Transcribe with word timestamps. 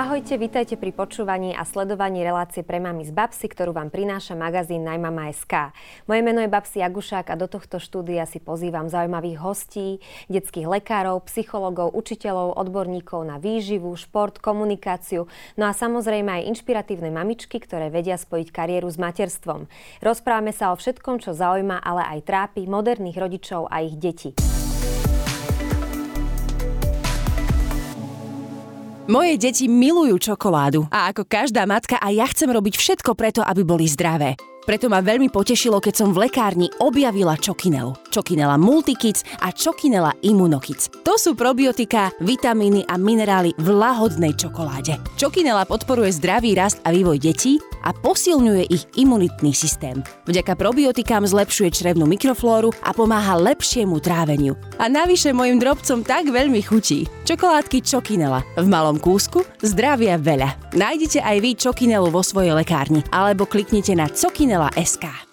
Ahojte, 0.00 0.40
vítajte 0.40 0.80
pri 0.80 0.96
počúvaní 0.96 1.52
a 1.52 1.60
sledovaní 1.68 2.24
relácie 2.24 2.64
pre 2.64 2.80
mami 2.80 3.04
z 3.04 3.12
Babsy, 3.12 3.52
ktorú 3.52 3.76
vám 3.76 3.92
prináša 3.92 4.32
magazín 4.32 4.80
Najmama.sk. 4.80 5.76
Moje 6.08 6.20
meno 6.24 6.40
je 6.40 6.48
Babsi 6.48 6.80
Jagušák 6.80 7.28
a 7.28 7.36
do 7.36 7.44
tohto 7.44 7.76
štúdia 7.76 8.24
si 8.24 8.40
pozývam 8.40 8.88
zaujímavých 8.88 9.36
hostí, 9.44 10.00
detských 10.32 10.64
lekárov, 10.72 11.28
psychologov, 11.28 11.92
učiteľov, 11.92 12.56
odborníkov 12.56 13.28
na 13.28 13.36
výživu, 13.36 13.92
šport, 13.92 14.40
komunikáciu, 14.40 15.28
no 15.60 15.68
a 15.68 15.76
samozrejme 15.76 16.32
aj 16.32 16.48
inšpiratívne 16.48 17.12
mamičky, 17.12 17.60
ktoré 17.60 17.92
vedia 17.92 18.16
spojiť 18.16 18.48
kariéru 18.56 18.88
s 18.88 18.96
materstvom. 18.96 19.68
Rozprávame 20.00 20.56
sa 20.56 20.72
o 20.72 20.80
všetkom, 20.80 21.20
čo 21.20 21.36
zaujíma, 21.36 21.76
ale 21.76 22.08
aj 22.16 22.24
trápi 22.24 22.64
moderných 22.64 23.20
rodičov 23.20 23.68
a 23.68 23.84
ich 23.84 24.00
detí. 24.00 24.32
Moje 29.10 29.42
deti 29.42 29.66
milujú 29.66 30.22
čokoládu 30.22 30.86
a 30.86 31.10
ako 31.10 31.26
každá 31.26 31.66
matka 31.66 31.98
aj 31.98 32.12
ja 32.14 32.26
chcem 32.30 32.46
robiť 32.46 32.78
všetko 32.78 33.18
preto, 33.18 33.42
aby 33.42 33.66
boli 33.66 33.90
zdravé. 33.90 34.38
Preto 34.60 34.92
ma 34.92 35.00
veľmi 35.00 35.32
potešilo, 35.32 35.80
keď 35.80 35.94
som 36.04 36.08
v 36.12 36.28
lekárni 36.28 36.68
objavila 36.84 37.32
Čokinelu. 37.40 38.12
Čokinela 38.12 38.60
Multikids 38.60 39.24
a 39.40 39.48
Čokinela 39.50 40.12
Immunokids. 40.20 40.92
To 41.00 41.16
sú 41.16 41.32
probiotika, 41.32 42.12
vitamíny 42.20 42.84
a 42.84 43.00
minerály 43.00 43.56
v 43.56 43.72
lahodnej 43.72 44.36
čokoláde. 44.36 45.00
Čokinela 45.16 45.64
podporuje 45.64 46.12
zdravý 46.12 46.52
rast 46.52 46.84
a 46.84 46.92
vývoj 46.92 47.16
detí 47.16 47.56
a 47.88 47.96
posilňuje 47.96 48.68
ich 48.68 48.84
imunitný 49.00 49.56
systém. 49.56 50.04
Vďaka 50.28 50.52
probiotikám 50.60 51.24
zlepšuje 51.24 51.72
črevnú 51.72 52.04
mikroflóru 52.04 52.76
a 52.84 52.92
pomáha 52.92 53.40
lepšiemu 53.40 53.96
tráveniu. 54.04 54.60
A 54.76 54.92
navyše 54.92 55.32
mojim 55.32 55.56
drobcom 55.56 56.04
tak 56.04 56.28
veľmi 56.28 56.60
chutí. 56.60 57.08
Čokoládky 57.24 57.80
Čokinela. 57.80 58.44
V 58.60 58.66
malom 58.68 59.00
kúsku 59.00 59.40
zdravia 59.64 60.20
veľa. 60.20 60.76
Nájdete 60.76 61.24
aj 61.24 61.36
vy 61.40 61.50
Čokinelu 61.56 62.12
vo 62.12 62.20
svojej 62.20 62.52
lekárni 62.52 63.00
alebo 63.08 63.48
kliknite 63.48 63.96
na 63.96 64.04
Cokinela 64.04 64.49
SK. 64.74 65.29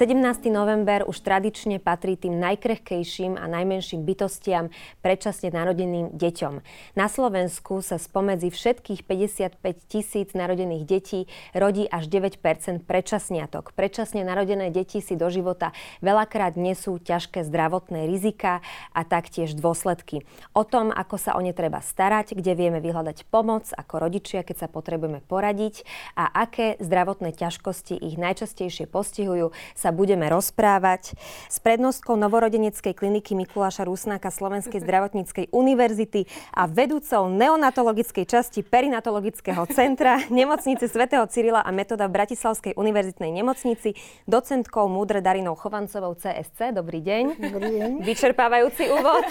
17. 0.00 0.48
november 0.48 1.04
už 1.04 1.20
tradične 1.20 1.76
patrí 1.76 2.16
tým 2.16 2.40
najkrehkejším 2.40 3.36
a 3.36 3.44
najmenším 3.44 4.00
bytostiam 4.00 4.72
predčasne 5.04 5.52
narodeným 5.52 6.16
deťom. 6.16 6.64
Na 6.96 7.04
Slovensku 7.04 7.84
sa 7.84 8.00
spomedzi 8.00 8.48
všetkých 8.48 9.04
55 9.04 9.60
tisíc 9.92 10.32
narodených 10.32 10.88
detí 10.88 11.28
rodí 11.52 11.84
až 11.84 12.08
9% 12.08 12.40
predčasniatok. 12.88 13.76
Predčasne 13.76 14.24
narodené 14.24 14.72
deti 14.72 15.04
si 15.04 15.20
do 15.20 15.28
života 15.28 15.76
veľakrát 16.00 16.56
nesú 16.56 16.96
ťažké 16.96 17.44
zdravotné 17.44 18.08
rizika 18.08 18.64
a 18.96 19.04
taktiež 19.04 19.52
dôsledky. 19.52 20.24
O 20.56 20.64
tom, 20.64 20.96
ako 20.96 21.20
sa 21.20 21.36
o 21.36 21.44
ne 21.44 21.52
treba 21.52 21.84
starať, 21.84 22.32
kde 22.40 22.56
vieme 22.56 22.80
vyhľadať 22.80 23.28
pomoc 23.28 23.68
ako 23.76 24.08
rodičia, 24.08 24.48
keď 24.48 24.64
sa 24.64 24.68
potrebujeme 24.72 25.20
poradiť 25.28 25.84
a 26.16 26.24
aké 26.24 26.80
zdravotné 26.80 27.36
ťažkosti 27.36 28.00
ich 28.00 28.16
najčastejšie 28.16 28.88
postihujú, 28.88 29.52
sa 29.76 29.89
sa 29.90 29.98
budeme 29.98 30.30
rozprávať 30.30 31.18
s 31.50 31.58
prednostkou 31.58 32.14
novorodeneckej 32.14 32.94
kliniky 32.94 33.34
Mikuláša 33.34 33.82
Rusnáka 33.90 34.30
Slovenskej 34.30 34.78
zdravotníckej 34.86 35.50
univerzity 35.50 36.30
a 36.54 36.70
vedúcou 36.70 37.26
neonatologickej 37.26 38.22
časti 38.22 38.62
perinatologického 38.62 39.66
centra 39.74 40.22
nemocnice 40.30 40.86
svätého 40.86 41.26
Cyrila 41.26 41.66
a 41.66 41.74
Metoda 41.74 42.06
v 42.06 42.22
Bratislavskej 42.22 42.78
univerzitnej 42.78 43.34
nemocnici, 43.34 43.98
docentkou 44.30 44.86
Múdre 44.86 45.18
Darinou 45.18 45.58
Chovancovou 45.58 46.14
CSC. 46.14 46.70
Dobrý 46.70 47.02
deň. 47.02 47.50
Dobrý 47.50 47.70
deň. 47.82 47.90
Vyčerpávajúci 48.06 48.94
úvod. 48.94 49.26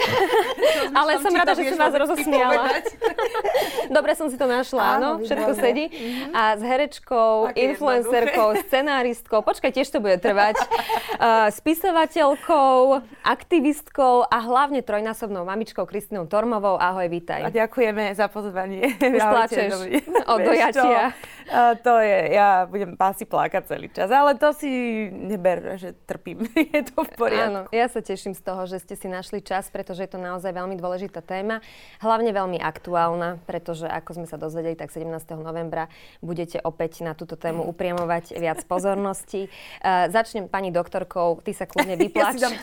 Ale 0.99 1.23
som 1.23 1.31
rada, 1.31 1.55
že 1.55 1.71
som 1.71 1.79
vás 1.79 1.95
rozosmiala. 1.95 2.83
Dobre 3.95 4.11
som 4.11 4.27
si 4.27 4.35
to 4.35 4.43
našla, 4.43 4.99
áno, 4.99 5.23
všetko 5.23 5.51
sedí. 5.55 5.87
Mhm. 5.87 6.35
A 6.35 6.41
s 6.59 6.61
herečkou, 6.67 7.55
influencerkou, 7.55 8.59
scenáristkou, 8.67 9.39
počkaj, 9.39 9.71
tiež 9.71 9.87
to 9.87 10.03
bude 10.03 10.19
trvať 10.19 10.48
uh, 10.55 11.49
spisovateľkou, 11.59 13.01
aktivistkou 13.25 14.25
a 14.25 14.37
hlavne 14.41 14.81
trojnásobnou 14.81 15.45
mamičkou 15.45 15.85
Kristinou 15.85 16.25
Tormovou. 16.25 16.79
Ahoj, 16.79 17.05
vítaj. 17.11 17.45
A 17.45 17.53
ďakujeme 17.53 18.13
za 18.15 18.31
pozvanie. 18.31 18.95
Už 19.17 19.21
plačeš 19.21 19.69
od 20.33 20.39
dojatia. 20.41 21.13
Uh, 21.49 21.73
to 21.81 21.97
je, 21.97 22.19
ja 22.37 22.69
budem 22.69 22.93
asi 22.97 23.25
plakať 23.25 23.63
celý 23.65 23.89
čas, 23.89 24.09
ale 24.13 24.37
to 24.37 24.53
si 24.53 24.69
neber, 25.09 25.81
že 25.81 25.97
trpím. 26.05 26.45
je 26.53 26.81
to 26.85 27.01
v 27.01 27.11
poriadku. 27.17 27.49
Áno, 27.49 27.61
ja 27.73 27.89
sa 27.89 28.05
teším 28.05 28.37
z 28.37 28.41
toho, 28.45 28.69
že 28.69 28.77
ste 28.77 28.93
si 28.93 29.09
našli 29.09 29.41
čas, 29.41 29.65
pretože 29.73 30.05
je 30.05 30.11
to 30.13 30.21
naozaj 30.21 30.53
veľmi 30.53 30.77
dôležitá 30.77 31.25
téma. 31.25 31.65
Hlavne 31.97 32.29
veľmi 32.29 32.61
aktuálna, 32.61 33.41
pretože 33.49 33.89
ako 33.89 34.21
sme 34.21 34.27
sa 34.29 34.37
dozvedeli, 34.37 34.77
tak 34.77 34.93
17. 34.93 35.09
novembra 35.41 35.89
budete 36.21 36.61
opäť 36.61 37.01
na 37.01 37.17
túto 37.17 37.33
tému 37.33 37.65
upriamovať 37.65 38.37
viac 38.37 38.61
pozornosti. 38.69 39.49
Uh, 39.81 40.05
začnem 40.29 40.45
pani 40.45 40.69
doktorkou, 40.69 41.41
ty 41.41 41.57
sa 41.57 41.65
kľudne 41.65 41.97
vyplač 42.05 42.37
ja 42.37 42.53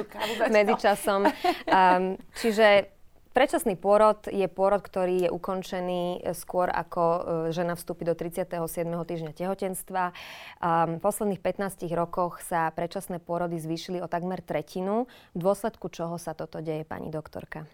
medzičasom. 0.47 1.27
Um, 1.66 2.15
čiže 2.38 2.94
Predčasný 3.37 3.77
pôrod 3.77 4.32
je 4.32 4.49
pôrod, 4.49 4.81
ktorý 4.81 5.28
je 5.28 5.31
ukončený 5.34 6.25
skôr 6.32 6.72
ako 6.72 7.03
e, 7.04 7.21
žena 7.53 7.77
vstúpi 7.77 8.09
do 8.09 8.16
37. 8.16 8.49
týždňa 8.81 9.37
tehotenstva. 9.37 10.16
V 10.65 10.97
posledných 11.04 11.44
15 11.44 11.84
rokoch 11.93 12.41
sa 12.41 12.72
predčasné 12.72 13.21
pôrody 13.21 13.60
zvýšili 13.60 14.00
o 14.00 14.09
takmer 14.09 14.41
tretinu. 14.41 15.04
V 15.37 15.38
dôsledku 15.44 15.93
čoho 15.93 16.16
sa 16.16 16.33
toto 16.33 16.65
deje, 16.65 16.88
pani 16.88 17.12
doktorka? 17.12 17.69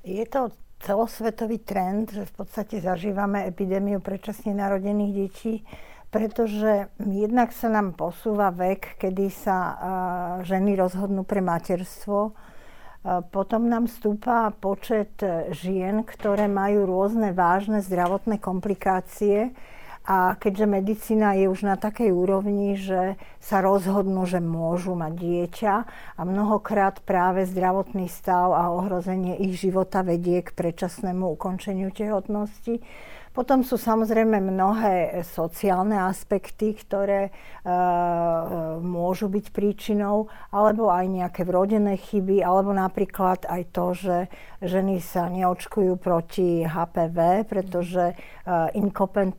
Je 0.00 0.24
to 0.24 0.48
celosvetový 0.80 1.60
trend, 1.60 2.16
že 2.16 2.24
v 2.24 2.32
podstate 2.40 2.80
zažívame 2.80 3.44
epidémiu 3.52 4.00
predčasne 4.00 4.56
narodených 4.56 5.12
detí 5.12 5.60
pretože 6.10 6.90
jednak 6.98 7.54
sa 7.54 7.70
nám 7.70 7.94
posúva 7.94 8.50
vek, 8.50 8.98
kedy 8.98 9.30
sa 9.30 9.58
ženy 10.42 10.74
rozhodnú 10.74 11.22
pre 11.22 11.38
materstvo. 11.38 12.34
Potom 13.30 13.70
nám 13.70 13.88
stúpa 13.88 14.52
počet 14.58 15.16
žien, 15.54 16.04
ktoré 16.04 16.50
majú 16.50 16.84
rôzne 16.84 17.32
vážne 17.32 17.80
zdravotné 17.80 18.42
komplikácie. 18.42 19.54
A 20.00 20.34
keďže 20.34 20.66
medicína 20.66 21.36
je 21.38 21.46
už 21.46 21.62
na 21.62 21.76
takej 21.76 22.10
úrovni, 22.10 22.74
že 22.74 23.20
sa 23.38 23.60
rozhodnú, 23.60 24.24
že 24.24 24.42
môžu 24.42 24.96
mať 24.96 25.12
dieťa 25.12 25.74
a 26.16 26.20
mnohokrát 26.24 27.04
práve 27.04 27.44
zdravotný 27.44 28.08
stav 28.08 28.50
a 28.56 28.72
ohrozenie 28.72 29.38
ich 29.38 29.60
života 29.60 30.00
vedie 30.00 30.40
k 30.40 30.56
predčasnému 30.56 31.36
ukončeniu 31.36 31.92
tehotnosti, 31.92 32.80
potom 33.30 33.62
sú 33.62 33.78
samozrejme 33.78 34.42
mnohé 34.42 35.22
sociálne 35.22 35.94
aspekty, 35.94 36.74
ktoré 36.74 37.30
e, 37.30 37.32
môžu 38.82 39.30
byť 39.30 39.54
príčinou, 39.54 40.26
alebo 40.50 40.90
aj 40.90 41.06
nejaké 41.06 41.46
vrodené 41.46 41.94
chyby, 41.94 42.42
alebo 42.42 42.74
napríklad 42.74 43.46
aj 43.46 43.62
to, 43.70 43.86
že 43.94 44.16
ženy 44.58 44.98
sa 44.98 45.30
neočkujú 45.30 45.94
proti 46.02 46.66
HPV, 46.66 47.46
pretože 47.46 48.12
e, 48.12 48.14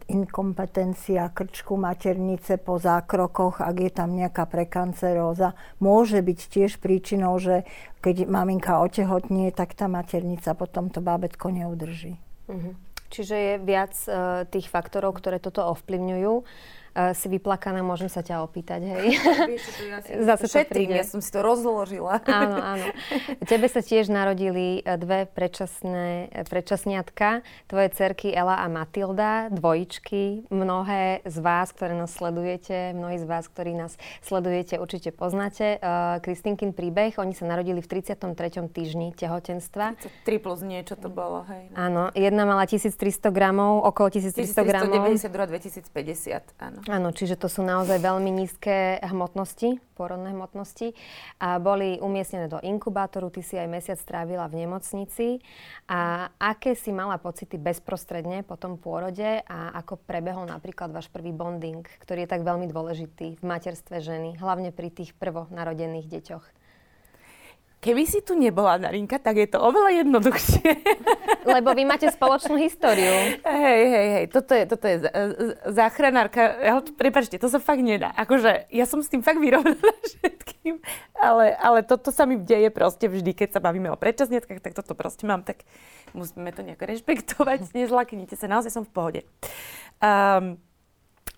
inkompetencia 0.07 1.27
krčku 1.35 1.75
maternice 1.75 2.63
po 2.63 2.79
zákrokoch, 2.79 3.59
ak 3.59 3.75
je 3.75 3.91
tam 3.91 4.15
nejaká 4.15 4.47
prekanceróza, 4.47 5.51
môže 5.83 6.23
byť 6.23 6.39
tiež 6.47 6.79
príčinou, 6.79 7.35
že 7.43 7.67
keď 7.99 8.23
maminka 8.23 8.79
otehotnie, 8.79 9.51
tak 9.51 9.75
tá 9.75 9.91
maternica 9.91 10.55
potom 10.55 10.87
to 10.87 11.03
bábetko 11.03 11.51
neudrží. 11.51 12.15
Mm-hmm. 12.47 12.90
Čiže 13.11 13.35
je 13.35 13.53
viac 13.59 13.93
uh, 14.07 14.47
tých 14.47 14.71
faktorov, 14.71 15.19
ktoré 15.19 15.43
toto 15.43 15.67
ovplyvňujú 15.67 16.33
uh, 16.93 17.15
si 17.15 17.27
vyplakaná, 17.31 17.81
môžem 17.83 18.11
sa 18.11 18.21
ťa 18.23 18.43
opýtať, 18.43 18.81
hej? 18.83 19.07
Ja 19.91 19.99
si 20.03 20.11
Zase 20.23 20.45
šetrím, 20.47 20.93
ja 20.95 21.03
som 21.03 21.19
si 21.19 21.31
to 21.33 21.43
rozložila. 21.43 22.23
Áno, 22.27 22.57
áno. 22.59 22.85
Tebe 23.49 23.67
sa 23.67 23.83
tiež 23.83 24.07
narodili 24.07 24.79
e, 24.79 24.95
dve 24.95 25.27
predčasné, 25.27 26.31
e, 26.31 26.43
predčasniatka, 26.47 27.43
tvoje 27.67 27.89
cerky 27.95 28.31
Ela 28.31 28.61
a 28.61 28.67
Matilda, 28.71 29.51
dvojičky. 29.51 30.47
Mnohé 30.53 31.25
z 31.25 31.37
vás, 31.41 31.73
ktoré 31.75 31.97
nás 31.97 32.13
sledujete, 32.13 32.93
mnohí 32.95 33.17
z 33.19 33.25
vás, 33.27 33.49
ktorí 33.49 33.75
nás 33.75 33.97
sledujete, 34.23 34.77
určite 34.79 35.11
poznáte. 35.11 35.81
Uh, 35.81 36.19
Kristinkin 36.23 36.71
príbeh, 36.71 37.17
oni 37.17 37.33
sa 37.35 37.47
narodili 37.49 37.81
v 37.81 37.87
33. 37.87 38.27
týždni 38.71 39.13
tehotenstva. 39.15 39.97
3 40.25 40.43
plus 40.43 40.59
niečo 40.63 40.95
to 40.95 41.09
bolo, 41.09 41.43
hej. 41.49 41.71
No. 41.73 41.75
Áno, 41.77 42.03
jedna 42.13 42.43
mala 42.43 42.67
1300 42.67 43.31
gramov, 43.33 43.83
okolo 43.87 44.07
1300 44.13 44.67
gramov. 44.67 45.09
1392, 45.09 45.91
2050, 45.91 46.61
áno. 46.61 46.80
Áno, 46.89 47.13
čiže 47.13 47.37
to 47.37 47.45
sú 47.45 47.61
naozaj 47.61 48.01
veľmi 48.01 48.33
nízke 48.33 48.97
hmotnosti, 49.05 49.77
porodné 49.93 50.33
hmotnosti. 50.33 50.97
A 51.37 51.61
boli 51.61 52.01
umiestnené 52.01 52.49
do 52.49 52.57
inkubátoru, 52.57 53.29
ty 53.29 53.45
si 53.45 53.53
aj 53.53 53.69
mesiac 53.69 54.01
strávila 54.01 54.49
v 54.49 54.65
nemocnici. 54.65 55.45
A 55.85 56.33
aké 56.41 56.73
si 56.73 56.89
mala 56.89 57.21
pocity 57.21 57.61
bezprostredne 57.61 58.41
po 58.41 58.57
tom 58.57 58.81
pôrode 58.81 59.45
a 59.45 59.77
ako 59.77 60.01
prebehol 60.09 60.49
napríklad 60.49 60.89
váš 60.89 61.05
prvý 61.13 61.29
bonding, 61.29 61.85
ktorý 62.01 62.25
je 62.25 62.31
tak 62.33 62.41
veľmi 62.41 62.65
dôležitý 62.65 63.37
v 63.37 63.43
materstve 63.45 64.01
ženy, 64.01 64.41
hlavne 64.41 64.73
pri 64.73 64.89
tých 64.89 65.13
prvonarodených 65.21 66.09
deťoch? 66.09 66.60
Keby 67.81 68.05
si 68.05 68.21
tu 68.21 68.37
nebola, 68.37 68.77
Darinka, 68.77 69.17
tak 69.17 69.41
je 69.41 69.49
to 69.49 69.57
oveľa 69.57 70.05
jednoduchšie. 70.05 70.69
Lebo 71.57 71.73
vy 71.73 71.83
máte 71.89 72.05
spoločnú 72.13 72.53
históriu. 72.61 73.41
Hej, 73.41 73.81
hej, 73.89 74.07
hej, 74.13 74.25
toto 74.29 74.53
je, 74.53 74.63
toto 74.69 74.85
je 74.85 74.95
záchranárka. 75.73 76.41
Prepačte, 76.93 77.41
to 77.41 77.49
sa 77.49 77.57
fakt 77.57 77.81
nedá. 77.81 78.13
Akože 78.13 78.69
ja 78.69 78.85
som 78.85 79.01
s 79.01 79.09
tým 79.09 79.25
fakt 79.25 79.41
vyrovnaná 79.41 79.93
všetkým, 80.05 80.77
ale, 81.17 81.57
ale 81.57 81.81
toto 81.81 82.13
sa 82.13 82.29
mi 82.29 82.37
deje 82.37 82.69
proste 82.69 83.09
vždy, 83.09 83.33
keď 83.33 83.57
sa 83.57 83.59
bavíme 83.59 83.89
o 83.89 83.97
predčasnieckách, 83.97 84.61
tak 84.61 84.77
toto 84.77 84.93
proste 84.93 85.25
mám, 85.25 85.41
tak 85.41 85.65
musíme 86.13 86.53
to 86.53 86.61
nejako 86.61 86.85
rešpektovať. 86.85 87.65
Nezlaknite 87.77 88.37
sa, 88.37 88.45
naozaj 88.45 88.69
som 88.69 88.85
v 88.85 88.93
pohode. 88.93 89.21
Um, 89.97 90.61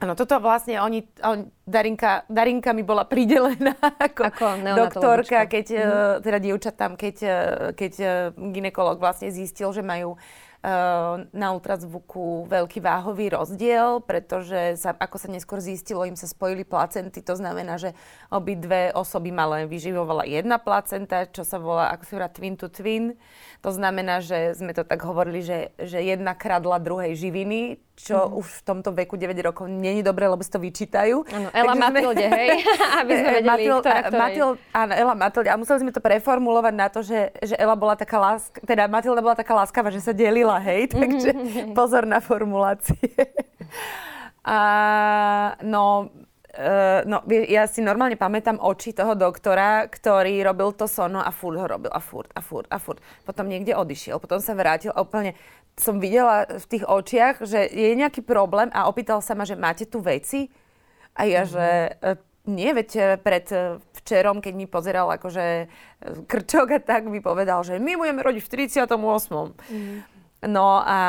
Áno, 0.04 0.20
toto 0.20 0.36
vlastne 0.44 0.84
oni, 0.84 1.00
on, 1.24 1.48
Darinka, 1.64 2.28
Darinka 2.28 2.76
mi 2.76 2.84
bola 2.84 3.08
pridelená 3.08 3.72
ako, 4.12 4.24
ako 4.36 4.46
doktorka, 4.76 5.48
keď, 5.48 5.66
mm-hmm. 5.72 6.16
teda 6.28 6.38
dievčatám, 6.44 6.92
keď, 7.00 7.16
eh, 7.24 7.36
keď 7.72 7.94
eh, 8.04 8.12
ginekolog 8.36 9.00
vlastne 9.00 9.32
zistil, 9.32 9.72
že 9.72 9.80
majú 9.80 10.20
na 11.36 11.52
ultrazvuku 11.52 12.48
veľký 12.48 12.80
váhový 12.80 13.36
rozdiel, 13.36 14.00
pretože 14.00 14.80
sa, 14.80 14.96
ako 14.96 15.20
sa 15.20 15.28
neskôr 15.28 15.60
zistilo, 15.60 16.08
im 16.08 16.16
sa 16.16 16.24
spojili 16.24 16.64
placenty. 16.64 17.20
To 17.20 17.36
znamená, 17.36 17.76
že 17.76 17.92
obidve 18.32 18.96
osoby 18.96 19.36
mala 19.36 19.68
vyživovala 19.68 20.24
jedna 20.24 20.64
placenta, 20.64 21.28
čo 21.28 21.44
sa 21.44 21.60
volá, 21.60 21.92
ako 21.92 22.04
sa 22.08 22.14
volá, 22.16 22.30
twin 22.32 22.56
to 22.56 22.72
twin. 22.72 23.20
To 23.60 23.76
znamená, 23.76 24.24
že 24.24 24.56
sme 24.56 24.72
to 24.72 24.88
tak 24.88 25.04
hovorili, 25.04 25.44
že, 25.44 25.76
že 25.84 26.00
jedna 26.00 26.32
kradla 26.32 26.80
druhej 26.80 27.12
živiny, 27.20 27.84
čo 27.94 28.18
mm. 28.26 28.38
už 28.42 28.46
v 28.50 28.62
tomto 28.66 28.90
veku 28.90 29.14
9 29.14 29.38
rokov 29.46 29.70
není 29.70 30.02
dobré, 30.02 30.26
lebo 30.26 30.42
si 30.42 30.50
to 30.50 30.58
vyčítajú. 30.58 31.30
Áno, 31.30 31.48
Ela 31.54 31.74
Matilde, 31.78 32.26
sme... 32.26 32.38
hej, 32.42 32.50
aby 33.06 33.12
sme 33.14 33.30
vedeli, 33.38 33.50
Matil, 33.54 33.76
ktorá, 33.80 34.00
Matil, 34.10 34.48
áno, 34.74 34.94
Ela 34.98 35.14
Matilde. 35.14 35.50
A 35.54 35.56
museli 35.62 35.80
sme 35.86 35.92
to 35.94 36.02
preformulovať 36.02 36.74
na 36.74 36.88
to, 36.90 37.06
že, 37.06 37.30
že 37.46 37.54
Ela 37.54 37.78
bola 37.78 37.94
taká 37.94 38.18
láska, 38.18 38.58
teda 38.66 38.90
Matilda 38.90 39.22
bola 39.22 39.38
taká 39.38 39.54
láskavá, 39.54 39.94
že 39.94 40.02
sa 40.02 40.10
delila, 40.10 40.58
hej, 40.58 40.90
takže 40.90 41.32
mm-hmm. 41.38 41.74
pozor 41.78 42.10
na 42.10 42.18
formulácie. 42.18 43.14
A, 44.44 45.56
no, 45.64 46.12
Uh, 46.54 47.02
no, 47.10 47.26
ja 47.50 47.66
si 47.66 47.82
normálne 47.82 48.14
pamätám 48.14 48.62
oči 48.62 48.94
toho 48.94 49.18
doktora, 49.18 49.90
ktorý 49.90 50.38
robil 50.46 50.70
to 50.78 50.86
sono 50.86 51.18
a 51.18 51.34
furt 51.34 51.58
ho 51.58 51.66
robil 51.66 51.90
a 51.90 51.98
furt 51.98 52.30
a 52.30 52.46
furt 52.46 52.70
a 52.70 52.78
furt. 52.78 53.02
Potom 53.26 53.50
niekde 53.50 53.74
odišiel, 53.74 54.22
potom 54.22 54.38
sa 54.38 54.54
vrátil 54.54 54.94
a 54.94 55.02
úplne 55.02 55.34
som 55.74 55.98
videla 55.98 56.46
v 56.46 56.66
tých 56.70 56.86
očiach, 56.86 57.42
že 57.42 57.66
je 57.66 57.98
nejaký 57.98 58.22
problém 58.22 58.70
a 58.74 58.86
opýtal 58.86 59.26
sa 59.26 59.34
ma, 59.34 59.46
že 59.46 59.58
máte 59.58 59.90
tu 59.90 60.00
veci? 60.00 60.54
A 61.18 61.26
ja, 61.26 61.46
mm-hmm. 61.46 61.54
že 61.54 61.66
e, 61.98 62.12
nie, 62.50 62.70
veď 62.74 62.90
e, 62.94 63.02
pred 63.22 63.46
e, 63.50 63.82
včerom, 64.02 64.42
keď 64.42 64.54
mi 64.54 64.66
pozeral 64.70 65.10
akože 65.10 65.70
krčok 66.30 66.78
a 66.78 66.80
tak, 66.82 67.10
mi 67.10 67.22
povedal, 67.22 67.66
že 67.66 67.82
my 67.82 67.98
budeme 67.98 68.22
rodiť 68.22 68.42
v 68.44 68.50
38. 68.70 68.86
Mm-hmm. 68.90 69.98
No 70.44 70.84
a 70.84 71.00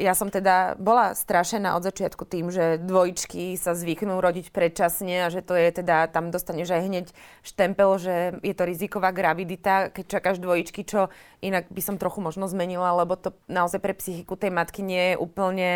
ja 0.00 0.16
som 0.16 0.32
teda 0.32 0.72
bola 0.80 1.12
strašená 1.12 1.76
od 1.76 1.84
začiatku 1.84 2.24
tým, 2.24 2.48
že 2.48 2.80
dvojčky 2.80 3.52
sa 3.60 3.76
zvyknú 3.76 4.16
rodiť 4.16 4.48
predčasne 4.48 5.28
a 5.28 5.32
že 5.32 5.44
to 5.44 5.52
je 5.52 5.68
teda, 5.82 6.08
tam 6.08 6.32
dostaneš 6.32 6.72
aj 6.72 6.82
hneď 6.88 7.06
štempel, 7.44 7.90
že 8.00 8.14
je 8.40 8.54
to 8.56 8.64
riziková 8.64 9.12
gravidita, 9.12 9.92
keď 9.92 10.04
čakáš 10.08 10.36
dvojičky, 10.40 10.88
čo 10.88 11.12
inak 11.44 11.68
by 11.68 11.82
som 11.84 12.00
trochu 12.00 12.24
možno 12.24 12.48
zmenila, 12.48 12.96
lebo 12.96 13.20
to 13.20 13.36
naozaj 13.44 13.80
pre 13.82 13.92
psychiku 13.92 14.40
tej 14.40 14.56
matky 14.56 14.80
nie 14.80 15.12
je 15.12 15.20
úplne 15.20 15.70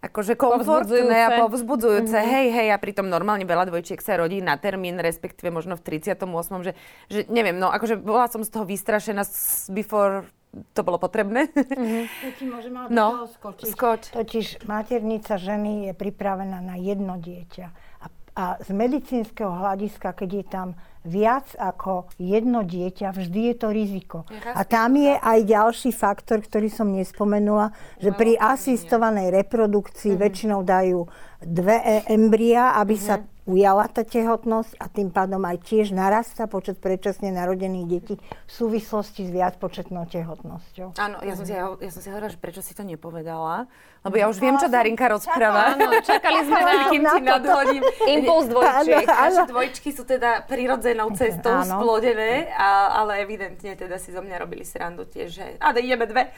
akože 0.00 0.32
komfortné 0.40 1.18
a 1.28 1.28
povzbudzujúce. 1.44 2.16
Mm-hmm. 2.16 2.32
Hej, 2.32 2.46
hej, 2.56 2.68
a 2.72 2.80
pritom 2.80 3.04
normálne 3.04 3.44
veľa 3.44 3.68
dvojčiek 3.68 4.00
sa 4.00 4.16
rodí 4.16 4.40
na 4.40 4.56
termín, 4.56 4.96
respektíve 4.96 5.52
možno 5.52 5.76
v 5.76 6.00
38. 6.00 6.24
Že, 6.64 6.72
že 7.12 7.20
neviem, 7.28 7.60
no 7.60 7.68
akože 7.68 8.00
bola 8.00 8.24
som 8.32 8.40
z 8.40 8.48
toho 8.48 8.64
vystrašená 8.64 9.28
before 9.68 10.24
to 10.50 10.80
bolo 10.82 10.98
potrebné. 10.98 11.46
Mm-hmm. 11.54 12.04
Ja 12.26 12.46
môžem 12.50 12.74
ale 12.74 12.88
no, 12.90 13.30
skočiť. 13.30 13.66
Skoč. 13.70 14.02
Totiž 14.10 14.46
maternica 14.66 15.38
ženy 15.38 15.90
je 15.90 15.92
pripravená 15.94 16.58
na 16.58 16.74
jedno 16.74 17.14
dieťa. 17.22 17.66
A, 18.02 18.06
a 18.34 18.44
z 18.58 18.70
medicínskeho 18.74 19.50
hľadiska, 19.50 20.10
keď 20.10 20.30
je 20.42 20.44
tam 20.50 20.68
viac 21.06 21.48
ako 21.56 22.12
jedno 22.20 22.66
dieťa, 22.66 23.14
vždy 23.14 23.40
je 23.52 23.54
to 23.56 23.68
riziko. 23.72 24.18
A 24.52 24.66
tam 24.68 24.98
je 25.00 25.16
aj 25.16 25.38
ďalší 25.48 25.90
faktor, 25.96 26.44
ktorý 26.44 26.68
som 26.68 26.92
nespomenula, 26.92 27.72
že 28.02 28.12
pri 28.12 28.36
asistovanej 28.36 29.32
reprodukcii 29.32 30.12
mm-hmm. 30.12 30.24
väčšinou 30.28 30.60
dajú 30.66 31.06
dve 31.40 32.04
embria, 32.10 32.76
aby 32.76 32.98
mm-hmm. 32.98 33.08
sa 33.08 33.24
ujala 33.50 33.90
tá 33.90 34.06
tehotnosť 34.06 34.78
a 34.78 34.86
tým 34.86 35.10
pádom 35.10 35.42
aj 35.42 35.66
tiež 35.66 35.90
narastá 35.90 36.46
počet 36.46 36.78
predčasne 36.78 37.34
narodených 37.34 37.86
detí 37.90 38.14
v 38.22 38.52
súvislosti 38.52 39.26
s 39.26 39.30
viacpočetnou 39.34 40.06
tehotnosťou. 40.06 40.94
Áno, 40.94 41.18
ja 41.26 41.34
som 41.34 41.44
si, 41.44 41.52
ja, 41.52 41.66
ja 41.74 41.90
som 41.90 42.00
si 42.00 42.08
hovorila, 42.14 42.30
že 42.30 42.38
prečo 42.38 42.62
si 42.62 42.72
to 42.72 42.86
nepovedala, 42.86 43.66
lebo 44.06 44.14
ja 44.16 44.30
už 44.30 44.38
viem, 44.38 44.54
čo 44.56 44.70
Darinka 44.70 45.10
rozpráva. 45.10 45.74
Áno, 45.74 45.98
čakali 46.00 46.46
sme 46.46 46.60
na, 46.68 46.74
kým 46.88 47.02
ti 47.02 47.20
nadhodím. 47.26 47.82
Impuls 48.06 48.46
dvojčiek. 48.46 49.04
Naše 49.04 49.44
dvojčky 49.50 49.90
sú 49.90 50.06
teda 50.06 50.46
prirodzenou 50.46 51.10
cestou 51.18 51.52
áno. 51.52 51.82
splodené, 51.82 52.48
a, 52.54 53.02
ale 53.02 53.26
evidentne 53.26 53.74
teda 53.74 53.98
si 53.98 54.14
zo 54.14 54.22
mňa 54.22 54.36
robili 54.38 54.62
srandu 54.62 55.04
tiež, 55.04 55.28
že 55.28 55.44
a 55.58 55.74
ideme 55.74 56.06
dve. 56.06 56.30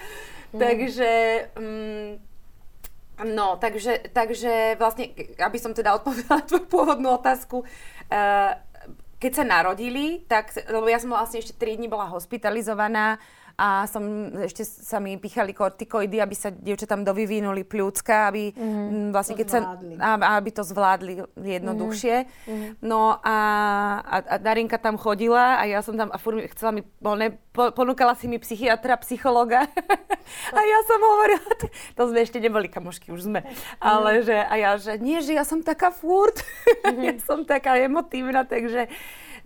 Mm. 0.57 0.59
Takže... 0.59 1.11
Um, 1.61 2.32
No, 3.23 3.57
takže, 3.57 4.11
takže 4.11 4.75
vlastne, 4.79 5.15
aby 5.39 5.59
som 5.59 5.71
teda 5.71 5.95
odpovedala 5.99 6.43
tvoju 6.49 6.67
pôvodnú 6.67 7.15
otázku, 7.15 7.63
uh, 7.63 8.53
keď 9.23 9.33
sa 9.39 9.45
narodili, 9.47 10.27
tak, 10.27 10.51
lebo 10.67 10.91
ja 10.91 10.99
som 10.99 11.15
vlastne 11.15 11.39
ešte 11.39 11.55
3 11.55 11.79
dní 11.79 11.87
bola 11.87 12.11
hospitalizovaná, 12.11 13.23
a 13.57 13.85
som, 13.87 14.33
ešte 14.41 14.65
sa 14.65 14.99
mi 14.99 15.17
pichali 15.21 15.53
kortikoidy, 15.53 16.19
aby 16.19 16.35
sa 16.35 16.51
dievčatám 16.51 17.05
dovyvinuli 17.05 17.63
pľúcka, 17.69 18.33
aby 18.33 18.53
mm-hmm. 18.53 19.13
vlastne 19.13 19.37
keď 19.37 19.47
zvládli. 19.49 19.95
sa, 20.01 20.17
aby 20.41 20.51
to 20.51 20.63
zvládli 20.65 21.15
jednoduchšie. 21.37 22.17
Mm-hmm. 22.25 22.71
No 22.83 23.21
a, 23.21 23.37
a, 24.03 24.17
a 24.25 24.37
Darinka 24.41 24.81
tam 24.81 24.97
chodila 24.97 25.61
a 25.61 25.69
ja 25.69 25.85
som 25.85 25.95
tam 25.95 26.11
a 26.11 26.19
furt 26.19 26.41
chcela 26.57 26.73
mi, 26.75 26.83
ne, 27.17 27.39
po, 27.53 27.71
ponúkala 27.71 28.17
si 28.17 28.27
mi 28.27 28.41
psychiatra, 28.41 28.97
psychologa 29.05 29.69
a 30.57 30.61
ja 30.61 30.79
som 30.89 30.99
hovorila, 30.99 31.51
to 31.95 32.03
sme 32.09 32.21
ešte 32.25 32.41
neboli 32.41 32.67
kamošky, 32.67 33.13
už 33.13 33.29
sme, 33.29 33.45
ale 33.79 34.25
že, 34.27 34.37
a 34.37 34.55
ja, 34.59 34.71
že 34.81 34.97
nie, 34.99 35.21
že 35.21 35.37
ja 35.37 35.45
som 35.45 35.61
taká 35.63 35.93
furt, 35.93 36.41
mm-hmm. 36.43 37.05
ja 37.09 37.15
som 37.23 37.45
taká 37.47 37.79
emotívna, 37.79 38.43
takže, 38.49 38.91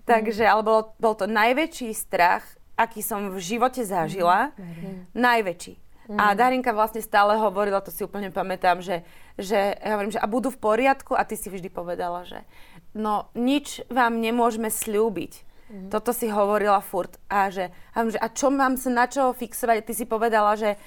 takže 0.08 0.46
ale 0.46 0.62
bol, 0.64 0.80
bol 0.96 1.12
to 1.18 1.28
najväčší 1.28 1.92
strach, 1.92 2.55
aký 2.76 3.00
som 3.00 3.32
v 3.32 3.40
živote 3.40 3.82
zažila, 3.82 4.52
mm-hmm. 4.54 5.16
najväčší. 5.16 5.74
Mm. 6.06 6.18
A 6.22 6.38
Darinka 6.38 6.70
vlastne 6.70 7.02
stále 7.02 7.34
hovorila, 7.34 7.82
to 7.82 7.90
si 7.90 8.06
úplne 8.06 8.30
pamätám, 8.30 8.78
že, 8.78 9.02
že 9.34 9.74
ja 9.74 9.98
hovorím, 9.98 10.14
že 10.14 10.22
a 10.22 10.30
budú 10.30 10.54
v 10.54 10.62
poriadku 10.62 11.18
a 11.18 11.26
ty 11.26 11.34
si 11.34 11.50
vždy 11.50 11.66
povedala, 11.66 12.22
že 12.22 12.46
no 12.94 13.26
nič 13.34 13.82
vám 13.90 14.22
nemôžeme 14.22 14.70
slúbiť. 14.70 15.42
Mm. 15.66 15.90
Toto 15.90 16.14
si 16.14 16.30
hovorila 16.30 16.78
furt. 16.78 17.18
A, 17.26 17.50
že, 17.50 17.74
a, 17.90 18.06
že, 18.06 18.18
a 18.22 18.30
čo 18.30 18.54
mám 18.54 18.78
sa 18.78 18.86
na 18.86 19.10
čo 19.10 19.34
fixovať? 19.34 19.82
Ty 19.82 19.92
si 19.98 20.06
povedala, 20.06 20.54
že, 20.54 20.78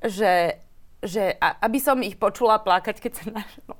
že, 0.00 0.64
že 1.04 1.36
a, 1.36 1.60
aby 1.60 1.76
som 1.76 2.00
ich 2.00 2.16
počula 2.16 2.56
plakať, 2.56 2.96
keď 2.96 3.12
sa 3.12 3.24
na... 3.36 3.42
No, 3.68 3.76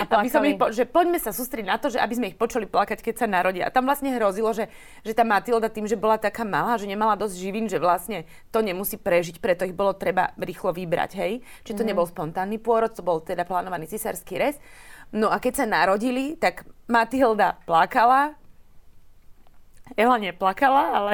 a 0.00 0.02
aby 0.20 0.28
som 0.28 0.44
ich 0.44 0.60
po, 0.60 0.68
že 0.70 0.84
poďme 0.84 1.16
sa 1.16 1.32
sústrediť 1.32 1.68
na 1.68 1.80
to, 1.80 1.88
že 1.88 1.98
aby 1.98 2.14
sme 2.16 2.26
ich 2.32 2.38
počuli 2.38 2.68
plakať, 2.68 3.00
keď 3.00 3.14
sa 3.20 3.26
narodia. 3.26 3.66
A 3.66 3.74
tam 3.74 3.88
vlastne 3.88 4.12
hrozilo, 4.12 4.52
že, 4.52 4.68
že 5.02 5.16
tá 5.16 5.24
Matilda 5.24 5.72
tým, 5.72 5.88
že 5.88 5.96
bola 5.96 6.20
taká 6.20 6.44
malá, 6.44 6.76
že 6.76 6.84
nemala 6.84 7.16
dosť 7.16 7.34
živín, 7.40 7.66
že 7.66 7.80
vlastne 7.80 8.28
to 8.52 8.60
nemusí 8.60 9.00
prežiť, 9.00 9.40
preto 9.40 9.64
ich 9.64 9.76
bolo 9.76 9.96
treba 9.96 10.36
rýchlo 10.36 10.76
vybrať, 10.76 11.10
hej. 11.16 11.32
Čiže 11.64 11.78
to 11.80 11.84
mm. 11.84 11.90
nebol 11.92 12.06
spontánny 12.06 12.60
pôrod, 12.60 12.92
to 12.92 13.00
bol 13.00 13.24
teda 13.24 13.48
plánovaný 13.48 13.88
cisársky 13.88 14.36
rez. 14.36 14.60
No 15.10 15.32
a 15.32 15.42
keď 15.42 15.64
sa 15.64 15.66
narodili, 15.66 16.38
tak 16.38 16.68
Matilda 16.86 17.58
plakala, 17.66 18.38
Ela 19.96 20.22
neplakala, 20.22 20.84
ale 20.94 21.12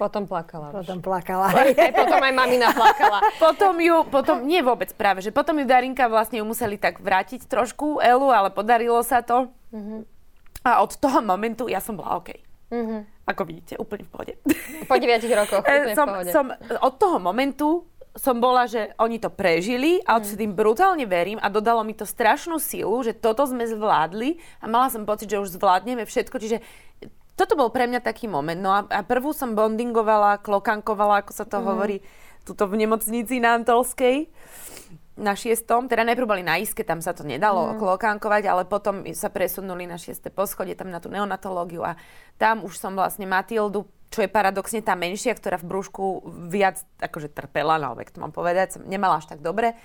potom 0.00 0.24
plakala. 0.24 0.72
Potom 0.72 1.04
plakala. 1.04 1.52
Aj, 1.60 1.92
potom 1.92 2.16
aj 2.24 2.32
mamina 2.32 2.72
plakala. 2.72 3.20
potom 3.44 3.76
ju, 3.76 4.00
potom, 4.08 4.36
nie 4.48 4.64
vôbec 4.64 4.88
práve, 4.96 5.20
že 5.20 5.28
potom 5.28 5.60
ju 5.60 5.68
Darinka 5.68 6.08
vlastne 6.08 6.40
ju 6.40 6.48
museli 6.48 6.80
tak 6.80 7.04
vrátiť 7.04 7.44
trošku, 7.44 8.00
Elu, 8.00 8.32
ale 8.32 8.48
podarilo 8.48 9.04
sa 9.04 9.20
to. 9.20 9.52
Uh-huh. 9.68 10.08
A 10.64 10.80
od 10.80 10.96
toho 10.96 11.20
momentu 11.20 11.68
ja 11.68 11.84
som 11.84 12.00
bola 12.00 12.16
OK. 12.16 12.32
Uh-huh. 12.72 13.04
Ako 13.28 13.44
vidíte, 13.44 13.76
úplne 13.76 14.08
v 14.08 14.10
pohode. 14.10 14.34
Po 14.88 14.96
9 14.96 15.20
rokoch, 15.36 15.60
úplne 15.60 15.92
som, 15.92 16.06
v 16.08 16.12
pohode. 16.16 16.30
Som, 16.32 16.46
od 16.80 16.94
toho 16.96 17.16
momentu 17.20 17.84
som 18.16 18.42
bola, 18.42 18.66
že 18.66 18.90
oni 18.98 19.22
to 19.22 19.30
prežili 19.30 20.02
a 20.02 20.18
mm. 20.18 20.34
tým 20.34 20.50
brutálne 20.50 21.06
verím 21.06 21.38
a 21.38 21.46
dodalo 21.46 21.86
mi 21.86 21.94
to 21.94 22.02
strašnú 22.02 22.58
silu, 22.58 23.06
že 23.06 23.14
toto 23.14 23.46
sme 23.46 23.62
zvládli 23.70 24.42
a 24.58 24.66
mala 24.66 24.90
som 24.90 25.06
pocit, 25.06 25.30
že 25.30 25.38
už 25.38 25.54
zvládneme 25.54 26.02
všetko, 26.02 26.36
čiže 26.42 26.58
toto 27.40 27.56
bol 27.56 27.72
pre 27.72 27.88
mňa 27.88 28.04
taký 28.04 28.28
moment. 28.28 28.60
No 28.60 28.76
a, 28.76 28.84
a 28.84 29.00
prvú 29.00 29.32
som 29.32 29.56
bondingovala, 29.56 30.44
klokankovala, 30.44 31.24
ako 31.24 31.32
sa 31.32 31.48
to 31.48 31.56
mm. 31.56 31.64
hovorí, 31.64 31.96
tuto 32.44 32.68
v 32.68 32.84
nemocnici 32.84 33.40
na 33.40 33.56
Antolskej. 33.56 34.28
na 35.20 35.36
šiestom, 35.36 35.84
teda 35.84 36.00
najprv 36.04 36.24
boli 36.24 36.42
na 36.44 36.56
iske, 36.56 36.80
tam 36.80 37.04
sa 37.04 37.12
to 37.12 37.24
nedalo 37.28 37.76
mm. 37.76 37.80
klokánkovať, 37.80 38.42
ale 38.48 38.64
potom 38.64 39.04
sa 39.12 39.28
presunuli 39.28 39.84
na 39.84 40.00
šieste 40.00 40.32
poschodie, 40.32 40.72
tam 40.72 40.88
na 40.88 40.96
tú 40.96 41.12
neonatológiu 41.12 41.84
a 41.84 42.00
tam 42.40 42.64
už 42.64 42.80
som 42.80 42.96
vlastne 42.96 43.28
Matildu, 43.28 43.84
čo 44.08 44.24
je 44.24 44.32
paradoxne 44.32 44.80
tá 44.80 44.96
menšia, 44.96 45.36
ktorá 45.36 45.60
v 45.60 45.68
brúšku 45.68 46.24
viac 46.48 46.82
akože 46.98 47.30
trpela, 47.30 47.76
no 47.76 47.94
to 47.94 48.18
mám 48.18 48.32
povedať, 48.32 48.80
som 48.80 48.82
nemala 48.88 49.20
až 49.20 49.28
tak 49.28 49.44
dobre. 49.44 49.76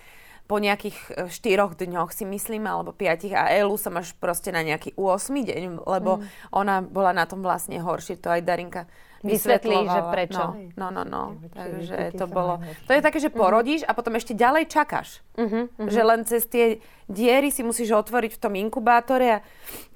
Po 0.46 0.62
nejakých 0.62 0.98
e, 1.10 1.12
štyroch 1.30 1.74
dňoch 1.74 2.14
si 2.14 2.25
myslím, 2.25 2.70
alebo 2.70 2.94
piatich 2.94 3.34
a 3.34 3.50
Elu 3.50 3.75
som 3.82 3.98
až 3.98 4.14
proste 4.18 4.54
na 4.54 4.62
nejaký 4.62 4.94
8 4.94 5.34
deň, 5.34 5.82
lebo 5.82 6.22
mm. 6.22 6.54
ona 6.54 6.86
bola 6.86 7.12
na 7.18 7.25
tom 7.25 7.42
vlastne 7.42 7.82
horšie, 7.82 8.22
to 8.22 8.30
aj 8.30 8.46
Darinka 8.46 8.86
vysvetlí, 9.25 9.77
že 9.89 10.01
prečo. 10.13 10.44
No, 10.77 10.94
no, 10.94 11.01
no. 11.01 11.34
no. 11.34 11.50
Takže 11.50 12.13
to 12.13 12.29
bolo... 12.29 12.62
To 12.86 12.94
je 12.94 13.01
také, 13.01 13.17
že 13.17 13.34
mhm. 13.34 13.38
porodíš 13.38 13.82
a 13.84 13.98
potom 13.98 14.13
ešte 14.13 14.38
ďalej 14.38 14.70
čakáš. 14.70 15.25
Uh-huh, 15.36 15.67
uh-huh. 15.67 15.89
Že 15.91 16.01
len 16.05 16.20
cez 16.24 16.48
tie 16.48 16.79
diery 17.12 17.51
si 17.51 17.62
musíš 17.62 17.91
otvoriť 17.91 18.38
v 18.38 18.41
tom 18.41 18.53
inkubátore 18.55 19.41
a 19.41 19.44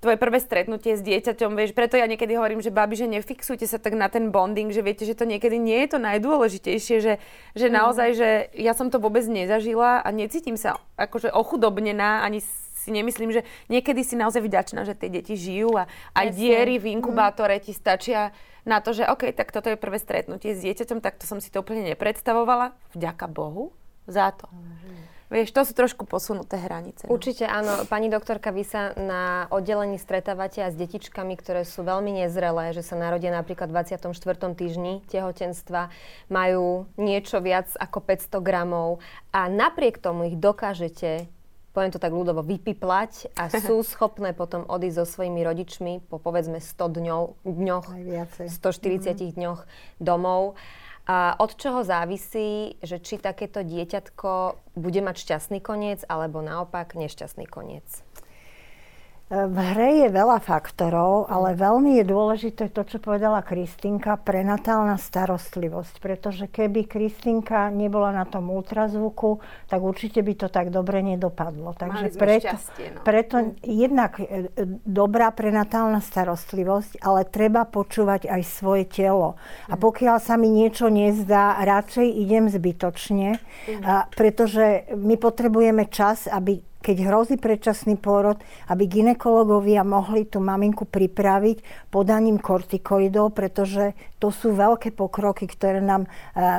tvoje 0.04 0.20
prvé 0.20 0.38
stretnutie 0.44 1.00
s 1.00 1.02
dieťaťom, 1.02 1.56
vieš, 1.56 1.72
preto 1.72 1.96
ja 1.96 2.06
niekedy 2.06 2.36
hovorím, 2.36 2.60
že 2.60 2.76
babi, 2.76 3.00
že 3.00 3.08
nefixujte 3.08 3.66
sa 3.66 3.80
tak 3.80 3.96
na 3.96 4.12
ten 4.12 4.30
bonding, 4.30 4.70
že 4.70 4.84
viete, 4.84 5.08
že 5.08 5.16
to 5.16 5.24
niekedy 5.24 5.56
nie 5.58 5.80
je 5.88 5.96
to 5.96 6.00
najdôležitejšie, 6.00 6.98
že, 7.00 7.14
že 7.56 7.68
uh-huh. 7.68 7.80
naozaj, 7.80 8.10
že 8.20 8.30
ja 8.58 8.76
som 8.76 8.92
to 8.92 9.00
vôbec 9.00 9.24
nezažila 9.26 10.04
a 10.04 10.08
necítim 10.12 10.60
sa 10.60 10.76
akože 11.00 11.32
ochudobnená, 11.32 12.22
ani 12.22 12.44
si 12.80 12.90
nemyslím, 12.96 13.36
že 13.36 13.42
niekedy 13.68 14.02
si 14.08 14.16
naozaj 14.16 14.40
vďačná, 14.40 14.88
že 14.88 14.96
tie 14.96 15.12
deti 15.12 15.36
žijú 15.36 15.76
a 15.76 15.86
aj 16.16 16.32
Jasne. 16.32 16.40
diery 16.40 16.76
v 16.80 16.96
inkubátore 16.96 17.60
ti 17.60 17.76
stačia 17.76 18.32
na 18.70 18.86
to, 18.86 18.94
že 18.94 19.10
OK, 19.10 19.34
tak 19.34 19.50
toto 19.50 19.74
je 19.74 19.82
prvé 19.82 19.98
stretnutie 19.98 20.54
s 20.54 20.62
dieťaťom, 20.62 21.02
tak 21.02 21.18
to 21.18 21.26
som 21.26 21.42
si 21.42 21.50
to 21.50 21.66
úplne 21.66 21.82
nepredstavovala. 21.90 22.78
Vďaka 22.94 23.26
Bohu 23.26 23.74
za 24.06 24.30
to. 24.38 24.46
Mm. 24.54 25.10
Vieš, 25.30 25.54
to 25.54 25.62
sú 25.62 25.78
trošku 25.78 26.10
posunuté 26.10 26.58
hranice. 26.58 27.06
No. 27.06 27.14
Určite 27.14 27.46
áno. 27.46 27.86
Pani 27.86 28.10
doktorka, 28.10 28.50
vy 28.50 28.66
sa 28.66 28.98
na 28.98 29.46
oddelení 29.54 30.02
stretávate 30.02 30.66
aj 30.66 30.74
s 30.74 30.78
detičkami, 30.82 31.38
ktoré 31.38 31.62
sú 31.70 31.86
veľmi 31.86 32.26
nezrelé, 32.26 32.74
že 32.74 32.82
sa 32.82 32.98
narodia 32.98 33.30
napríklad 33.30 33.70
v 33.70 33.78
24. 33.78 34.10
týždni 34.58 35.06
tehotenstva, 35.06 35.94
majú 36.34 36.90
niečo 36.98 37.46
viac 37.46 37.70
ako 37.78 38.02
500 38.02 38.42
gramov 38.42 39.06
a 39.30 39.46
napriek 39.46 40.02
tomu 40.02 40.34
ich 40.34 40.38
dokážete 40.38 41.30
poviem 41.74 41.92
to 41.94 42.02
tak 42.02 42.14
ľudovo, 42.14 42.42
vypiplať 42.42 43.34
a 43.38 43.50
sú 43.66 43.82
schopné 43.86 44.34
potom 44.34 44.66
odísť 44.66 44.98
so 45.02 45.06
svojimi 45.06 45.42
rodičmi 45.46 45.94
po 46.10 46.18
povedzme 46.18 46.62
100 46.62 46.98
dňov, 47.00 47.24
dňoch, 47.46 47.88
140 48.50 48.50
mm-hmm. 48.50 49.36
dňoch 49.38 49.60
domov. 50.02 50.58
A 51.10 51.34
od 51.42 51.58
čoho 51.58 51.82
závisí, 51.82 52.78
že 52.86 53.02
či 53.02 53.18
takéto 53.18 53.66
dieťatko 53.66 54.62
bude 54.78 55.02
mať 55.02 55.16
šťastný 55.18 55.58
koniec 55.58 56.06
alebo 56.06 56.46
naopak 56.46 56.94
nešťastný 56.94 57.50
koniec? 57.50 58.06
V 59.30 59.58
hre 59.62 60.02
je 60.02 60.10
veľa 60.10 60.42
faktorov, 60.42 61.30
ale 61.30 61.54
veľmi 61.54 62.02
je 62.02 62.06
dôležité 62.10 62.74
to, 62.74 62.82
čo 62.82 62.98
povedala 62.98 63.46
Kristinka, 63.46 64.18
prenatálna 64.18 64.98
starostlivosť. 64.98 66.02
Pretože 66.02 66.50
keby 66.50 66.90
Kristinka 66.90 67.70
nebola 67.70 68.10
na 68.10 68.26
tom 68.26 68.50
ultrazvuku, 68.50 69.38
tak 69.70 69.86
určite 69.86 70.26
by 70.26 70.34
to 70.34 70.48
tak 70.50 70.74
dobre 70.74 71.06
nedopadlo. 71.06 71.78
Takže 71.78 72.18
preto, 72.18 72.58
no. 72.58 73.06
preto 73.06 73.36
jednak 73.62 74.18
e, 74.18 74.50
dobrá 74.90 75.30
prenatálna 75.30 76.02
starostlivosť, 76.02 76.98
ale 76.98 77.22
treba 77.30 77.70
počúvať 77.70 78.34
aj 78.34 78.42
svoje 78.50 78.90
telo. 78.90 79.38
A 79.70 79.78
mhm. 79.78 79.82
pokiaľ 79.86 80.18
sa 80.26 80.42
mi 80.42 80.50
niečo 80.50 80.90
nezdá, 80.90 81.54
radšej 81.62 82.08
idem 82.18 82.50
zbytočne, 82.50 83.38
mm. 83.38 83.84
a, 83.86 84.10
pretože 84.10 84.90
my 84.98 85.22
potrebujeme 85.22 85.86
čas, 85.86 86.26
aby 86.26 86.66
keď 86.80 87.12
hrozí 87.12 87.36
predčasný 87.36 88.00
pôrod, 88.00 88.40
aby 88.72 88.88
ginekológovia 88.88 89.84
mohli 89.84 90.24
tú 90.24 90.40
maminku 90.40 90.88
pripraviť 90.88 91.90
podaním 91.92 92.40
kortikoidov, 92.40 93.36
pretože 93.36 93.92
to 94.20 94.32
sú 94.32 94.56
veľké 94.56 94.96
pokroky, 94.96 95.48
ktoré 95.48 95.84
nám 95.84 96.08
e, 96.08 96.10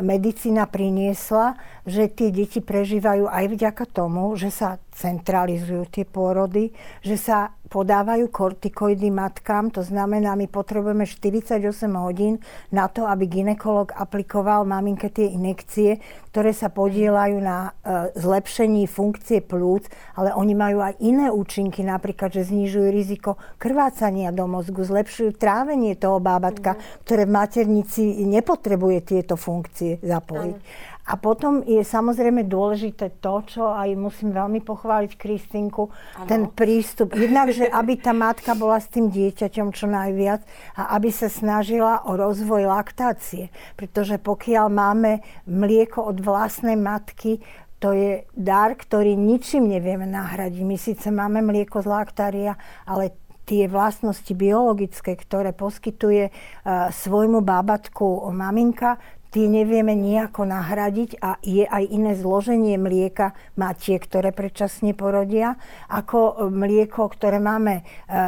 medicína 0.05 0.69
priniesla, 0.69 1.57
že 1.89 2.09
tie 2.13 2.29
deti 2.29 2.61
prežívajú 2.61 3.29
aj 3.29 3.45
vďaka 3.49 3.85
tomu, 3.89 4.33
že 4.37 4.53
sa 4.53 4.77
centralizujú 5.01 5.89
tie 5.89 6.05
pôrody, 6.05 6.69
že 7.01 7.17
sa 7.17 7.57
podávajú 7.71 8.35
kortikoidy 8.35 9.15
matkám, 9.15 9.71
to 9.71 9.87
znamená, 9.87 10.35
my 10.35 10.51
potrebujeme 10.51 11.07
48 11.07 11.63
hodín 11.95 12.43
na 12.75 12.91
to, 12.91 13.07
aby 13.07 13.31
ginekolog 13.31 13.95
aplikoval 13.95 14.67
maminke 14.67 15.07
tie 15.07 15.31
inekcie, 15.31 16.03
ktoré 16.35 16.51
sa 16.51 16.67
podielajú 16.67 17.39
na 17.39 17.71
e, 17.71 17.71
zlepšení 18.19 18.91
funkcie 18.91 19.39
plúc, 19.47 19.87
ale 20.19 20.35
oni 20.35 20.55
majú 20.59 20.83
aj 20.83 20.99
iné 20.99 21.31
účinky, 21.31 21.87
napríklad, 21.87 22.35
že 22.35 22.51
znižujú 22.51 22.91
riziko 22.91 23.39
krvácania 23.63 24.35
do 24.35 24.51
mozgu, 24.51 24.83
zlepšujú 24.83 25.39
trávenie 25.39 25.95
toho 25.95 26.19
bábatka, 26.19 26.75
mm. 26.75 27.07
ktoré 27.07 27.23
v 27.23 27.35
maternici 27.39 28.03
nepotrebuje 28.27 28.99
tieto 29.07 29.39
funkcie 29.39 30.03
zapojiť. 30.03 30.57
Mm. 30.59 30.90
A 31.11 31.19
potom 31.19 31.67
je 31.67 31.83
samozrejme 31.83 32.47
dôležité 32.47 33.19
to, 33.19 33.43
čo 33.43 33.67
aj 33.67 33.99
musím 33.99 34.31
veľmi 34.31 34.63
pochváliť 34.63 35.19
Kristinku, 35.19 35.91
ten 36.31 36.47
prístup. 36.47 37.19
Jednak, 37.19 37.51
že 37.51 37.67
aby 37.67 37.99
tá 37.99 38.15
matka 38.15 38.55
bola 38.55 38.79
s 38.79 38.87
tým 38.87 39.11
dieťaťom 39.11 39.75
čo 39.75 39.91
najviac 39.91 40.47
a 40.79 40.95
aby 40.95 41.11
sa 41.11 41.27
snažila 41.27 42.07
o 42.07 42.15
rozvoj 42.15 42.71
laktácie. 42.71 43.51
Pretože 43.75 44.23
pokiaľ 44.23 44.67
máme 44.71 45.19
mlieko 45.51 46.07
od 46.07 46.23
vlastnej 46.23 46.79
matky, 46.79 47.43
to 47.83 47.91
je 47.91 48.23
dar, 48.37 48.79
ktorý 48.79 49.19
ničím 49.19 49.67
nevieme 49.67 50.07
nahradiť. 50.07 50.63
My 50.63 50.77
síce 50.79 51.11
máme 51.11 51.43
mlieko 51.43 51.83
z 51.83 51.91
laktária, 51.91 52.53
ale 52.87 53.19
tie 53.51 53.67
vlastnosti 53.67 54.31
biologické, 54.31 55.19
ktoré 55.19 55.51
poskytuje 55.51 56.31
uh, 56.31 56.87
svojmu 56.95 57.43
bábatku 57.43 58.31
maminka, 58.31 58.95
tie 59.31 59.47
nevieme 59.47 59.95
nejako 59.95 60.47
nahradiť 60.47 61.23
a 61.23 61.39
je 61.41 61.63
aj 61.63 61.85
iné 61.87 62.13
zloženie 62.19 62.77
mlieka 62.77 63.33
tie, 63.79 63.97
ktoré 63.97 64.35
predčasne 64.35 64.93
porodia, 64.93 65.55
ako 65.87 66.51
mlieko, 66.51 67.07
ktoré 67.07 67.39
máme 67.39 67.81
e, 67.81 67.83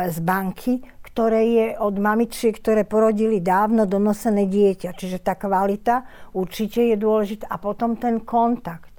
z 0.09 0.19
banky, 0.23 0.79
ktoré 1.13 1.43
je 1.45 1.67
od 1.77 1.99
mamičiek, 2.01 2.57
ktoré 2.57 2.89
porodili 2.89 3.43
dávno 3.43 3.85
donosené 3.85 4.49
dieťa. 4.49 4.97
Čiže 4.97 5.21
tá 5.21 5.37
kvalita 5.37 6.07
určite 6.33 6.81
je 6.89 6.97
dôležitá. 6.97 7.51
A 7.53 7.61
potom 7.61 8.01
ten 8.01 8.23
kontakt. 8.25 8.92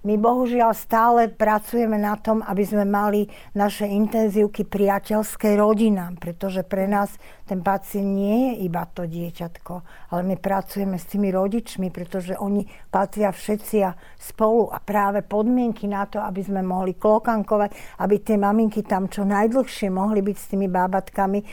My 0.00 0.16
bohužiaľ 0.16 0.72
stále 0.72 1.28
pracujeme 1.28 2.00
na 2.00 2.16
tom, 2.16 2.40
aby 2.40 2.64
sme 2.64 2.88
mali 2.88 3.28
naše 3.52 3.84
intenzívky 3.84 4.64
priateľské 4.64 5.60
rodinám, 5.60 6.16
pretože 6.16 6.64
pre 6.64 6.88
nás 6.88 7.20
ten 7.44 7.60
pacient 7.60 8.08
nie 8.08 8.36
je 8.48 8.64
iba 8.64 8.88
to 8.88 9.04
dieťatko, 9.04 9.74
ale 10.08 10.20
my 10.24 10.40
pracujeme 10.40 10.96
s 10.96 11.04
tými 11.04 11.28
rodičmi, 11.28 11.92
pretože 11.92 12.32
oni 12.32 12.64
patria 12.88 13.28
všetci 13.28 13.76
spolu. 14.16 14.72
A 14.72 14.80
práve 14.80 15.20
podmienky 15.20 15.84
na 15.84 16.08
to, 16.08 16.16
aby 16.24 16.40
sme 16.40 16.64
mohli 16.64 16.96
klokankovať, 16.96 18.00
aby 18.00 18.24
tie 18.24 18.40
maminky 18.40 18.80
tam 18.80 19.04
čo 19.04 19.28
najdlhšie 19.28 19.92
mohli 19.92 20.24
byť 20.24 20.36
s 20.40 20.48
tými 20.48 20.72
bábatkami, 20.72 21.44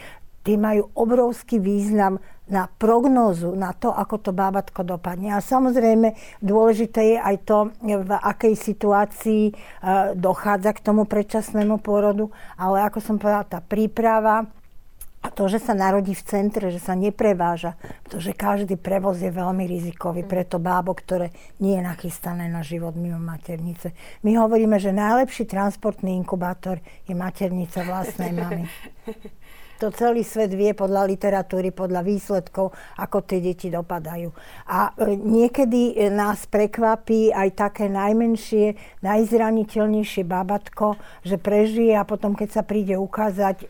tie 0.47 0.55
majú 0.55 0.87
obrovský 0.95 1.59
význam 1.59 2.15
na 2.47 2.71
prognózu, 2.79 3.55
na 3.55 3.75
to, 3.75 3.91
ako 3.91 4.19
to 4.19 4.31
bábatko 4.31 4.83
dopadne. 4.87 5.35
A 5.35 5.43
samozrejme 5.43 6.15
dôležité 6.39 7.15
je 7.15 7.17
aj 7.19 7.35
to, 7.43 7.57
v 7.83 8.11
akej 8.11 8.55
situácii 8.55 9.43
e, 9.49 9.53
dochádza 10.15 10.71
k 10.75 10.83
tomu 10.83 11.03
predčasnému 11.03 11.83
pôrodu, 11.83 12.31
ale 12.55 12.87
ako 12.87 12.99
som 13.03 13.15
povedala, 13.19 13.45
tá 13.47 13.59
príprava, 13.59 14.47
a 15.27 15.33
to, 15.33 15.49
že 15.51 15.59
sa 15.59 15.75
narodí 15.75 16.15
v 16.15 16.23
centre, 16.23 16.71
že 16.71 16.79
sa 16.79 16.95
nepreváža, 16.95 17.75
pretože 18.07 18.31
každý 18.31 18.79
prevoz 18.79 19.19
je 19.19 19.27
veľmi 19.27 19.67
rizikový 19.67 20.23
pre 20.23 20.47
to 20.47 20.55
bábo, 20.55 20.95
ktoré 20.95 21.35
nie 21.59 21.75
je 21.75 21.83
nachystané 21.83 22.47
na 22.47 22.63
život 22.63 22.95
mimo 22.95 23.19
maternice. 23.19 23.91
My 24.23 24.39
hovoríme, 24.39 24.79
že 24.79 24.95
najlepší 24.95 25.49
transportný 25.49 26.15
inkubátor 26.15 26.79
je 27.09 27.17
maternica 27.17 27.83
vlastnej 27.83 28.31
mamy. 28.31 28.63
To 29.77 29.93
celý 29.93 30.25
svet 30.25 30.57
vie 30.57 30.73
podľa 30.73 31.05
literatúry, 31.05 31.69
podľa 31.69 32.01
výsledkov, 32.01 32.73
ako 32.97 33.17
tie 33.21 33.37
deti 33.37 33.69
dopadajú. 33.69 34.33
A 34.73 34.89
e, 34.97 35.13
niekedy 35.17 35.93
e, 35.93 36.09
nás 36.09 36.49
prekvapí 36.49 37.29
aj 37.29 37.49
také 37.53 37.85
najmenšie, 37.85 38.73
najzraniteľnejšie 39.05 40.25
babatko, 40.25 40.97
že 41.21 41.37
prežije 41.37 41.93
a 41.93 42.09
potom, 42.09 42.33
keď 42.33 42.49
sa 42.57 42.63
príde 42.65 42.97
ukázať 42.97 43.57
e, 43.61 43.65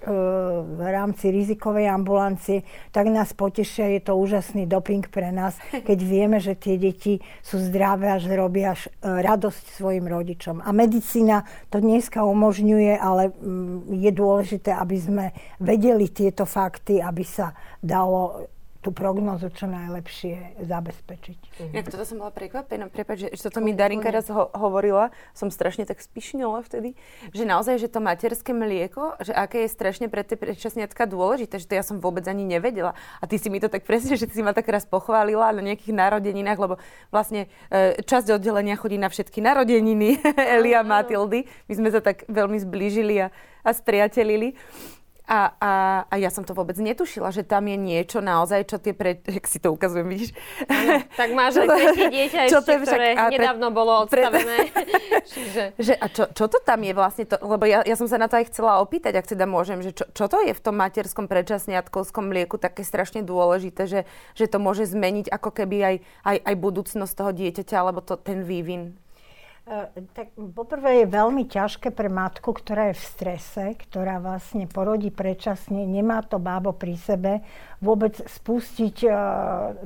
v 0.63 0.81
rámci 0.87 1.27
rizikovej 1.27 1.91
ambulancie, 1.91 2.63
tak 2.95 3.11
nás 3.11 3.35
potešia, 3.35 3.91
je 3.99 4.07
to 4.07 4.15
úžasný 4.15 4.63
doping 4.63 5.03
pre 5.11 5.35
nás, 5.35 5.59
keď 5.87 5.99
vieme, 6.07 6.37
že 6.39 6.55
tie 6.55 6.79
deti 6.79 7.19
sú 7.43 7.59
zdravé 7.59 8.15
a 8.15 8.21
že 8.21 8.31
robia 8.31 8.79
radosť 9.03 9.63
svojim 9.75 10.07
rodičom. 10.07 10.63
A 10.63 10.69
medicína 10.71 11.43
to 11.67 11.83
dneska 11.83 12.23
umožňuje, 12.23 12.95
ale 12.95 13.35
mm, 13.35 13.91
je 13.97 14.11
dôležité, 14.15 14.71
aby 14.71 14.97
sme 14.97 15.25
vedeli 15.57 15.96
vedeli 15.97 16.13
tieto 16.13 16.45
fakty, 16.45 17.01
aby 17.01 17.25
sa 17.25 17.57
dalo 17.81 18.45
tú 18.77 18.93
prognozu 18.93 19.49
čo 19.51 19.65
najlepšie 19.67 20.63
zabezpečiť. 20.63 21.39
Mm-hmm. 21.43 21.73
Ja, 21.75 21.81
toto 21.83 22.05
som 22.07 22.21
bola 22.21 22.31
prekvapená, 22.31 22.87
prepáč, 22.87 23.27
že, 23.27 23.29
že 23.35 23.41
toto 23.49 23.59
mi 23.59 23.73
Darinka 23.75 24.07
raz 24.13 24.29
ho- 24.31 24.53
hovorila, 24.53 25.09
som 25.33 25.49
strašne 25.49 25.83
tak 25.83 25.99
spišnila 25.99 26.61
vtedy, 26.63 26.95
že 27.33 27.43
naozaj, 27.43 27.83
že 27.83 27.91
to 27.91 27.99
materské 27.99 28.53
mlieko, 28.53 29.17
že 29.19 29.33
aké 29.33 29.65
je 29.65 29.75
strašne 29.75 30.07
pre 30.07 30.23
tie 30.23 30.39
predčasniatka 30.39 31.03
dôležité, 31.03 31.59
že 31.59 31.67
to 31.67 31.75
ja 31.75 31.83
som 31.83 31.99
vôbec 31.99 32.23
ani 32.29 32.47
nevedela. 32.47 32.93
A 33.19 33.27
ty 33.27 33.41
si 33.41 33.49
mi 33.51 33.59
to 33.59 33.67
tak 33.67 33.83
presne, 33.83 34.15
že 34.15 34.29
ty 34.29 34.39
si 34.39 34.45
ma 34.45 34.55
tak 34.55 34.69
raz 34.69 34.87
pochválila 34.87 35.51
na 35.51 35.65
nejakých 35.67 35.91
narodeninách, 35.91 36.59
lebo 36.61 36.79
vlastne 37.11 37.51
e, 37.67 37.97
časť 37.99 38.39
oddelenia 38.39 38.79
chodí 38.79 38.95
na 38.95 39.09
všetky 39.09 39.41
narodeniny 39.43 40.21
Elia 40.55 40.79
a 40.79 40.87
Matildy. 40.87 41.43
My 41.67 41.73
sme 41.75 41.89
sa 41.91 41.99
tak 41.99 42.23
veľmi 42.29 42.61
zblížili 42.61 43.25
a, 43.25 43.27
a 43.67 43.69
spriatelili. 43.75 44.55
A, 45.27 45.51
a, 45.59 45.71
a 46.07 46.15
ja 46.15 46.31
som 46.31 46.47
to 46.47 46.55
vôbec 46.55 46.79
netušila, 46.79 47.35
že 47.35 47.43
tam 47.43 47.67
je 47.67 47.75
niečo 47.75 48.23
naozaj, 48.23 48.63
čo 48.63 48.79
tie 48.79 48.95
pre... 48.95 49.19
Jak 49.35 49.43
si 49.43 49.59
to 49.59 49.75
ukazujem, 49.75 50.07
vidíš? 50.07 50.31
Ano, 50.71 51.03
tak 51.19 51.35
máš 51.35 51.59
aj 51.59 51.67
tretie 51.75 52.07
dieťa 52.07 52.39
čo 52.47 52.63
ešte, 52.63 52.65
to 52.65 52.71
je 52.71 52.79
však, 52.79 52.87
ktoré 52.87 53.07
pre, 53.11 53.31
nedávno 53.35 53.67
bolo 53.75 54.07
odstavené. 54.07 54.71
Čiže... 55.35 55.63
že, 55.75 55.93
a 55.99 56.07
čo, 56.07 56.31
čo 56.31 56.47
to 56.47 56.63
tam 56.63 56.79
je 56.79 56.95
vlastne? 56.95 57.27
To, 57.27 57.35
lebo 57.43 57.67
ja, 57.67 57.83
ja 57.83 57.99
som 57.99 58.07
sa 58.07 58.15
na 58.15 58.31
to 58.31 58.39
aj 58.39 58.47
chcela 58.55 58.79
opýtať, 58.79 59.19
ak 59.19 59.27
teda 59.27 59.43
môžem, 59.43 59.83
že 59.83 59.91
čo, 59.91 60.07
čo 60.15 60.31
to 60.31 60.39
je 60.47 60.55
v 60.55 60.63
tom 60.63 60.79
materskom 60.79 61.27
predčasniatkovskom 61.27 62.23
mlieku 62.31 62.55
také 62.55 62.87
strašne 62.87 63.19
dôležité, 63.19 63.83
že, 63.83 64.01
že 64.31 64.47
to 64.47 64.63
môže 64.63 64.87
zmeniť 64.87 65.27
ako 65.27 65.51
keby 65.51 65.77
aj, 65.83 65.95
aj, 66.23 66.37
aj 66.39 66.55
budúcnosť 66.55 67.13
toho 67.19 67.31
dieťaťa, 67.35 67.75
alebo 67.75 67.99
to, 67.99 68.15
ten 68.15 68.47
vývin? 68.47 68.95
E, 69.67 69.99
tak 70.15 70.31
poprvé 70.55 71.03
je 71.03 71.11
veľmi 71.11 71.43
ťažké 71.43 71.91
pre 71.91 72.07
matku, 72.07 72.55
ktorá 72.55 72.87
je 72.95 73.03
v 73.03 73.03
strese, 73.03 73.63
ktorá 73.75 74.23
vlastne 74.23 74.63
porodí 74.63 75.11
predčasne, 75.11 75.83
nemá 75.83 76.23
to 76.23 76.39
bábo 76.39 76.71
pri 76.71 76.95
sebe, 76.95 77.43
vôbec 77.77 78.17
spustiť 78.17 79.05
uh, 79.05 79.13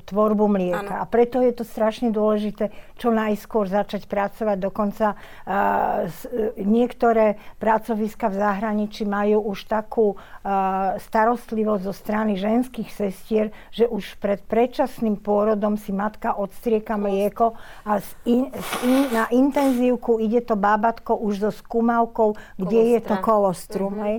tvorbu 0.07 0.47
mlieka. 0.47 0.95
Ano. 0.95 1.03
A 1.03 1.05
preto 1.11 1.43
je 1.43 1.51
to 1.51 1.67
strašne 1.67 2.07
dôležité 2.07 2.71
čo 2.95 3.11
najskôr 3.11 3.67
začať 3.67 4.07
pracovať. 4.07 4.57
Dokonca 4.63 5.19
uh, 5.19 6.07
s, 6.07 6.23
niektoré 6.55 7.35
pracoviska 7.59 8.31
v 8.31 8.39
zahraničí 8.39 9.03
majú 9.03 9.43
už 9.43 9.67
takú 9.67 10.15
uh, 10.15 10.95
starostlivosť 11.03 11.83
zo 11.83 11.91
strany 11.91 12.39
ženských 12.39 12.87
sestier, 12.87 13.51
že 13.75 13.91
už 13.91 14.15
pred 14.23 14.39
predčasným 14.39 15.19
pôrodom 15.19 15.75
si 15.75 15.91
matka 15.91 16.31
odstrieka 16.31 16.95
mlieko 16.95 17.59
a 17.83 17.99
z 17.99 18.09
in, 18.23 18.43
z 18.55 18.71
in, 18.87 19.11
na 19.11 19.27
intenzívku 19.71 20.19
ide 20.19 20.41
to 20.43 20.59
bábatko 20.59 21.15
už 21.17 21.39
so 21.39 21.51
skúmavkou, 21.51 22.35
kde 22.59 22.67
Kolostra. 22.67 22.91
je 22.91 22.99
to 22.99 23.15
kolostrum. 23.23 23.93
Mm-hmm. 23.95 24.05
Hej. 24.05 24.17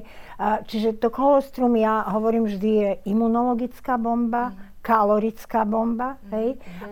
Čiže 0.67 0.89
to 0.99 1.09
kolostrum, 1.13 1.77
ja 1.77 2.03
hovorím 2.09 2.49
vždy, 2.49 2.71
je 2.73 2.91
imunologická 3.13 4.01
bomba, 4.01 4.57
kalorická 4.83 5.63
bomba, 5.63 6.19
mm. 6.19 6.31
hej? 6.35 6.49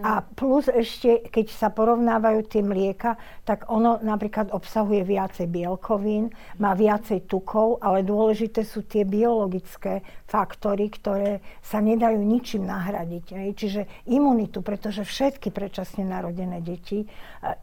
A 0.06 0.22
plus 0.22 0.70
ešte, 0.70 1.26
keď 1.26 1.46
sa 1.50 1.68
porovnávajú 1.74 2.40
tie 2.46 2.62
mlieka, 2.62 3.18
tak 3.42 3.66
ono 3.66 3.98
napríklad 3.98 4.54
obsahuje 4.54 5.02
viacej 5.02 5.50
bielkovín, 5.50 6.30
má 6.62 6.72
viacej 6.78 7.26
tukov, 7.26 7.82
ale 7.82 8.06
dôležité 8.06 8.62
sú 8.62 8.86
tie 8.86 9.02
biologické 9.02 10.06
faktory, 10.30 10.86
ktoré 10.86 11.42
sa 11.58 11.82
nedajú 11.82 12.22
ničím 12.22 12.70
nahradiť. 12.70 13.26
Hej? 13.34 13.50
Čiže 13.58 13.80
imunitu, 14.06 14.62
pretože 14.62 15.02
všetky 15.02 15.50
predčasne 15.50 16.06
narodené 16.06 16.62
deti 16.62 17.02
e, 17.02 17.06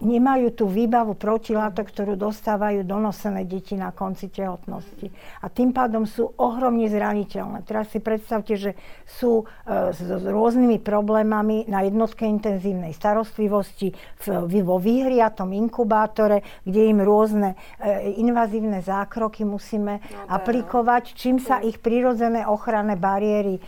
nemajú 0.04 0.52
tú 0.52 0.68
výbavu 0.68 1.16
protilátok, 1.16 1.88
ktorú 1.88 2.20
dostávajú 2.20 2.84
donosené 2.84 3.48
deti 3.48 3.80
na 3.80 3.96
konci 3.96 4.28
tehotnosti. 4.28 5.08
A 5.40 5.48
tým 5.48 5.72
pádom 5.72 6.04
sú 6.04 6.36
ohromne 6.36 6.92
zraniteľné. 6.92 7.64
Teraz 7.64 7.88
si 7.96 8.04
predstavte, 8.04 8.60
že 8.60 8.76
sú 9.08 9.48
e, 9.64 9.96
s 10.18 10.26
rôznymi 10.26 10.82
problémami 10.82 11.70
na 11.70 11.86
jednotke 11.86 12.26
intenzívnej 12.26 12.92
starostlivosti 12.94 13.94
vo 14.62 14.78
vyhriatom 14.82 15.54
inkubátore, 15.54 16.44
kde 16.66 16.92
im 16.92 17.00
rôzne 17.02 17.54
e, 17.78 18.18
invazívne 18.20 18.82
zákroky 18.82 19.46
musíme 19.46 20.02
no, 20.02 20.34
aplikovať, 20.34 21.14
čím 21.14 21.38
sa 21.38 21.62
ich 21.62 21.78
prírodzené 21.80 22.44
ochranné 22.44 22.98
bariéry 22.98 23.58
e, 23.58 23.62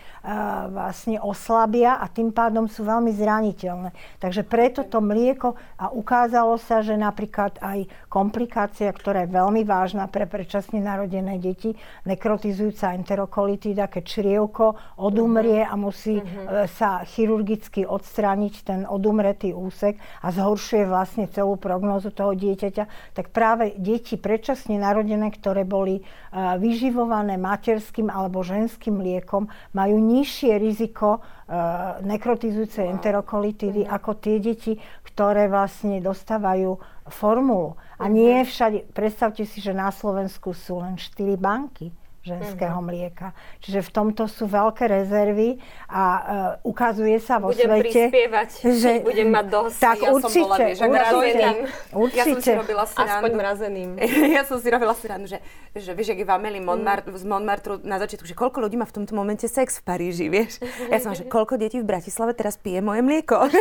vlastne 0.74 1.22
oslabia 1.22 2.02
a 2.02 2.06
tým 2.10 2.34
pádom 2.34 2.66
sú 2.66 2.84
veľmi 2.86 3.14
zraniteľné. 3.14 3.94
Takže 4.18 4.44
preto 4.44 4.86
to 4.86 5.00
mlieko 5.00 5.56
a 5.78 5.94
ukázalo 5.94 6.58
sa, 6.58 6.82
že 6.82 6.98
napríklad 6.98 7.62
aj 7.62 7.86
komplikácia, 8.10 8.90
ktorá 8.90 9.24
je 9.24 9.36
veľmi 9.38 9.64
vážna 9.64 10.10
pre 10.10 10.26
predčasne 10.26 10.82
narodené 10.82 11.38
deti, 11.38 11.78
nekrotizujúca 12.10 12.98
enterokolitída, 12.98 13.88
keď 13.88 14.04
črievko 14.04 14.66
odumrie 14.98 15.62
a 15.62 15.78
musí 15.78 16.18
uh-huh 16.20 16.50
sa 16.66 17.06
chirurgicky 17.06 17.86
odstrániť 17.86 18.54
ten 18.66 18.82
odumretý 18.90 19.54
úsek 19.54 20.02
a 20.26 20.34
zhoršuje 20.34 20.84
vlastne 20.90 21.26
celú 21.30 21.56
prognózu 21.56 22.10
toho 22.10 22.34
dieťaťa, 22.34 23.14
tak 23.14 23.30
práve 23.30 23.78
deti 23.78 24.18
predčasne 24.18 24.82
narodené, 24.82 25.30
ktoré 25.30 25.64
boli 25.64 26.00
e, 26.00 26.04
vyživované 26.34 27.38
materským 27.38 28.10
alebo 28.10 28.42
ženským 28.42 29.00
liekom, 29.00 29.48
majú 29.76 29.98
nižšie 30.00 30.58
riziko 30.58 31.22
e, 31.50 31.60
nekrotizujúcej 32.06 32.86
enterokolitidy 32.86 33.84
mhm. 33.86 33.90
ako 33.90 34.12
tie 34.22 34.38
deti, 34.38 34.78
ktoré 35.02 35.50
vlastne 35.50 35.98
dostávajú 35.98 36.78
formulu. 37.10 37.74
A 37.98 38.06
nie 38.06 38.40
mhm. 38.42 38.46
všade, 38.46 38.80
predstavte 38.94 39.44
si, 39.50 39.58
že 39.58 39.74
na 39.74 39.90
Slovensku 39.90 40.54
sú 40.54 40.86
len 40.86 40.94
4 40.94 41.34
banky 41.42 41.90
ženského 42.36 42.78
uh-huh. 42.78 42.90
mlieka. 42.90 43.34
Čiže 43.64 43.80
v 43.86 43.90
tomto 43.94 44.26
sú 44.26 44.46
veľké 44.50 44.86
rezervy 44.90 45.58
a 45.90 46.04
uh, 46.04 46.22
ukazuje 46.68 47.18
sa 47.22 47.38
vo 47.38 47.54
budem 47.54 47.70
svete, 47.70 48.10
prispievať, 48.10 48.50
že 48.82 48.92
budem 49.06 49.30
mať 49.30 49.46
dosť. 49.50 49.80
Tak 49.80 49.98
ja 50.02 50.10
určite, 50.10 50.30
som 50.34 50.44
bola, 50.46 50.58
vieš, 50.58 50.78
určite, 50.82 51.48
určite. 51.94 52.18
Ja 52.18 52.26
som 52.26 52.40
si 52.42 52.52
robila 52.58 52.84
srandu. 52.90 53.14
Aspoň 53.14 53.32
mrazeným. 53.38 53.90
ja 54.38 54.42
som 54.46 54.58
si 54.58 54.68
robila 54.70 54.94
srandu, 54.98 55.26
že, 55.30 55.38
že 55.78 55.92
vieš, 55.94 56.14
ak 56.14 56.20
je 56.22 56.28
v 56.28 56.34
Amelie 56.34 56.64
Montmart, 56.64 57.06
mm. 57.06 57.18
z 57.18 57.26
Montmartru 57.26 57.74
na 57.86 57.98
začiatku, 58.02 58.26
že 58.26 58.36
koľko 58.38 58.66
ľudí 58.66 58.76
má 58.78 58.86
v 58.86 58.96
tomto 59.02 59.14
momente 59.14 59.46
sex 59.46 59.80
v 59.80 59.84
Paríži, 59.86 60.26
vieš. 60.28 60.62
Ja 60.90 60.98
som 60.98 61.14
že 61.18 61.26
koľko 61.26 61.60
detí 61.60 61.82
v 61.82 61.88
Bratislave 61.88 62.38
teraz 62.38 62.56
pije 62.56 62.80
moje 62.80 63.04
mlieko. 63.04 63.52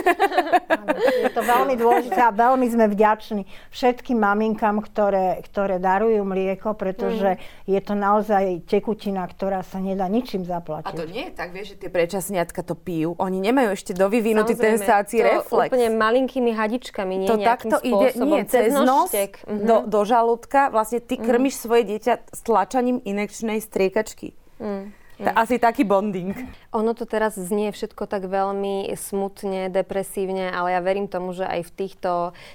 je 1.23 1.31
to 1.33 1.43
veľmi 1.43 1.75
dôležité 1.75 2.21
a 2.21 2.31
veľmi 2.31 2.67
sme 2.69 2.87
vďační 2.91 3.43
všetkým 3.71 4.19
maminkám, 4.19 4.79
ktoré, 4.85 5.41
ktoré 5.49 5.79
darujú 5.79 6.23
mlieko, 6.23 6.75
pretože 6.75 7.37
mm. 7.37 7.41
je 7.67 7.81
to 7.83 7.95
naozaj 7.97 8.58
tekutina, 8.65 9.27
ktorá 9.27 9.63
sa 9.63 9.79
nedá 9.79 10.07
ničím 10.07 10.43
zaplatiť. 10.47 10.91
A 10.91 10.99
to 10.99 11.07
nie 11.07 11.29
je 11.29 11.33
tak, 11.35 11.51
vieš, 11.55 11.77
že 11.77 11.87
tie 11.87 11.91
predčasniatka 11.91 12.61
to 12.63 12.75
pijú. 12.75 13.15
Oni 13.19 13.39
nemajú 13.39 13.75
ešte 13.75 13.93
dovyvinutý 13.95 14.59
ten 14.59 14.79
sáci 14.79 15.23
reflex. 15.23 15.71
úplne 15.71 15.95
malinkými 15.95 16.51
hadičkami, 16.55 17.15
nie 17.25 17.29
to 17.29 17.37
takto 17.41 17.77
ide, 17.83 18.15
nie, 18.19 18.43
cez 18.49 18.73
nos 18.75 19.11
mm-hmm. 19.11 19.67
do, 19.67 19.77
do 19.87 20.01
žalúdka. 20.03 20.71
Vlastne 20.71 21.03
ty 21.03 21.19
krmiš 21.19 21.59
mm. 21.59 21.63
svoje 21.63 21.83
dieťa 21.95 22.13
s 22.31 22.41
tlačaním 22.43 22.99
inekčnej 23.03 23.59
striekačky. 23.63 24.35
Mm. 24.59 24.95
Mm. 25.19 25.35
Asi 25.35 25.59
taký 25.59 25.83
bonding. 25.83 26.31
Ono 26.71 26.95
to 26.95 27.03
teraz 27.03 27.35
znie 27.35 27.75
všetko 27.75 28.07
tak 28.07 28.31
veľmi 28.31 28.87
smutne, 28.95 29.67
depresívne, 29.67 30.47
ale 30.47 30.79
ja 30.79 30.81
verím 30.81 31.11
tomu, 31.11 31.35
že 31.35 31.43
aj 31.43 31.67
v 31.67 31.75
týchto 31.75 32.11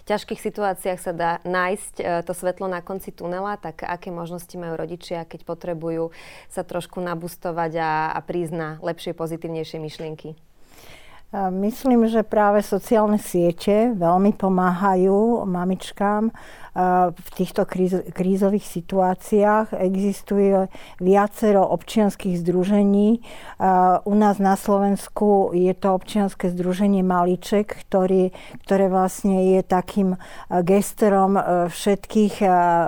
ťažkých 0.07 0.39
situáciách 0.39 0.99
sa 0.99 1.11
dá 1.11 1.31
nájsť 1.43 1.93
e, 1.99 2.03
to 2.23 2.31
svetlo 2.31 2.71
na 2.71 2.79
konci 2.79 3.11
tunela, 3.11 3.59
tak 3.59 3.83
aké 3.83 4.15
možnosti 4.15 4.55
majú 4.55 4.79
rodičia, 4.79 5.27
keď 5.27 5.43
potrebujú 5.43 6.15
sa 6.47 6.63
trošku 6.63 7.03
nabustovať 7.03 7.71
a, 7.83 7.91
a 8.15 8.19
prísť 8.23 8.53
na 8.55 8.69
lepšie, 8.79 9.11
pozitívnejšie 9.11 9.83
myšlienky? 9.83 10.39
Myslím, 11.33 12.05
že 12.05 12.21
práve 12.21 12.61
sociálne 12.61 13.17
siete 13.17 13.89
veľmi 13.97 14.37
pomáhajú 14.37 15.49
mamičkám 15.49 16.29
v 17.13 17.27
týchto 17.37 17.69
kríz, 17.69 18.01
krízových 18.17 18.65
situáciách. 18.65 19.77
Existuje 19.77 20.65
viacero 20.97 21.61
občianských 21.69 22.41
združení. 22.41 23.21
U 24.03 24.13
nás 24.17 24.41
na 24.41 24.57
Slovensku 24.57 25.53
je 25.53 25.69
to 25.77 25.93
občianske 25.93 26.49
združenie 26.49 27.05
Maliček, 27.05 27.77
ktorý, 27.85 28.33
ktoré 28.65 28.89
vlastne 28.89 29.53
je 29.53 29.61
takým 29.61 30.17
gestorom 30.49 31.37
e, 31.37 31.41
všetkých 31.69 32.35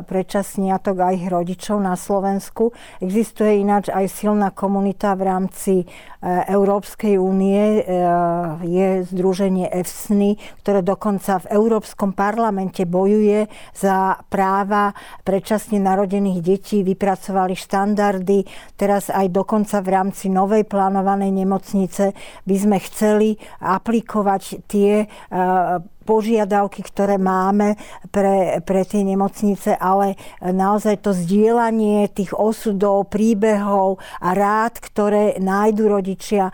predčasniatok 0.10 0.96
a 1.02 1.14
ich 1.14 1.26
rodičov 1.30 1.78
na 1.78 1.94
Slovensku. 1.94 2.74
Existuje 3.02 3.62
ináč 3.62 3.94
aj 3.94 4.10
silná 4.10 4.50
komunita 4.50 5.14
v 5.14 5.22
rámci 5.30 5.74
e, 5.82 5.86
Európskej 6.50 7.22
únie. 7.22 7.86
E, 7.86 8.02
je 8.66 8.88
združenie 9.14 9.70
EFSNY, 9.70 10.42
ktoré 10.66 10.82
dokonca 10.82 11.38
v 11.46 11.54
Európskom 11.54 12.18
parlamente 12.18 12.88
bojuje 12.90 13.46
za 13.76 14.24
práva 14.32 14.96
predčasne 15.22 15.78
narodených 15.78 16.40
detí, 16.40 16.82
vypracovali 16.82 17.54
štandardy. 17.54 18.48
Teraz 18.80 19.12
aj 19.12 19.30
dokonca 19.30 19.84
v 19.84 19.90
rámci 19.92 20.32
novej 20.32 20.64
plánovanej 20.66 21.32
nemocnice 21.32 22.16
by 22.48 22.56
sme 22.56 22.78
chceli 22.80 23.36
aplikovať 23.60 24.44
tie 24.68 25.06
požiadavky, 26.06 26.86
ktoré 26.86 27.18
máme 27.18 27.76
pre, 28.14 28.62
pre 28.62 28.86
tie 28.86 29.02
nemocnice, 29.02 29.74
ale 29.74 30.16
naozaj 30.40 31.02
to 31.02 31.12
zdieľanie 31.18 32.08
tých 32.14 32.38
osudov, 32.38 33.10
príbehov 33.10 33.98
a 34.22 34.38
rád, 34.38 34.78
ktoré 34.78 35.42
nájdu 35.42 35.90
rodičia 35.90 36.54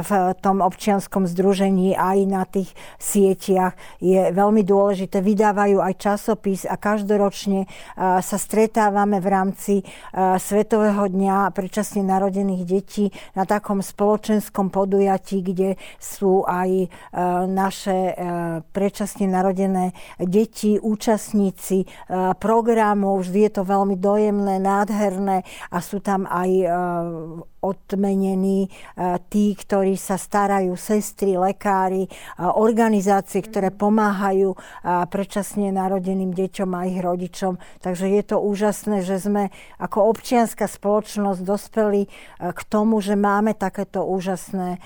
v 0.00 0.10
tom 0.40 0.64
občianskom 0.64 1.28
združení 1.28 1.92
aj 1.92 2.18
na 2.24 2.48
tých 2.48 2.72
sieťach, 2.96 3.76
je 4.00 4.32
veľmi 4.32 4.64
dôležité. 4.64 5.20
Vydávajú 5.20 5.78
aj 5.84 5.94
časopis 6.00 6.64
a 6.64 6.80
každoročne 6.80 7.68
sa 8.00 8.36
stretávame 8.40 9.20
v 9.20 9.28
rámci 9.28 9.74
Svetového 10.16 11.12
dňa 11.12 11.52
predčasne 11.52 12.00
narodených 12.00 12.62
detí 12.64 13.12
na 13.36 13.44
takom 13.44 13.84
spoločenskom 13.84 14.72
podujatí, 14.72 15.44
kde 15.44 15.76
sú 16.00 16.48
aj 16.48 16.88
naše 17.52 18.16
predčasne 18.62 19.26
narodené 19.26 19.92
deti, 20.18 20.78
účastníci 20.78 21.84
e, 21.84 21.86
programov. 22.38 23.26
Vždy 23.26 23.38
je 23.46 23.52
to 23.52 23.62
veľmi 23.66 23.98
dojemné, 23.98 24.62
nádherné 24.62 25.42
a 25.68 25.78
sú 25.82 25.98
tam 25.98 26.24
aj 26.30 26.50
e, 26.50 26.66
odmenení 27.62 28.66
e, 28.66 28.70
tí, 29.30 29.54
ktorí 29.54 29.98
sa 29.98 30.18
starajú, 30.18 30.74
sestry, 30.74 31.38
lekári, 31.38 32.06
organizácie, 32.38 33.42
ktoré 33.42 33.70
pomáhajú 33.70 34.54
predčasne 34.82 35.70
narodeným 35.70 36.34
deťom 36.34 36.70
a 36.74 36.86
ich 36.90 36.98
rodičom. 36.98 37.58
Takže 37.82 38.10
je 38.10 38.22
to 38.26 38.36
úžasné, 38.42 39.06
že 39.06 39.22
sme 39.22 39.54
ako 39.78 40.10
občianská 40.10 40.66
spoločnosť 40.66 41.40
dospeli 41.42 42.10
k 42.40 42.60
tomu, 42.66 42.98
že 42.98 43.14
máme 43.14 43.54
takéto 43.54 44.02
úžasné 44.02 44.82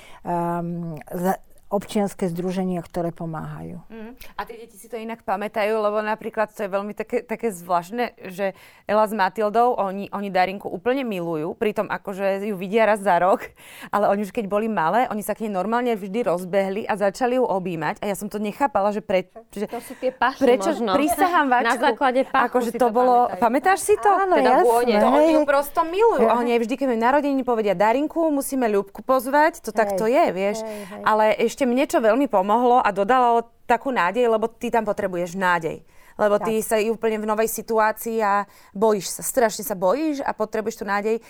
občianské 1.67 2.31
združenia, 2.31 2.79
ktoré 2.79 3.11
pomáhajú. 3.11 3.83
Mm. 3.91 4.15
A 4.39 4.41
tie 4.47 4.55
deti 4.55 4.79
si 4.79 4.87
to 4.87 4.95
inak 4.95 5.27
pamätajú, 5.27 5.75
lebo 5.83 5.99
napríklad 5.99 6.55
to 6.55 6.63
je 6.63 6.71
veľmi 6.71 6.95
také, 6.95 7.27
také 7.27 7.51
zvláštne, 7.51 8.15
že 8.31 8.55
Ela 8.87 9.03
s 9.03 9.11
Matildou, 9.11 9.75
oni, 9.75 10.07
oni 10.15 10.31
Darinku 10.31 10.71
úplne 10.71 11.03
milujú, 11.03 11.59
pritom 11.59 11.91
akože 11.91 12.47
ju 12.47 12.55
vidia 12.55 12.87
raz 12.87 13.03
za 13.03 13.19
rok, 13.19 13.51
ale 13.95 14.07
oni 14.15 14.23
už 14.23 14.31
keď 14.31 14.47
boli 14.47 14.71
malé, 14.71 15.11
oni 15.11 15.27
sa 15.27 15.35
k 15.35 15.47
nej 15.47 15.53
normálne 15.59 15.99
vždy 15.99 16.23
rozbehli 16.23 16.83
a 16.87 16.95
začali 16.95 17.35
ju 17.35 17.43
objímať 17.43 17.99
a 17.99 18.11
ja 18.11 18.15
som 18.15 18.31
to 18.31 18.39
nechápala, 18.39 18.95
že, 18.95 19.03
pre, 19.03 19.27
že 19.51 19.67
to 19.67 19.83
sú 19.83 19.99
tie 19.99 20.15
paši 20.15 20.39
prečo, 20.39 20.71
možno. 20.71 20.95
Prisahám 20.95 21.47
vačku. 21.51 21.67
Na 21.67 21.77
základe 21.83 22.21
pachu 22.31 22.47
akože 22.47 22.71
to, 22.77 22.79
to 22.79 22.89
bolo, 22.95 23.27
pamätajú. 23.27 23.43
pamätáš 23.43 23.79
si 23.83 23.95
to? 23.99 24.11
Áno, 24.13 24.35
teda 24.39 24.53
jasné. 24.63 25.01
To 25.03 25.09
oni 25.11 25.33
ju 25.35 25.43
prosto 25.43 25.81
milujú. 25.83 26.27
A 26.31 26.33
oni 26.39 26.51
aj 26.55 26.61
vždy, 26.63 26.75
keď 26.79 26.87
mi 26.93 26.97
narodení 27.01 27.43
povedia 27.43 27.75
Darinku, 27.75 28.31
musíme 28.31 28.71
Ľubku 28.71 29.03
pozvať, 29.03 29.65
to 29.65 29.71
hej. 29.73 29.79
tak 29.79 29.89
to 29.97 30.05
je, 30.05 30.25
vieš. 30.31 30.61
Hej, 30.63 30.81
hej. 30.95 31.03
Ale 31.07 31.25
ešte 31.39 31.56
mne 31.65 31.89
čo 31.89 32.05
veľmi 32.05 32.29
pomohlo 32.29 32.85
a 32.85 32.93
dodalo 32.93 33.57
takú 33.65 33.89
nádej, 33.89 34.29
lebo 34.29 34.53
ty 34.53 34.69
tam 34.69 34.85
potrebuješ 34.85 35.39
nádej. 35.39 35.81
Lebo 36.17 36.41
ty 36.41 36.65
tak. 36.65 36.65
sa 36.65 36.77
úplne 36.81 37.21
v 37.21 37.29
novej 37.29 37.49
situácii 37.53 38.25
a 38.25 38.49
bojíš 38.73 39.21
sa, 39.21 39.23
strašne 39.23 39.65
sa 39.65 39.77
bojíš 39.77 40.25
a 40.25 40.33
potrebuješ 40.33 40.81
tú 40.81 40.87
nádej. 40.89 41.21
E, 41.21 41.23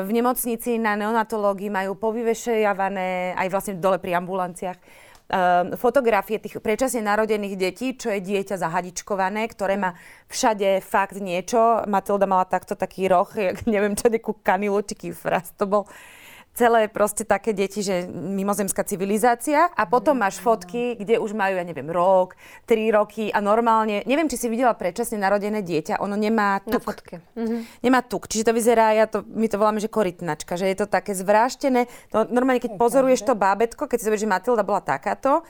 v 0.00 0.10
nemocnici 0.16 0.80
na 0.80 0.96
neonatológii 0.96 1.68
majú 1.68 1.92
povyvešejavané 2.00 3.36
aj 3.36 3.48
vlastne 3.52 3.76
dole 3.76 4.00
pri 4.00 4.16
ambulanciách 4.16 4.78
e, 4.80 4.84
fotografie 5.76 6.40
tých 6.40 6.56
predčasne 6.56 7.04
narodených 7.04 7.54
detí, 7.60 7.92
čo 7.92 8.08
je 8.16 8.24
dieťa 8.24 8.56
zahadičkované, 8.56 9.44
ktoré 9.52 9.76
má 9.76 9.92
všade 10.32 10.80
fakt 10.80 11.20
niečo. 11.20 11.84
Matilda 11.84 12.24
mala 12.24 12.48
takto 12.48 12.72
taký 12.72 13.12
roh, 13.12 13.28
jak 13.36 13.68
neviem 13.68 13.92
čo, 13.92 14.08
nejakú 14.08 14.40
kanilu, 14.40 14.80
či 14.80 14.96
kifras 14.96 15.52
to 15.52 15.68
bol 15.68 15.84
celé 16.54 16.90
proste 16.90 17.22
také 17.22 17.54
deti, 17.54 17.80
že 17.80 18.10
mimozemská 18.10 18.82
civilizácia 18.82 19.70
a 19.70 19.82
potom 19.86 20.18
máš 20.18 20.42
fotky, 20.42 20.98
kde 20.98 21.22
už 21.22 21.32
majú, 21.32 21.56
ja 21.56 21.64
neviem, 21.64 21.86
rok, 21.88 22.34
tri 22.66 22.90
roky 22.90 23.30
a 23.30 23.38
normálne, 23.38 24.02
neviem, 24.04 24.26
či 24.26 24.36
si 24.36 24.46
videla 24.50 24.74
predčasne 24.74 25.16
narodené 25.16 25.62
dieťa, 25.62 26.02
ono 26.02 26.18
nemá 26.18 26.60
tuk. 26.60 26.76
Na 26.76 26.80
fotke. 26.82 27.16
Mhm. 27.38 27.56
Nemá 27.86 28.00
tuk, 28.02 28.26
čiže 28.26 28.50
to 28.50 28.52
vyzerá, 28.52 28.92
ja 28.92 29.06
to, 29.06 29.22
my 29.24 29.46
to 29.46 29.56
voláme, 29.56 29.78
že 29.78 29.88
korytnačka, 29.88 30.58
že 30.58 30.68
je 30.68 30.76
to 30.84 30.86
také 30.90 31.14
zvráštené. 31.14 31.86
To, 32.10 32.26
normálne, 32.28 32.60
keď 32.60 32.76
pozoruješ 32.76 33.24
to 33.24 33.38
bábetko, 33.38 33.86
keď 33.86 33.96
si 33.96 34.06
zoberieš, 34.10 34.24
že 34.26 34.32
Matilda 34.34 34.66
bola 34.66 34.82
takáto, 34.82 35.46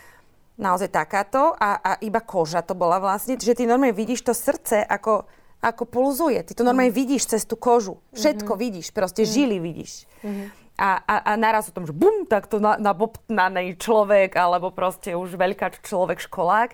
naozaj 0.61 0.93
takáto 0.93 1.57
a, 1.57 1.81
a 1.81 1.91
iba 2.05 2.21
koža 2.21 2.61
to 2.61 2.77
bola 2.77 3.01
vlastne, 3.01 3.41
že 3.41 3.57
ty 3.57 3.65
normálne 3.65 3.97
vidíš 3.97 4.29
to 4.29 4.37
srdce 4.37 4.85
ako 4.85 5.25
ako 5.61 5.85
pulzuje. 5.85 6.41
Ty 6.41 6.57
to 6.57 6.65
normálne 6.65 6.89
mm. 6.89 6.97
vidíš 6.97 7.37
cez 7.37 7.45
tú 7.45 7.53
kožu. 7.53 8.01
Všetko 8.17 8.57
mm-hmm. 8.57 8.65
vidíš, 8.65 8.87
proste 8.97 9.23
mm. 9.25 9.29
žily 9.29 9.57
vidíš. 9.61 9.93
Mm-hmm 10.25 10.60
a, 10.81 10.97
a, 11.05 11.17
a 11.29 11.33
naraz 11.37 11.69
o 11.69 11.77
tom, 11.77 11.85
že 11.85 11.93
bum, 11.93 12.25
takto 12.25 12.57
na, 12.57 12.81
nabobtnaný 12.81 13.77
človek, 13.77 14.33
alebo 14.33 14.73
proste 14.73 15.13
už 15.13 15.37
veľká 15.37 15.85
človek, 15.85 16.25
školák. 16.25 16.73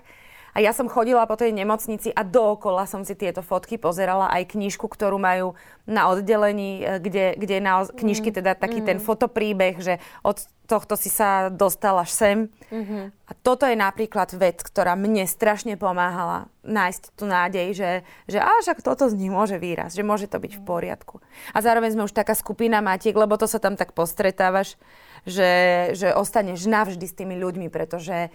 A 0.57 0.65
ja 0.65 0.73
som 0.73 0.89
chodila 0.89 1.29
po 1.29 1.37
tej 1.37 1.53
nemocnici 1.53 2.09
a 2.09 2.25
dookola 2.25 2.89
som 2.89 3.05
si 3.05 3.13
tieto 3.13 3.45
fotky 3.45 3.77
pozerala, 3.77 4.33
aj 4.33 4.57
knižku, 4.57 4.89
ktorú 4.89 5.21
majú 5.21 5.53
na 5.85 6.09
oddelení, 6.09 6.81
e, 6.81 6.97
kde, 6.97 7.37
kde 7.37 7.53
je 7.61 7.63
na 7.63 7.85
knižky 7.85 8.33
teda 8.33 8.57
taký 8.57 8.81
mm. 8.81 8.87
ten 8.89 8.97
fotopríbeh, 8.97 9.77
že 9.77 10.01
od 10.25 10.41
tohto 10.65 10.97
si 10.97 11.13
sa 11.13 11.53
dostal 11.53 11.95
až 12.01 12.09
sem. 12.09 12.37
Mm-hmm. 12.73 13.03
A 13.29 13.31
toto 13.39 13.63
je 13.69 13.77
napríklad 13.77 14.33
vec, 14.35 14.59
ktorá 14.59 14.99
mne 14.99 15.23
strašne 15.29 15.79
pomáhala 15.79 16.51
nájsť 16.67 17.03
tú 17.15 17.23
nádej, 17.23 17.67
že, 17.71 17.91
že 18.27 18.41
až 18.43 18.75
ak 18.75 18.83
toto 18.83 19.07
z 19.07 19.15
nich 19.15 19.31
môže 19.31 19.55
výraz, 19.55 19.95
že 19.95 20.03
môže 20.03 20.27
to 20.27 20.41
byť 20.41 20.59
v 20.59 20.61
poriadku. 20.67 21.23
A 21.55 21.63
zároveň 21.63 21.95
sme 21.95 22.03
už 22.09 22.11
taká 22.11 22.35
skupina 22.35 22.83
matiek, 22.83 23.15
lebo 23.15 23.39
to 23.39 23.47
sa 23.47 23.63
tam 23.63 23.79
tak 23.79 23.95
postretávaš, 23.95 24.75
že, 25.23 25.51
že 25.95 26.11
ostaneš 26.11 26.67
navždy 26.67 27.05
s 27.07 27.15
tými 27.15 27.39
ľuďmi, 27.39 27.71
pretože 27.71 28.27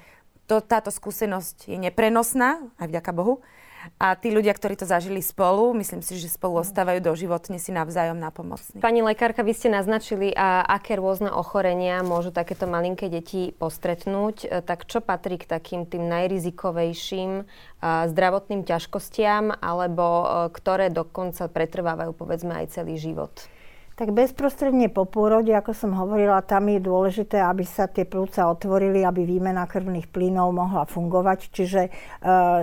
to, 0.53 0.61
táto 0.61 0.93
skúsenosť 0.93 1.73
je 1.73 1.81
neprenosná, 1.81 2.61
aj 2.77 2.93
vďaka 2.93 3.13
Bohu. 3.17 3.41
A 3.99 4.15
tí 4.15 4.31
ľudia, 4.31 4.55
ktorí 4.55 4.79
to 4.79 4.87
zažili 4.87 5.19
spolu, 5.19 5.75
myslím 5.75 6.07
si, 6.07 6.15
že 6.15 6.31
spolu 6.31 6.63
ostávajú 6.63 7.03
doživotne 7.03 7.59
si 7.59 7.75
navzájom 7.75 8.15
na 8.15 8.31
pomocní. 8.31 8.79
Pani 8.79 9.03
lekárka, 9.03 9.43
vy 9.43 9.59
ste 9.59 9.75
naznačili, 9.75 10.31
a 10.39 10.63
aké 10.63 10.95
rôzne 10.95 11.35
ochorenia 11.35 12.05
môžu 12.07 12.31
takéto 12.31 12.71
malinké 12.71 13.11
deti 13.11 13.51
postretnúť. 13.59 14.37
E, 14.47 14.63
tak 14.63 14.87
čo 14.87 15.03
patrí 15.03 15.35
k 15.35 15.51
takým 15.51 15.83
tým 15.83 16.07
najrizikovejším 16.07 17.43
zdravotným 17.83 18.63
ťažkostiam, 18.63 19.51
alebo 19.59 20.07
e, 20.07 20.27
ktoré 20.55 20.87
dokonca 20.87 21.51
pretrvávajú 21.51 22.15
povedzme 22.15 22.55
aj 22.63 22.79
celý 22.79 23.03
život? 23.03 23.35
Tak 23.93 24.09
bezprostredne 24.17 24.89
po 24.89 25.05
pôrode, 25.05 25.53
ako 25.53 25.77
som 25.77 25.93
hovorila, 25.93 26.41
tam 26.41 26.73
je 26.73 26.81
dôležité, 26.81 27.45
aby 27.45 27.61
sa 27.69 27.85
tie 27.85 28.09
plúca 28.09 28.49
otvorili, 28.49 29.05
aby 29.05 29.29
výmena 29.29 29.69
krvných 29.69 30.09
plynov 30.09 30.49
mohla 30.57 30.89
fungovať. 30.89 31.53
Čiže 31.53 31.83
e, 31.87 31.91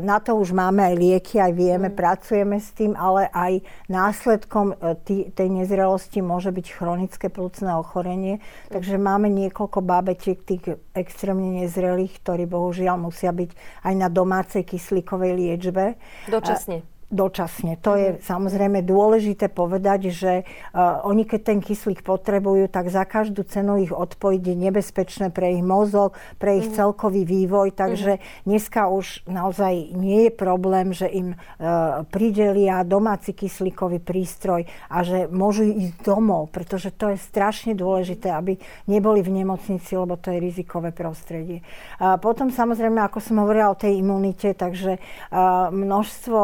na 0.01 0.17
to 0.17 0.33
už 0.33 0.57
máme 0.57 0.81
aj 0.81 0.95
lieky, 0.97 1.37
aj 1.37 1.53
vieme, 1.53 1.93
mm. 1.93 1.95
pracujeme 1.95 2.57
s 2.57 2.73
tým, 2.73 2.97
ale 2.97 3.29
aj 3.29 3.61
následkom 3.87 4.73
e, 4.73 4.97
tý, 5.05 5.17
tej 5.29 5.47
nezrelosti 5.53 6.25
môže 6.25 6.49
byť 6.49 6.65
chronické 6.73 7.29
plúcne 7.29 7.77
ochorenie. 7.77 8.41
Mm. 8.41 8.73
Takže 8.73 8.95
máme 8.97 9.29
niekoľko 9.29 9.85
bábetiek 9.85 10.41
tých 10.41 10.81
extrémne 10.97 11.61
nezrelých, 11.61 12.25
ktorí 12.25 12.49
bohužiaľ 12.49 12.97
musia 12.97 13.29
byť 13.29 13.53
aj 13.85 13.93
na 13.93 14.09
domácej 14.09 14.65
kyslíkovej 14.65 15.37
liečbe. 15.37 15.93
Dočasne. 16.25 16.98
E, 17.09 17.19
dočasne. 17.19 17.73
To 17.81 17.97
je 17.97 18.07
mhm. 18.15 18.19
samozrejme 18.21 18.79
dôležité 18.85 19.49
povedať, 19.49 20.13
že 20.13 20.33
uh, 20.45 21.01
oni 21.09 21.25
keď 21.25 21.41
ten 21.41 21.59
kyslík 21.59 22.05
potrebujú, 22.05 22.69
tak 22.69 22.93
za 22.93 23.03
každú 23.03 23.41
cenu 23.49 23.81
ich 23.81 23.89
odpojiť 23.89 24.41
je 24.45 24.55
nebezpečné 24.55 25.27
pre 25.33 25.57
ich 25.57 25.65
mozog, 25.65 26.13
pre 26.37 26.61
ich 26.61 26.69
mm. 26.69 26.75
celkový 26.77 27.25
vývoj. 27.25 27.73
Takže 27.73 28.17
mm. 28.17 28.45
dneska 28.45 28.87
už 28.93 29.25
naozaj 29.25 29.97
nie 29.97 30.29
je 30.29 30.31
problém, 30.33 30.93
že 30.93 31.09
im 31.09 31.33
uh, 31.33 32.05
pridelia 32.13 32.85
domáci 32.85 33.33
kyslíkový 33.33 33.99
prístroj 33.99 34.69
a 34.87 35.01
že 35.01 35.25
môžu 35.27 35.65
ísť 35.65 36.05
domov, 36.05 36.53
pretože 36.53 36.93
to 36.93 37.09
je 37.13 37.17
strašne 37.17 37.73
dôležité, 37.73 38.29
aby 38.29 38.61
neboli 38.85 39.25
v 39.25 39.33
nemocnici, 39.33 39.97
lebo 39.97 40.13
to 40.13 40.29
je 40.29 40.37
rizikové 40.37 40.93
prostredie. 40.93 41.65
Uh, 41.97 42.21
potom 42.21 42.53
samozrejme, 42.53 43.01
ako 43.01 43.17
som 43.17 43.41
hovorila 43.41 43.73
o 43.73 43.79
tej 43.79 43.97
imunite, 43.97 44.53
takže 44.53 45.01
uh, 45.01 45.73
množstvo 45.73 46.39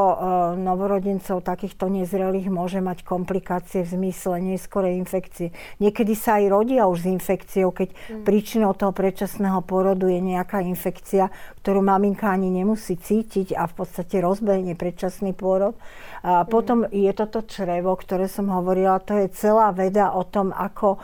novorodencov 0.60 1.44
takýchto 1.44 1.92
nezrelých 1.92 2.48
môže 2.48 2.80
mať 2.80 3.04
komplikácie 3.04 3.84
v 3.84 3.94
zmysle 4.00 4.40
neskorej 4.40 4.96
infekcie. 5.00 5.52
Niekedy 5.84 6.14
sa 6.16 6.40
aj 6.40 6.46
rodia 6.52 6.88
už 6.88 7.04
s 7.04 7.12
infekciou, 7.12 7.76
keď 7.76 7.92
mm. 7.92 8.24
príčinou 8.24 8.72
toho 8.76 8.96
predčasného 8.96 9.60
porodu 9.68 10.08
je 10.08 10.22
nejaká 10.24 10.64
infekcia, 10.64 11.28
ktorú 11.64 11.84
maminka 11.84 12.32
ani 12.32 12.48
nemusí 12.48 12.96
cítiť 12.96 13.58
a 13.58 13.68
v 13.68 13.74
podstate 13.84 14.24
rozbehne 14.24 14.78
predčasný 14.80 15.36
pôrod. 15.36 15.76
A 16.24 16.44
mm. 16.44 16.48
potom 16.48 16.88
je 16.88 17.12
toto 17.12 17.44
črevo, 17.44 17.98
ktoré 18.00 18.32
som 18.32 18.48
hovorila, 18.48 19.04
to 19.04 19.20
je 19.20 19.28
celá 19.36 19.76
veda 19.76 20.16
o 20.16 20.24
tom, 20.24 20.56
ako 20.56 20.98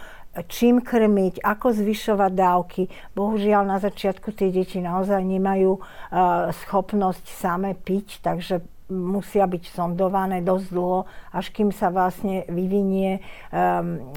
čím 0.47 0.79
krmiť, 0.79 1.43
ako 1.43 1.75
zvyšovať 1.75 2.31
dávky. 2.31 2.83
Bohužiaľ 3.11 3.67
na 3.67 3.77
začiatku 3.83 4.31
tie 4.31 4.47
deti 4.47 4.79
naozaj 4.79 5.19
nemajú 5.19 5.75
uh, 5.75 6.55
schopnosť 6.55 7.25
same 7.27 7.75
piť, 7.75 8.23
takže 8.23 8.63
musia 8.91 9.47
byť 9.47 9.63
sondované 9.71 10.43
dosť 10.43 10.67
dlho, 10.75 11.07
až 11.31 11.45
kým 11.55 11.71
sa 11.71 11.87
vlastne 11.89 12.43
vyvinie 12.51 13.23
um, 13.55 14.11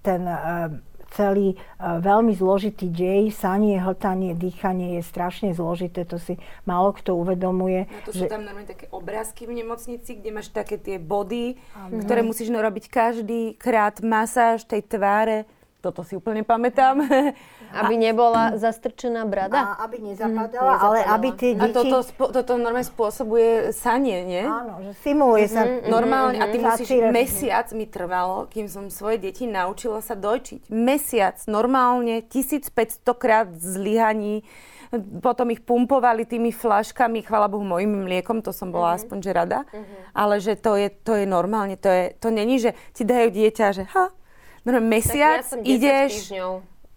ten 0.00 0.22
um, 0.24 0.78
celý 1.16 1.56
veľmi 1.80 2.36
zložitý 2.36 2.92
dej. 2.92 3.32
Sanie, 3.32 3.80
hltanie, 3.80 4.36
dýchanie 4.36 5.00
je 5.00 5.02
strašne 5.02 5.56
zložité, 5.56 6.04
to 6.04 6.20
si 6.20 6.36
málo 6.68 6.92
kto 6.92 7.16
uvedomuje. 7.16 7.88
No 7.88 7.98
to 8.04 8.12
sú 8.12 8.26
že... 8.26 8.32
tam 8.32 8.44
normálne 8.44 8.68
také 8.68 8.92
obrázky 8.92 9.48
v 9.48 9.64
nemocnici, 9.64 10.20
kde 10.20 10.30
máš 10.34 10.52
také 10.52 10.76
tie 10.76 11.00
body, 11.00 11.56
Amen. 11.72 12.04
ktoré 12.04 12.20
musíš 12.20 12.52
robiť 12.52 12.92
každý 12.92 13.56
krát 13.56 14.04
masáž 14.04 14.68
tej 14.68 14.84
tváre 14.84 15.48
toto 15.86 16.02
si 16.02 16.18
úplne 16.18 16.42
pamätám. 16.42 16.98
Aby 17.76 17.94
nebola 18.00 18.56
zastrčená 18.56 19.28
brada? 19.28 19.76
A 19.76 19.88
aby 19.88 20.00
nezapadala, 20.00 20.72
mm, 20.76 20.84
ale 20.84 20.98
aby 21.04 21.28
tie 21.36 21.52
deti... 21.52 21.64
A 21.64 21.66
toto, 21.72 21.96
spo, 22.00 22.24
toto 22.32 22.56
normálne 22.56 22.88
spôsobuje 22.88 23.76
sanie, 23.76 24.24
nie? 24.24 24.44
Áno, 24.44 24.80
že 24.80 24.92
simuluje 25.04 25.46
sa. 25.50 25.68
Mm, 25.68 25.88
normálne, 25.90 26.38
mm, 26.40 26.44
a 26.44 26.46
ty 26.48 26.58
musíš, 26.62 26.88
mesiac 27.12 27.66
mi 27.76 27.84
trvalo, 27.84 28.48
kým 28.48 28.66
som 28.66 28.88
svoje 28.88 29.20
deti 29.20 29.44
naučila 29.44 30.00
sa 30.00 30.16
dojčiť. 30.16 30.72
Mesiac, 30.72 31.36
normálne, 31.44 32.24
1500 32.24 32.72
krát 33.16 33.48
zlyhaní, 33.56 34.46
potom 35.22 35.50
ich 35.50 35.62
pumpovali 35.62 36.24
tými 36.24 36.54
flaškami, 36.54 37.26
chvala 37.26 37.50
Bohu, 37.50 37.64
mojim 37.66 38.06
mliekom, 38.06 38.42
to 38.42 38.54
som 38.54 38.70
bola 38.70 38.94
mm-hmm. 38.94 39.02
aspoň 39.02 39.18
že 39.22 39.32
rada, 39.34 39.60
mm-hmm. 39.66 40.00
ale 40.14 40.34
že 40.38 40.52
to 40.54 40.78
je, 40.78 40.88
to 40.90 41.12
je 41.18 41.26
normálne, 41.26 41.74
to, 41.74 41.88
je, 41.90 42.04
to 42.18 42.28
není, 42.30 42.62
že 42.62 42.74
ti 42.94 43.02
dajú 43.02 43.28
dieťa, 43.34 43.66
že 43.74 43.84
ha, 43.90 44.14
no, 44.62 44.78
mesiac 44.82 45.42
tak 45.42 45.46
ja 45.46 45.50
som 45.50 45.60
ideš... 45.62 46.10
Týždňov 46.30 46.52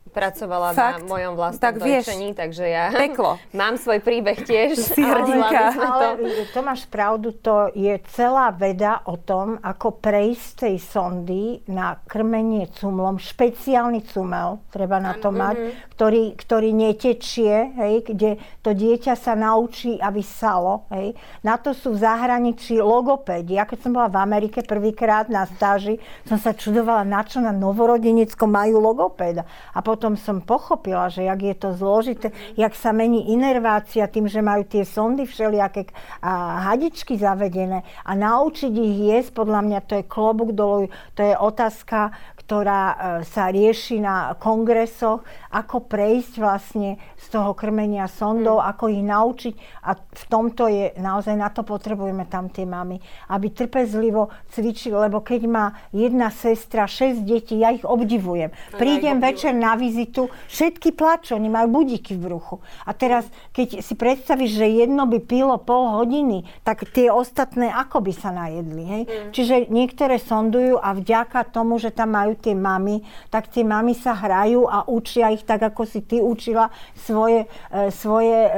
pracovala 0.10 0.74
Fakt? 0.74 1.02
na 1.02 1.08
mojom 1.08 1.34
vlastnom 1.38 1.64
tak 1.64 1.80
dojčení, 1.80 2.34
takže 2.34 2.66
ja 2.66 2.90
peklo. 2.92 3.38
mám 3.60 3.78
svoj 3.78 4.02
príbeh 4.02 4.42
tiež. 4.44 4.76
Si 4.90 5.06
hrdinka. 5.06 5.66
Ale, 5.78 6.18
ale 6.18 6.46
to 6.50 6.60
máš 6.66 6.90
pravdu, 6.90 7.30
to 7.30 7.70
je 7.78 7.94
celá 8.12 8.50
veda 8.50 9.06
o 9.06 9.22
tom, 9.22 9.62
ako 9.62 10.02
prejsť 10.02 10.66
tej 10.66 10.76
sondy 10.82 11.62
na 11.70 12.02
krmenie 12.10 12.68
cumlom, 12.74 13.22
špeciálny 13.22 14.02
cumel, 14.10 14.66
treba 14.74 14.98
na 14.98 15.14
to 15.14 15.30
mať, 15.30 15.56
mm-hmm. 15.56 15.94
ktorý, 15.94 16.24
ktorý 16.34 16.70
netečie, 16.74 17.54
hej, 17.78 17.94
kde 18.10 18.42
to 18.66 18.74
dieťa 18.74 19.14
sa 19.14 19.38
naučí, 19.38 20.02
aby 20.02 20.26
salo. 20.26 20.90
Hej. 20.90 21.14
Na 21.46 21.62
to 21.62 21.76
sú 21.76 21.94
v 21.94 22.02
zahraničí 22.02 22.82
logopédi. 22.82 23.60
Ja 23.60 23.70
keď 23.70 23.80
som 23.86 23.92
bola 23.94 24.10
v 24.10 24.18
Amerike 24.18 24.66
prvýkrát 24.66 25.30
na 25.30 25.46
stáži, 25.46 26.02
som 26.26 26.40
sa 26.40 26.56
čudovala, 26.56 27.06
na 27.06 27.22
čo 27.22 27.44
na 27.44 27.54
novorodenecko 27.54 28.48
majú 28.48 28.80
logopéda. 28.80 29.44
A 29.76 29.84
potom 29.84 29.99
potom 30.00 30.16
som 30.16 30.40
pochopila, 30.40 31.12
že 31.12 31.28
jak 31.28 31.44
je 31.44 31.56
to 31.60 31.76
zložité, 31.76 32.32
jak 32.56 32.72
sa 32.72 32.96
mení 32.96 33.36
inervácia 33.36 34.08
tým, 34.08 34.32
že 34.32 34.40
majú 34.40 34.64
tie 34.64 34.88
sondy 34.88 35.28
všelijaké 35.28 35.92
a 36.24 36.64
hadičky 36.72 37.20
zavedené 37.20 37.84
a 38.08 38.12
naučiť 38.16 38.72
ich 38.72 38.98
jesť, 39.12 39.44
podľa 39.44 39.60
mňa 39.68 39.80
to 39.84 40.00
je 40.00 40.08
klobúk 40.08 40.56
dolu, 40.56 40.88
to 41.20 41.28
je 41.28 41.36
otázka, 41.36 42.16
ktorá 42.50 42.82
e, 42.82 42.96
sa 43.30 43.54
rieši 43.54 44.02
na 44.02 44.34
kongresoch, 44.42 45.22
ako 45.54 45.86
prejsť 45.86 46.34
vlastne 46.42 46.98
z 47.14 47.26
toho 47.30 47.54
krmenia 47.54 48.10
sondov, 48.10 48.58
mm. 48.58 48.66
ako 48.74 48.84
ich 48.90 49.04
naučiť 49.06 49.54
a 49.86 49.94
v 49.94 50.24
tomto 50.26 50.66
je, 50.66 50.98
naozaj 50.98 51.38
na 51.38 51.54
to 51.54 51.62
potrebujeme 51.62 52.26
tam 52.26 52.50
tie 52.50 52.66
mamy, 52.66 52.98
aby 53.30 53.54
trpezlivo 53.54 54.34
cvičili, 54.50 54.98
lebo 54.98 55.22
keď 55.22 55.42
má 55.46 55.78
jedna 55.94 56.34
sestra, 56.34 56.90
šesť 56.90 57.22
detí, 57.22 57.62
ja 57.62 57.70
ich 57.70 57.86
obdivujem. 57.86 58.50
Prídem 58.82 59.22
večer 59.22 59.54
na 59.54 59.78
vizitu, 59.90 60.30
všetky 60.54 60.94
plačú, 60.94 61.34
oni 61.34 61.50
majú 61.50 61.82
budíky 61.82 62.14
v 62.14 62.30
bruchu. 62.30 62.62
A 62.86 62.94
teraz, 62.94 63.26
keď 63.50 63.82
si 63.82 63.98
predstavíš, 63.98 64.62
že 64.62 64.86
jedno 64.86 65.10
by 65.10 65.18
pilo 65.26 65.58
pol 65.58 65.98
hodiny, 65.98 66.46
tak 66.62 66.86
tie 66.94 67.10
ostatné 67.10 67.74
ako 67.74 68.06
by 68.06 68.14
sa 68.14 68.30
najedli. 68.30 68.84
Hej? 68.86 69.04
Mm. 69.10 69.30
Čiže 69.34 69.56
niektoré 69.74 70.22
sondujú 70.22 70.78
a 70.78 70.94
vďaka 70.94 71.50
tomu, 71.50 71.82
že 71.82 71.90
tam 71.90 72.14
majú 72.14 72.38
tie 72.38 72.54
mamy, 72.54 73.02
tak 73.34 73.50
tie 73.50 73.66
mamy 73.66 73.98
sa 73.98 74.14
hrajú 74.14 74.70
a 74.70 74.86
učia 74.86 75.34
ich 75.34 75.42
tak, 75.42 75.66
ako 75.66 75.90
si 75.90 76.06
ty 76.06 76.22
učila 76.22 76.70
svoje, 76.94 77.50
e, 77.74 77.90
svoje 77.90 78.38
e, 78.46 78.52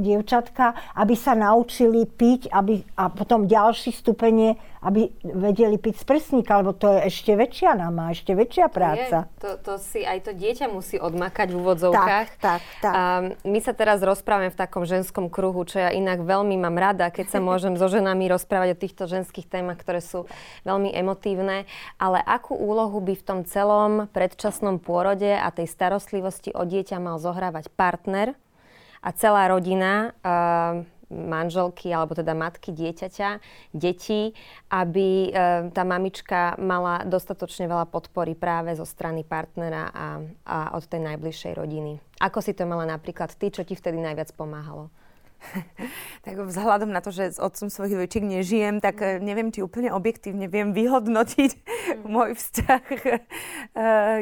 dievčatka, 0.00 0.96
aby 0.96 1.12
sa 1.12 1.36
naučili 1.36 2.08
piť 2.08 2.48
aby, 2.48 2.80
a 2.96 3.12
potom 3.12 3.44
ďalší 3.44 3.92
stupenie 3.92 4.56
aby 4.80 5.12
vedeli 5.20 5.76
piť 5.76 6.00
z 6.00 6.04
prsníka, 6.08 6.64
lebo 6.64 6.72
to 6.72 6.88
je 6.96 7.12
ešte 7.12 7.36
väčšia 7.36 7.76
náma, 7.76 8.16
ešte 8.16 8.32
väčšia 8.32 8.72
práca. 8.72 9.28
Je, 9.28 9.40
to, 9.44 9.50
to 9.60 9.74
si 9.76 10.00
aj 10.00 10.24
to 10.24 10.32
dieťa 10.32 10.72
musí 10.72 10.96
odmakať 10.96 11.52
v 11.52 11.56
úvodzovkách. 11.60 12.28
Tak, 12.40 12.60
tak, 12.60 12.62
tak. 12.80 12.92
A 12.96 13.02
my 13.44 13.60
sa 13.60 13.76
teraz 13.76 14.00
rozprávame 14.00 14.48
v 14.48 14.56
takom 14.56 14.88
ženskom 14.88 15.28
kruhu, 15.28 15.68
čo 15.68 15.84
ja 15.84 15.92
inak 15.92 16.24
veľmi 16.24 16.56
mám 16.56 16.80
rada, 16.80 17.12
keď 17.12 17.26
sa 17.28 17.38
môžem 17.44 17.76
so 17.76 17.92
ženami 17.92 18.24
rozprávať 18.32 18.72
o 18.72 18.80
týchto 18.80 19.04
ženských 19.04 19.44
témach, 19.52 19.76
ktoré 19.76 20.00
sú 20.00 20.24
veľmi 20.64 20.88
emotívne. 20.96 21.68
Ale 22.00 22.24
akú 22.24 22.56
úlohu 22.56 23.04
by 23.04 23.14
v 23.20 23.26
tom 23.26 23.40
celom 23.44 24.08
predčasnom 24.16 24.80
pôrode 24.80 25.28
a 25.28 25.52
tej 25.52 25.68
starostlivosti 25.68 26.56
o 26.56 26.64
dieťa 26.64 26.96
mal 26.96 27.20
zohrávať 27.20 27.68
partner 27.76 28.32
a 29.04 29.12
celá 29.12 29.48
rodina, 29.48 30.12
uh, 30.24 30.84
manželky 31.10 31.90
alebo 31.90 32.14
teda 32.14 32.32
matky 32.32 32.70
dieťaťa, 32.70 33.42
detí, 33.74 34.32
aby 34.70 35.28
e, 35.28 35.30
tá 35.74 35.82
mamička 35.82 36.54
mala 36.62 37.02
dostatočne 37.02 37.66
veľa 37.66 37.90
podpory 37.90 38.38
práve 38.38 38.72
zo 38.78 38.86
strany 38.86 39.26
partnera 39.26 39.90
a, 39.90 40.06
a 40.46 40.58
od 40.78 40.86
tej 40.86 41.02
najbližšej 41.04 41.52
rodiny. 41.58 41.98
Ako 42.22 42.38
si 42.38 42.54
to 42.54 42.64
mala 42.64 42.86
napríklad 42.86 43.34
ty, 43.34 43.50
čo 43.50 43.66
ti 43.66 43.74
vtedy 43.74 43.98
najviac 43.98 44.30
pomáhalo? 44.38 44.88
tak 46.26 46.34
vzhľadom 46.38 46.90
na 46.92 47.00
to, 47.00 47.10
že 47.10 47.36
s 47.36 47.38
otcom 47.40 47.72
svojich 47.72 47.96
dvojčiek 47.96 48.24
nežijem, 48.24 48.78
tak 48.78 49.00
mm. 49.00 49.20
neviem, 49.24 49.48
či 49.50 49.64
úplne 49.64 49.90
objektívne 49.92 50.46
viem 50.46 50.72
vyhodnotiť 50.76 51.50
mm. 51.56 52.06
môj 52.14 52.36
vzťah 52.36 52.84
uh, 52.86 53.18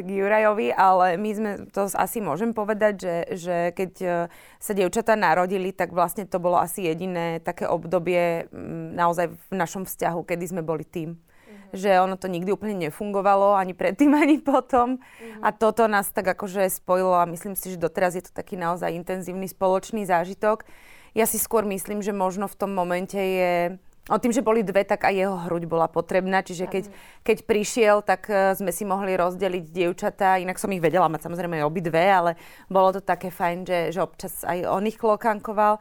k 0.03 0.07
Jurajovi, 0.07 0.73
ale 0.73 1.19
my 1.19 1.29
sme, 1.35 1.51
to 1.69 1.87
asi 1.91 2.19
môžem 2.23 2.55
povedať, 2.55 2.93
že, 2.99 3.15
že 3.37 3.57
keď 3.75 3.91
uh, 4.03 4.11
sa 4.59 4.71
dievčatá 4.75 5.13
narodili, 5.15 5.71
tak 5.75 5.93
vlastne 5.93 6.25
to 6.25 6.41
bolo 6.41 6.59
asi 6.59 6.87
jediné 6.87 7.39
také 7.43 7.67
obdobie 7.69 8.49
um, 8.49 8.95
naozaj 8.95 9.31
v 9.31 9.53
našom 9.53 9.83
vzťahu, 9.85 10.19
kedy 10.25 10.45
sme 10.49 10.61
boli 10.65 10.83
tým 10.83 11.15
mm. 11.15 11.75
že 11.75 11.99
ono 12.01 12.17
to 12.17 12.31
nikdy 12.31 12.49
úplne 12.51 12.89
nefungovalo, 12.89 13.55
ani 13.55 13.75
predtým, 13.75 14.15
ani 14.23 14.41
potom. 14.41 14.97
Mm-hmm. 14.97 15.43
A 15.45 15.49
toto 15.53 15.85
nás 15.85 16.09
tak 16.09 16.31
akože 16.31 16.67
spojilo 16.71 17.15
a 17.19 17.29
myslím 17.29 17.53
si, 17.53 17.75
že 17.75 17.81
doteraz 17.81 18.15
je 18.15 18.23
to 18.25 18.31
taký 18.33 18.55
naozaj 18.57 18.89
intenzívny 18.91 19.47
spoločný 19.47 20.07
zážitok. 20.07 20.65
Ja 21.13 21.25
si 21.25 21.41
skôr 21.41 21.65
myslím, 21.65 22.01
že 22.03 22.13
možno 22.15 22.45
v 22.49 22.57
tom 22.57 22.71
momente 22.73 23.17
je... 23.17 23.77
O 24.09 24.17
tým, 24.17 24.33
že 24.33 24.41
boli 24.41 24.65
dve, 24.65 24.81
tak 24.89 25.05
aj 25.05 25.13
jeho 25.13 25.37
hruď 25.45 25.69
bola 25.69 25.85
potrebná. 25.85 26.41
Čiže 26.41 26.65
keď, 26.65 26.83
keď 27.21 27.37
prišiel, 27.45 28.01
tak 28.01 28.25
uh, 28.25 28.57
sme 28.57 28.73
si 28.73 28.81
mohli 28.81 29.13
rozdeliť 29.13 29.69
dievčatá. 29.69 30.41
Inak 30.41 30.57
som 30.57 30.73
ich 30.73 30.81
vedela 30.81 31.05
mať 31.05 31.29
samozrejme 31.29 31.61
obidve, 31.61 32.01
ale 32.01 32.33
bolo 32.73 32.97
to 32.97 33.05
také 33.05 33.29
fajn, 33.29 33.69
že, 33.69 33.79
že 33.93 34.01
občas 34.01 34.41
aj 34.41 34.65
on 34.65 34.89
ich 34.89 34.97
klokankoval. 34.97 35.77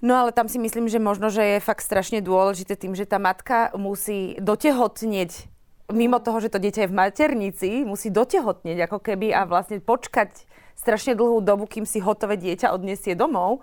No 0.00 0.14
ale 0.14 0.30
tam 0.30 0.46
si 0.46 0.62
myslím, 0.62 0.86
že 0.86 1.02
možno, 1.02 1.26
že 1.28 1.58
je 1.58 1.66
fakt 1.66 1.82
strašne 1.82 2.22
dôležité 2.22 2.78
tým, 2.78 2.94
že 2.94 3.04
tá 3.04 3.18
matka 3.18 3.74
musí 3.74 4.38
dotehotnieť 4.38 5.50
mimo 5.92 6.22
toho, 6.22 6.38
že 6.40 6.54
to 6.54 6.62
dieťa 6.62 6.86
je 6.86 6.90
v 6.90 6.98
maternici, 6.98 7.68
musí 7.82 8.08
dotehotnieť 8.08 8.86
ako 8.86 8.98
keby 9.02 9.34
a 9.34 9.44
vlastne 9.44 9.82
počkať 9.82 10.46
strašne 10.78 11.12
dlhú 11.12 11.44
dobu, 11.44 11.68
kým 11.68 11.84
si 11.84 12.00
hotové 12.00 12.40
dieťa 12.40 12.72
odniesie 12.72 13.12
domov 13.12 13.60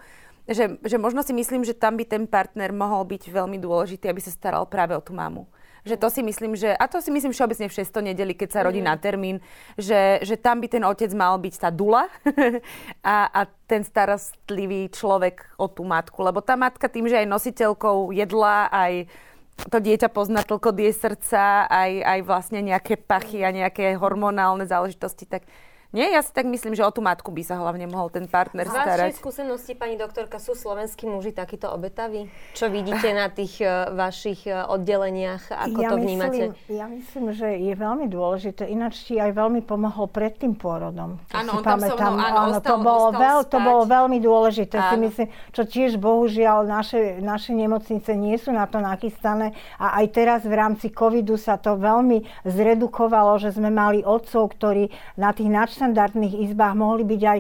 že, 0.47 0.79
že 0.79 0.97
možno 0.97 1.21
si 1.21 1.35
myslím, 1.35 1.67
že 1.67 1.75
tam 1.75 1.99
by 1.99 2.07
ten 2.07 2.23
partner 2.23 2.71
mohol 2.71 3.03
byť 3.03 3.27
veľmi 3.27 3.59
dôležitý, 3.59 4.07
aby 4.07 4.23
sa 4.23 4.31
staral 4.31 4.63
práve 4.65 4.95
o 4.95 5.03
tú 5.03 5.11
mamu. 5.11 5.43
Že 5.87 5.95
to 6.03 6.07
si 6.11 6.21
myslím, 6.23 6.51
že, 6.55 6.75
a 6.75 6.83
to 6.91 6.99
si 6.99 7.11
myslím 7.15 7.31
všeobecne 7.31 7.71
v 7.71 7.77
600 7.79 8.09
nedeli, 8.11 8.33
keď 8.35 8.49
sa 8.51 8.63
rodí 8.67 8.83
mm. 8.83 8.87
na 8.91 8.95
termín, 8.99 9.39
že, 9.79 10.19
že 10.19 10.35
tam 10.35 10.59
by 10.59 10.67
ten 10.67 10.83
otec 10.83 11.11
mal 11.15 11.39
byť 11.39 11.55
tá 11.63 11.69
dula 11.71 12.11
a, 13.03 13.31
a 13.31 13.41
ten 13.67 13.87
starostlivý 13.87 14.91
človek 14.91 15.55
o 15.55 15.71
tú 15.71 15.87
matku. 15.87 16.19
Lebo 16.23 16.43
tá 16.43 16.59
matka 16.59 16.91
tým, 16.91 17.07
že 17.07 17.23
aj 17.23 17.31
nositeľkou 17.31 18.11
jedla, 18.11 18.67
aj 18.67 19.07
to 19.71 19.77
dieťa 19.79 20.13
pozná 20.13 20.45
toľko 20.45 20.75
die 20.75 20.93
srdca, 20.93 21.65
aj, 21.65 21.91
aj 22.03 22.19
vlastne 22.27 22.59
nejaké 22.61 22.99
pachy 22.99 23.41
a 23.41 23.49
nejaké 23.49 23.97
hormonálne 23.97 24.69
záležitosti, 24.69 25.25
tak 25.25 25.47
nie, 25.95 26.03
ja 26.11 26.19
si 26.19 26.35
tak 26.35 26.43
myslím, 26.51 26.75
že 26.75 26.83
o 26.83 26.91
tú 26.91 26.99
matku 26.99 27.31
by 27.31 27.43
sa 27.47 27.55
hlavne 27.63 27.87
mohol 27.87 28.11
ten 28.11 28.27
partner 28.27 28.67
starať. 28.67 29.15
Z 29.15 29.23
skúsenosti, 29.23 29.71
pani 29.71 29.95
doktorka, 29.95 30.35
sú 30.35 30.51
slovenskí 30.51 31.07
muži 31.07 31.31
takíto 31.31 31.71
obetaví? 31.71 32.27
Čo 32.51 32.67
vidíte 32.67 33.15
na 33.15 33.31
tých 33.31 33.63
uh, 33.63 33.95
vašich 33.95 34.51
uh, 34.51 34.67
oddeleniach? 34.67 35.47
Ako 35.47 35.79
ja 35.79 35.95
to 35.95 35.95
vnímate? 35.95 36.51
Myslím, 36.51 36.75
ja 36.75 36.85
myslím, 36.91 37.25
že 37.31 37.47
je 37.55 37.73
veľmi 37.73 38.11
dôležité. 38.11 38.67
Ináč 38.67 39.07
ti 39.07 39.15
aj 39.15 39.31
veľmi 39.31 39.63
pomohol 39.63 40.11
pred 40.11 40.35
tým 40.35 40.59
pôrodom. 40.59 41.23
Áno, 41.31 41.49
on 41.55 41.63
tam 41.63 41.79
so 41.79 41.95
mnou, 41.95 42.19
áno, 42.19 42.19
áno 42.19 42.39
ostal, 42.59 42.67
to, 42.67 42.75
bolo 42.83 43.07
veľ, 43.15 43.39
to 43.47 43.57
bolo 43.63 43.83
veľmi 43.87 44.17
dôležité. 44.19 44.75
Áno. 44.75 44.89
Si 44.91 44.97
myslím, 45.07 45.27
čo 45.55 45.63
tiež 45.63 45.95
bohužiaľ 46.03 46.67
naše, 46.67 47.23
naše 47.23 47.55
nemocnice 47.55 48.11
nie 48.11 48.35
sú 48.35 48.51
na 48.51 48.67
to 48.67 48.83
nachystané. 48.83 49.55
A 49.79 50.03
aj 50.03 50.05
teraz 50.11 50.41
v 50.43 50.51
rámci 50.51 50.91
covidu 50.91 51.39
sa 51.39 51.55
to 51.55 51.79
veľmi 51.79 52.27
zredukovalo, 52.43 53.39
že 53.39 53.55
sme 53.55 53.71
mali 53.71 54.03
otcov, 54.03 54.51
ktorí 54.51 54.91
na 55.15 55.31
tých 55.31 55.47
nadštandardných 55.77 56.49
izbách, 56.49 56.73
mohli 56.73 57.05
byť 57.05 57.21
aj 57.21 57.39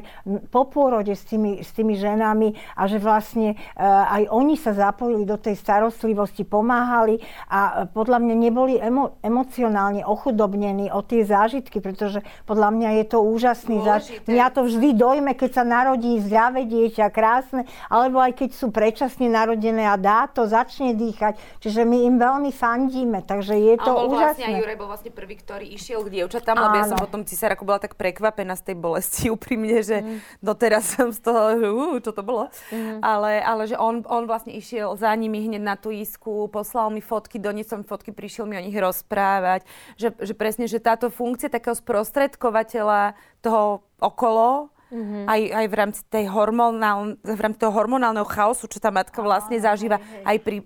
po 0.53 0.69
pôrode 0.69 1.09
s 1.09 1.25
tými, 1.25 1.65
s 1.65 1.73
tými 1.73 1.97
ženami 1.97 2.53
a 2.77 2.85
že 2.85 3.01
vlastne 3.01 3.57
e, 3.57 3.81
aj 3.81 4.29
oni 4.29 4.53
sa 4.53 4.77
zapojili 4.77 5.25
do 5.25 5.41
tej 5.41 5.57
starostlivosti, 5.57 6.45
pomáhali 6.45 7.17
a 7.49 7.89
podľa 7.89 8.21
mňa 8.21 8.35
neboli 8.37 8.77
emo, 8.77 9.17
emocionálne 9.25 10.05
ochudobnení 10.05 10.93
o 10.93 11.01
tie 11.01 11.25
zážitky, 11.25 11.81
pretože 11.81 12.21
podľa 12.45 12.69
mňa 12.77 12.89
je 13.01 13.05
to 13.09 13.17
úžasný 13.25 13.81
zážitok. 13.81 14.29
Mňa 14.29 14.47
to 14.53 14.61
vždy 14.69 14.89
dojme, 14.93 15.31
keď 15.33 15.49
sa 15.57 15.63
narodí 15.65 16.21
zdravé 16.21 16.69
dieťa, 16.69 17.09
krásne, 17.09 17.65
alebo 17.89 18.21
aj 18.21 18.37
keď 18.37 18.49
sú 18.53 18.69
predčasne 18.69 19.25
narodené 19.33 19.89
a 19.89 19.97
dá 19.97 20.29
to, 20.29 20.45
začne 20.45 20.93
dýchať. 20.93 21.41
Čiže 21.57 21.81
my 21.89 22.05
im 22.05 22.15
veľmi 22.21 22.51
fandíme, 22.53 23.25
takže 23.25 23.57
je 23.57 23.75
to 23.81 23.89
bol 23.89 24.13
úžasné. 24.13 24.45
Vlastne 24.45 24.45
aj 24.45 24.61
Juraj 24.61 24.77
bol 24.77 24.89
vlastne 24.93 25.11
prvý, 25.11 25.35
ktorý 25.41 25.65
išiel 25.73 26.05
k 26.05 26.21
dievčatám, 26.21 26.53
lebo 26.53 26.75
ja 26.77 26.85
som 26.85 26.99
potom 26.99 27.25
cisáraku 27.25 27.65
bola 27.65 27.81
tak 27.81 27.97
prekvapená 27.97 28.26
z 28.33 28.63
tej 28.73 28.75
bolesti 28.75 29.29
úprimne, 29.35 29.79
že 29.83 30.01
mm. 30.01 30.43
doteraz 30.43 30.97
som 30.97 31.13
z 31.13 31.19
toho, 31.21 31.43
že 31.59 31.67
uh, 31.67 31.97
čo 32.01 32.11
to 32.11 32.23
bolo. 32.25 32.49
Mm. 32.73 32.99
Ale, 33.03 33.39
ale 33.43 33.63
že 33.69 33.75
on, 33.77 34.03
on 34.07 34.23
vlastne 34.25 34.55
išiel 34.55 34.95
za 34.97 35.13
nimi 35.13 35.45
hneď 35.45 35.61
na 35.61 35.75
tú 35.75 35.93
isku, 35.93 36.47
poslal 36.49 36.89
mi 36.89 36.99
fotky, 37.03 37.37
doniesol 37.37 37.83
mi 37.83 37.87
fotky, 37.87 38.11
prišiel 38.11 38.49
mi 38.49 38.57
o 38.57 38.63
nich 38.63 38.75
rozprávať. 38.75 39.67
Že, 39.95 40.07
že 40.23 40.33
presne, 40.33 40.65
že 40.65 40.83
táto 40.83 41.11
funkcia 41.11 41.51
takého 41.51 41.77
sprostredkovateľa 41.77 43.13
toho 43.43 43.85
okolo, 44.01 44.71
Mm-hmm. 44.87 45.27
Aj, 45.27 45.41
aj 45.51 45.65
v 45.67 45.75
rámci 45.75 46.01
tej 46.07 46.31
hormonál, 46.31 47.19
v 47.19 47.41
rámci 47.43 47.59
toho 47.59 47.75
hormonálneho 47.75 48.23
chaosu, 48.23 48.71
čo 48.71 48.79
tá 48.79 48.87
matka 48.87 49.19
vlastne 49.19 49.59
zažíva, 49.59 49.99
aj 50.23 50.39
pri 50.39 50.63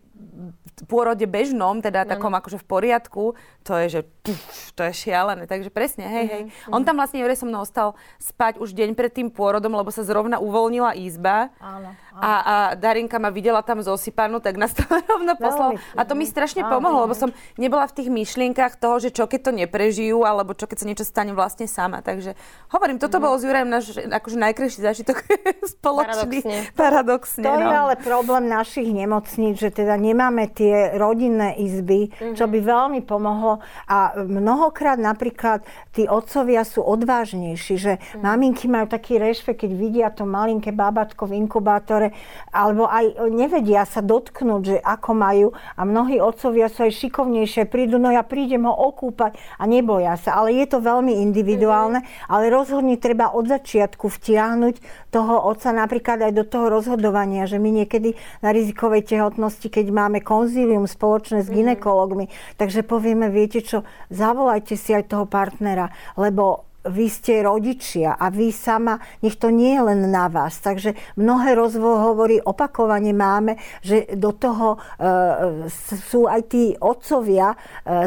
pôrode 0.85 1.25
bežnom, 1.25 1.81
teda 1.81 2.05
takom 2.05 2.33
akože 2.33 2.61
v 2.61 2.65
poriadku, 2.65 3.23
to 3.65 3.71
je, 3.85 3.85
že 3.97 4.01
puf, 4.21 4.69
to 4.77 4.85
je 4.85 4.93
šialené. 4.93 5.49
Takže 5.49 5.73
presne, 5.73 6.05
hej, 6.05 6.25
hej. 6.29 6.43
Mm-hmm. 6.45 6.73
On 6.73 6.81
tam 6.85 7.01
vlastne, 7.01 7.17
Jure, 7.21 7.33
so 7.33 7.49
mnou 7.49 7.65
ostal 7.65 7.97
spať 8.21 8.61
už 8.61 8.77
deň 8.77 8.93
pred 8.93 9.09
tým 9.09 9.33
pôrodom, 9.33 9.73
lebo 9.73 9.89
sa 9.89 10.05
zrovna 10.05 10.37
uvoľnila 10.37 10.93
izba. 10.93 11.49
Áno, 11.57 11.97
áno. 11.97 12.21
A, 12.21 12.31
a 12.31 12.55
Darinka 12.77 13.17
ma 13.17 13.33
videla 13.33 13.65
tam 13.65 13.81
zosypanú, 13.81 14.37
tak 14.37 14.61
nás 14.61 14.77
to 14.77 14.85
rovno 15.11 15.33
poslal. 15.33 15.81
A 15.97 16.05
to 16.05 16.13
mi 16.13 16.29
strašne 16.29 16.61
áno, 16.61 16.77
pomohlo, 16.77 17.09
lebo 17.09 17.17
som 17.17 17.33
nebola 17.57 17.89
v 17.89 17.97
tých 17.97 18.09
myšlienkach 18.13 18.77
toho, 18.77 19.01
že 19.01 19.09
čo 19.09 19.25
keď 19.25 19.49
to 19.49 19.51
neprežijú, 19.57 20.21
alebo 20.21 20.53
čo 20.53 20.69
keď 20.69 20.77
sa 20.77 20.85
niečo 20.85 21.05
stane 21.05 21.33
vlastne 21.33 21.65
sama. 21.65 22.05
Takže 22.05 22.37
hovorím, 22.69 23.01
toto 23.01 23.17
mm-hmm. 23.17 23.25
bolo 23.25 23.35
s 23.41 23.43
Jurem 23.43 23.67
náš 23.73 23.85
akože 23.97 24.37
najkrajší 24.37 24.79
zážitok 24.85 25.17
spoločný. 25.81 26.45
Paradoxne. 26.45 26.77
Paradoxne 26.77 27.43
to 27.43 27.53
no. 27.57 27.61
je 27.65 27.73
ale 27.73 27.93
problém 27.97 28.45
našich 28.45 28.89
nemocníc, 28.93 29.57
že 29.57 29.73
teda 29.73 29.97
nemáme 29.97 30.45
tie 30.53 30.93
rodinné 30.93 31.57
izby, 31.57 32.13
mm-hmm. 32.13 32.37
čo 32.37 32.45
by 32.45 32.59
veľmi 32.61 33.01
pomohlo. 33.01 33.65
A 33.89 34.10
mnohokrát 34.17 34.97
napríklad 34.97 35.63
tí 35.91 36.07
otcovia 36.07 36.63
sú 36.63 36.83
odvážnejší, 36.83 37.75
že 37.77 37.93
mm-hmm. 37.97 38.21
maminky 38.23 38.65
majú 38.67 38.87
taký 38.91 39.19
rešpekt, 39.19 39.63
keď 39.63 39.71
vidia 39.75 40.07
to 40.11 40.27
malinké 40.27 40.71
bábatko 40.71 41.29
v 41.29 41.41
inkubátore, 41.41 42.15
alebo 42.51 42.87
aj 42.87 43.29
nevedia 43.31 43.83
sa 43.87 44.03
dotknúť, 44.03 44.61
že 44.63 44.77
ako 44.81 45.11
majú. 45.13 45.47
A 45.77 45.81
mnohí 45.83 46.19
otcovia 46.19 46.67
sú 46.71 46.87
aj 46.87 46.93
šikovnejšie, 46.95 47.67
prídu, 47.67 48.01
no 48.01 48.11
ja 48.11 48.23
prídem 48.25 48.67
ho 48.67 48.73
okúpať 48.73 49.37
a 49.59 49.63
neboja 49.67 50.15
sa. 50.19 50.39
Ale 50.41 50.55
je 50.55 50.65
to 50.67 50.83
veľmi 50.83 51.21
individuálne, 51.23 52.03
mm-hmm. 52.03 52.31
ale 52.31 52.51
rozhodne 52.51 52.95
treba 52.97 53.31
od 53.31 53.47
začiatku 53.47 54.07
vtiahnuť 54.07 55.09
toho 55.11 55.43
otca 55.43 55.75
napríklad 55.75 56.23
aj 56.23 56.33
do 56.33 56.45
toho 56.47 56.71
rozhodovania, 56.71 57.43
že 57.43 57.59
my 57.59 57.83
niekedy 57.83 58.15
na 58.39 58.55
rizikovej 58.55 59.03
tehotnosti, 59.03 59.67
keď 59.67 59.91
máme 59.91 60.23
konzílium 60.23 60.87
spoločné 60.87 61.43
s 61.43 61.49
mhm. 61.51 61.55
ginekologmi, 61.55 62.25
takže 62.55 62.87
povieme, 62.87 63.27
viete 63.27 63.59
čo, 63.59 63.83
zavolajte 64.11 64.75
si 64.75 64.91
aj 64.91 65.09
toho 65.09 65.25
partnera, 65.25 65.89
lebo 66.19 66.71
vy 66.81 67.05
ste 67.13 67.45
rodičia 67.45 68.17
a 68.17 68.33
vy 68.33 68.49
sama, 68.49 68.97
nech 69.21 69.37
to 69.37 69.53
nie 69.53 69.77
je 69.77 69.81
len 69.85 70.09
na 70.09 70.25
vás. 70.25 70.57
Takže 70.57 70.97
mnohé 71.13 71.53
rozhovory 71.53 72.41
opakovane 72.41 73.13
máme, 73.13 73.61
že 73.85 74.09
do 74.17 74.33
toho 74.33 74.81
e, 74.97 75.69
sú 76.09 76.25
aj 76.25 76.41
tí 76.49 76.73
otcovia 76.81 77.53
e, 77.53 77.57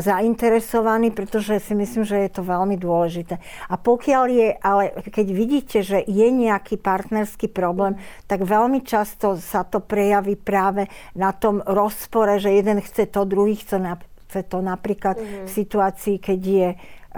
zainteresovaní, 0.02 1.14
pretože 1.14 1.62
si 1.62 1.74
myslím, 1.78 2.02
že 2.02 2.26
je 2.26 2.30
to 2.34 2.42
veľmi 2.42 2.74
dôležité. 2.74 3.38
A 3.70 3.74
pokiaľ 3.78 4.24
je, 4.26 4.48
ale 4.58 4.84
keď 5.06 5.26
vidíte, 5.30 5.78
že 5.86 6.02
je 6.02 6.26
nejaký 6.34 6.74
partnerský 6.74 7.54
problém, 7.54 7.94
tak 8.26 8.42
veľmi 8.42 8.82
často 8.82 9.38
sa 9.38 9.62
to 9.62 9.78
prejaví 9.78 10.34
práve 10.34 10.90
na 11.14 11.30
tom 11.30 11.62
rozpore, 11.62 12.42
že 12.42 12.50
jeden 12.50 12.82
chce 12.82 13.06
to, 13.06 13.22
druhý 13.22 13.54
chce, 13.54 13.78
chce 13.78 14.13
to 14.42 14.58
napríklad 14.64 15.20
mm-hmm. 15.20 15.46
v 15.46 15.50
situácii, 15.52 16.16
keď 16.18 16.40
je 16.42 16.68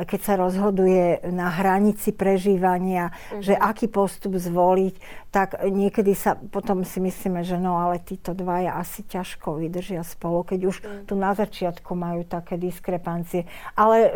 keď 0.05 0.21
sa 0.21 0.35
rozhoduje 0.37 1.25
na 1.33 1.49
hranici 1.49 2.13
prežívania, 2.13 3.09
uh-huh. 3.09 3.41
že 3.41 3.57
aký 3.57 3.89
postup 3.89 4.37
zvoliť, 4.37 5.01
tak 5.33 5.57
niekedy 5.65 6.13
sa 6.13 6.37
potom 6.37 6.85
si 6.85 7.01
myslíme, 7.01 7.41
že 7.41 7.57
no 7.57 7.81
ale 7.81 8.05
títo 8.05 8.37
dvaja 8.37 8.77
asi 8.77 9.09
ťažko 9.09 9.57
vydržia 9.57 10.05
spolu, 10.05 10.45
keď 10.45 10.61
už 10.69 10.77
uh-huh. 10.85 11.09
tu 11.09 11.17
na 11.17 11.33
začiatku 11.33 11.97
majú 11.97 12.29
také 12.29 12.61
diskrepancie. 12.61 13.49
Ale 13.73 13.97
e, 13.97 14.11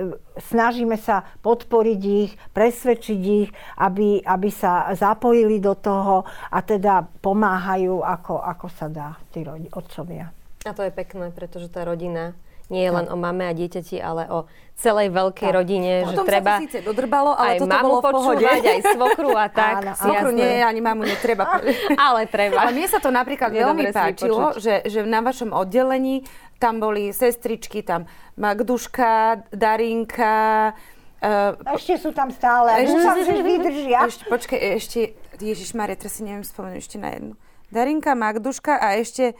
snažíme 0.53 1.01
sa 1.01 1.25
podporiť 1.41 2.01
ich, 2.05 2.37
presvedčiť 2.53 3.21
ich, 3.41 3.49
aby, 3.81 4.21
aby 4.21 4.49
sa 4.53 4.93
zapojili 4.93 5.65
do 5.65 5.73
toho 5.73 6.29
a 6.53 6.61
teda 6.61 7.09
pomáhajú, 7.25 8.05
ako, 8.05 8.37
ako 8.37 8.67
sa 8.69 8.93
dá 8.93 9.17
tí 9.33 9.41
rodi, 9.41 9.73
otcovia. 9.73 10.29
A 10.69 10.77
to 10.77 10.85
je 10.85 10.93
pekné, 10.93 11.33
pretože 11.33 11.73
tá 11.73 11.89
rodina 11.89 12.37
nie 12.71 12.87
je 12.87 12.93
len 12.95 13.07
o 13.11 13.17
mame 13.19 13.51
a 13.51 13.53
dieťati, 13.53 13.99
ale 13.99 14.31
o 14.31 14.47
celej 14.79 15.11
veľkej 15.13 15.51
tak. 15.51 15.59
rodine, 15.59 15.93
Potom 16.07 16.25
že 16.25 16.31
treba 16.31 16.51
sa 16.51 16.57
to 16.57 16.65
síce 16.65 16.79
dodrbalo, 16.87 17.31
ale 17.37 17.51
aj 17.53 17.59
toto 17.59 17.75
mamu 17.75 17.85
bolo 17.85 17.99
v 18.01 18.05
pohode. 18.15 18.47
aj 18.47 18.81
svokru 18.95 19.31
a 19.37 19.47
tak. 19.61 19.75
Áno, 19.83 19.93
svokru 19.99 20.31
nie, 20.31 20.63
ani 20.63 20.81
mamu 20.81 21.03
netreba. 21.05 21.61
ale 22.09 22.31
treba. 22.31 22.63
Ale 22.63 22.73
mne 22.73 22.89
sa 22.89 23.03
to 23.03 23.11
napríklad 23.13 23.51
je 23.53 23.61
veľmi 23.61 23.91
páčilo, 23.93 24.57
že, 24.57 24.87
že 24.87 25.03
na 25.05 25.21
vašom 25.21 25.53
oddelení 25.53 26.25
tam 26.57 26.79
boli 26.79 27.11
sestričky, 27.11 27.83
tam 27.85 28.09
Magduška, 28.39 29.51
Darinka, 29.53 30.73
Uh, 31.21 31.53
ešte 31.77 32.01
sú 32.01 32.17
tam 32.17 32.33
stále. 32.33 32.81
Ešte, 32.81 33.05
sa 33.05 33.13
vydržia. 33.45 34.09
Ešte, 34.09 34.25
počkaj, 34.25 34.57
ešte, 34.81 35.13
Ježiš 35.37 35.77
Maria, 35.77 35.93
teraz 35.93 36.17
si 36.17 36.25
neviem 36.25 36.41
spomenúť 36.41 36.81
ešte 36.81 36.97
na 36.97 37.13
jednu. 37.13 37.37
Darinka, 37.69 38.17
Magduška 38.17 38.81
a 38.81 38.97
ešte 38.97 39.37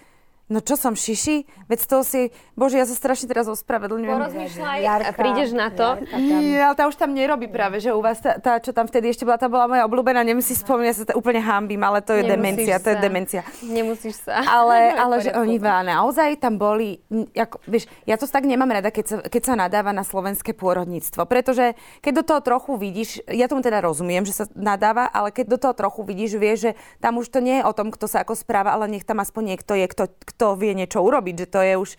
No 0.51 0.59
čo 0.59 0.75
som 0.75 0.99
šiši? 0.99 1.47
Veď 1.71 1.81
to 1.87 2.03
si... 2.03 2.35
Bože, 2.59 2.75
ja 2.75 2.83
sa 2.83 2.99
strašne 2.99 3.31
teraz 3.31 3.47
ospravedlňujem. 3.47 4.19
Porozmýšľaj 4.19 4.81
a 4.83 4.95
prídeš 5.15 5.55
na 5.55 5.71
to. 5.71 6.03
Nie, 6.19 6.67
ale 6.67 6.75
tá 6.75 6.91
už 6.91 6.99
tam 6.99 7.15
nerobí 7.15 7.47
práve, 7.47 7.79
že 7.79 7.95
u 7.95 8.03
vás 8.03 8.19
tá, 8.19 8.35
tá, 8.43 8.59
čo 8.59 8.75
tam 8.75 8.91
vtedy 8.91 9.15
ešte 9.15 9.23
bola, 9.23 9.39
tá 9.39 9.47
bola 9.47 9.71
moja 9.71 9.87
obľúbená, 9.87 10.27
nemusíš 10.27 10.67
spomínať, 10.67 10.91
ja 10.91 10.97
sa 10.99 11.07
to 11.07 11.15
úplne 11.15 11.39
hambím, 11.39 11.79
ale 11.87 12.03
to 12.03 12.19
je 12.19 12.27
Nemusíš 12.27 12.35
demencia, 12.35 12.75
sa. 12.75 12.83
to 12.83 12.89
je 12.91 12.97
demencia. 12.99 13.43
Nemusíš 13.63 14.17
sa. 14.27 14.43
Ale, 14.43 14.91
ale 15.07 15.15
že 15.23 15.31
oni 15.39 15.63
naozaj 15.63 16.43
tam 16.43 16.59
boli, 16.59 16.99
ako, 17.31 17.63
vieš, 17.71 17.87
ja 18.03 18.19
to 18.19 18.27
tak 18.27 18.43
nemám 18.43 18.75
rada, 18.75 18.91
keď 18.91 19.05
sa, 19.07 19.17
keď 19.23 19.43
sa 19.47 19.55
nadáva 19.55 19.95
na 19.95 20.03
slovenské 20.03 20.51
pôrodníctvo, 20.51 21.31
pretože 21.31 21.79
keď 22.03 22.13
do 22.19 22.25
toho 22.27 22.41
trochu 22.43 22.75
vidíš, 22.75 23.23
ja 23.31 23.47
tomu 23.47 23.63
teda 23.63 23.79
rozumiem, 23.79 24.27
že 24.27 24.35
sa 24.35 24.45
nadáva, 24.59 25.07
ale 25.15 25.31
keď 25.31 25.47
do 25.47 25.59
toho 25.63 25.79
trochu 25.79 26.03
vidíš, 26.03 26.43
vieš, 26.43 26.59
že 26.67 26.73
tam 26.99 27.23
už 27.23 27.31
to 27.31 27.39
nie 27.39 27.63
je 27.63 27.67
o 27.71 27.71
tom, 27.71 27.95
kto 27.95 28.11
sa 28.11 28.27
ako 28.27 28.35
správa, 28.35 28.75
ale 28.75 28.91
nech 28.91 29.07
tam 29.07 29.23
aspoň 29.23 29.55
niekto 29.55 29.79
je, 29.79 29.87
kto, 29.87 30.11
kto 30.11 30.40
vie 30.57 30.73
niečo 30.73 31.05
urobiť, 31.05 31.35
že 31.45 31.47
to 31.47 31.61
je 31.61 31.75
už, 31.77 31.91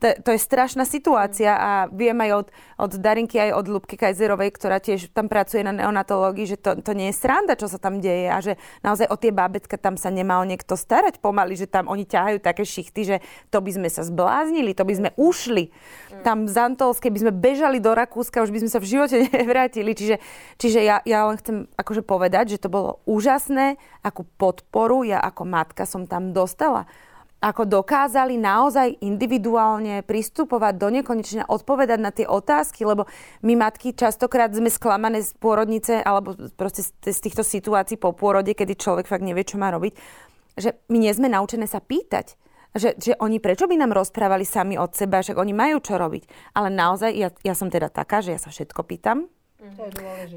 to, 0.00 0.06
to 0.24 0.28
je 0.32 0.40
strašná 0.40 0.88
situácia 0.88 1.52
a 1.52 1.70
viem 1.92 2.16
aj 2.24 2.30
od, 2.32 2.48
od 2.80 2.92
Darinky, 2.96 3.36
aj 3.36 3.52
od 3.60 3.66
Lubky 3.68 4.00
Kajzerovej, 4.00 4.50
ktorá 4.56 4.80
tiež 4.80 5.12
tam 5.12 5.28
pracuje 5.28 5.60
na 5.60 5.76
neonatológii, 5.76 6.56
že 6.56 6.56
to, 6.56 6.80
to 6.80 6.96
nie 6.96 7.12
je 7.12 7.18
sranda, 7.20 7.54
čo 7.58 7.68
sa 7.68 7.76
tam 7.76 8.00
deje 8.00 8.28
a 8.32 8.38
že 8.40 8.56
naozaj 8.80 9.10
o 9.12 9.16
tie 9.20 9.32
bábetka 9.34 9.76
tam 9.76 10.00
sa 10.00 10.08
nemal 10.08 10.42
niekto 10.48 10.74
starať 10.74 11.20
pomaly, 11.20 11.54
že 11.56 11.68
tam 11.68 11.86
oni 11.86 12.08
ťahajú 12.08 12.38
také 12.40 12.64
šichty, 12.64 13.00
že 13.04 13.16
to 13.52 13.60
by 13.60 13.70
sme 13.70 13.88
sa 13.92 14.00
zbláznili, 14.06 14.72
to 14.72 14.88
by 14.88 14.94
sme 14.96 15.10
ušli. 15.20 15.68
Tam 16.24 16.48
z 16.48 16.56
Antolskej 16.56 17.12
by 17.12 17.18
sme 17.28 17.32
bežali 17.36 17.78
do 17.78 17.92
Rakúska, 17.92 18.42
už 18.44 18.52
by 18.52 18.64
sme 18.64 18.70
sa 18.72 18.80
v 18.80 18.90
živote 18.90 19.16
nevrátili. 19.36 19.92
Čiže, 19.92 20.16
čiže 20.56 20.80
ja, 20.80 21.04
ja 21.04 21.28
len 21.28 21.36
chcem 21.36 21.68
akože 21.76 22.00
povedať, 22.00 22.56
že 22.56 22.62
to 22.62 22.72
bolo 22.72 23.02
úžasné, 23.04 23.76
akú 24.00 24.24
podporu 24.40 25.02
ja 25.04 25.20
ako 25.20 25.42
matka 25.44 25.84
som 25.84 26.08
tam 26.08 26.32
dostala 26.32 26.88
ako 27.40 27.64
dokázali 27.64 28.36
naozaj 28.36 29.00
individuálne 29.00 30.04
pristupovať 30.04 30.74
do 30.76 30.88
nekonečna, 30.92 31.48
odpovedať 31.48 31.98
na 31.98 32.12
tie 32.12 32.28
otázky, 32.28 32.84
lebo 32.84 33.08
my 33.40 33.56
matky 33.56 33.96
častokrát 33.96 34.52
sme 34.52 34.68
sklamané 34.68 35.24
z 35.24 35.32
pôrodnice 35.40 36.04
alebo 36.04 36.36
proste 36.52 36.84
z 36.84 37.18
týchto 37.24 37.40
situácií 37.40 37.96
po 37.96 38.12
pôrode, 38.12 38.52
kedy 38.52 38.76
človek 38.76 39.08
fakt 39.08 39.24
nevie, 39.24 39.48
čo 39.48 39.56
má 39.56 39.72
robiť, 39.72 39.96
že 40.60 40.76
my 40.92 41.00
nie 41.00 41.12
sme 41.16 41.32
naučené 41.32 41.64
sa 41.64 41.80
pýtať. 41.80 42.36
Že, 42.70 43.02
že 43.02 43.12
oni 43.18 43.42
prečo 43.42 43.66
by 43.66 43.74
nám 43.74 43.90
rozprávali 43.90 44.46
sami 44.46 44.78
od 44.78 44.94
seba, 44.94 45.26
že 45.26 45.34
oni 45.34 45.50
majú 45.50 45.82
čo 45.82 45.98
robiť. 45.98 46.54
Ale 46.54 46.70
naozaj, 46.70 47.10
ja, 47.18 47.34
ja 47.42 47.54
som 47.58 47.66
teda 47.66 47.90
taká, 47.90 48.22
že 48.22 48.30
ja 48.30 48.38
sa 48.38 48.54
všetko 48.54 48.86
pýtam. 48.86 49.26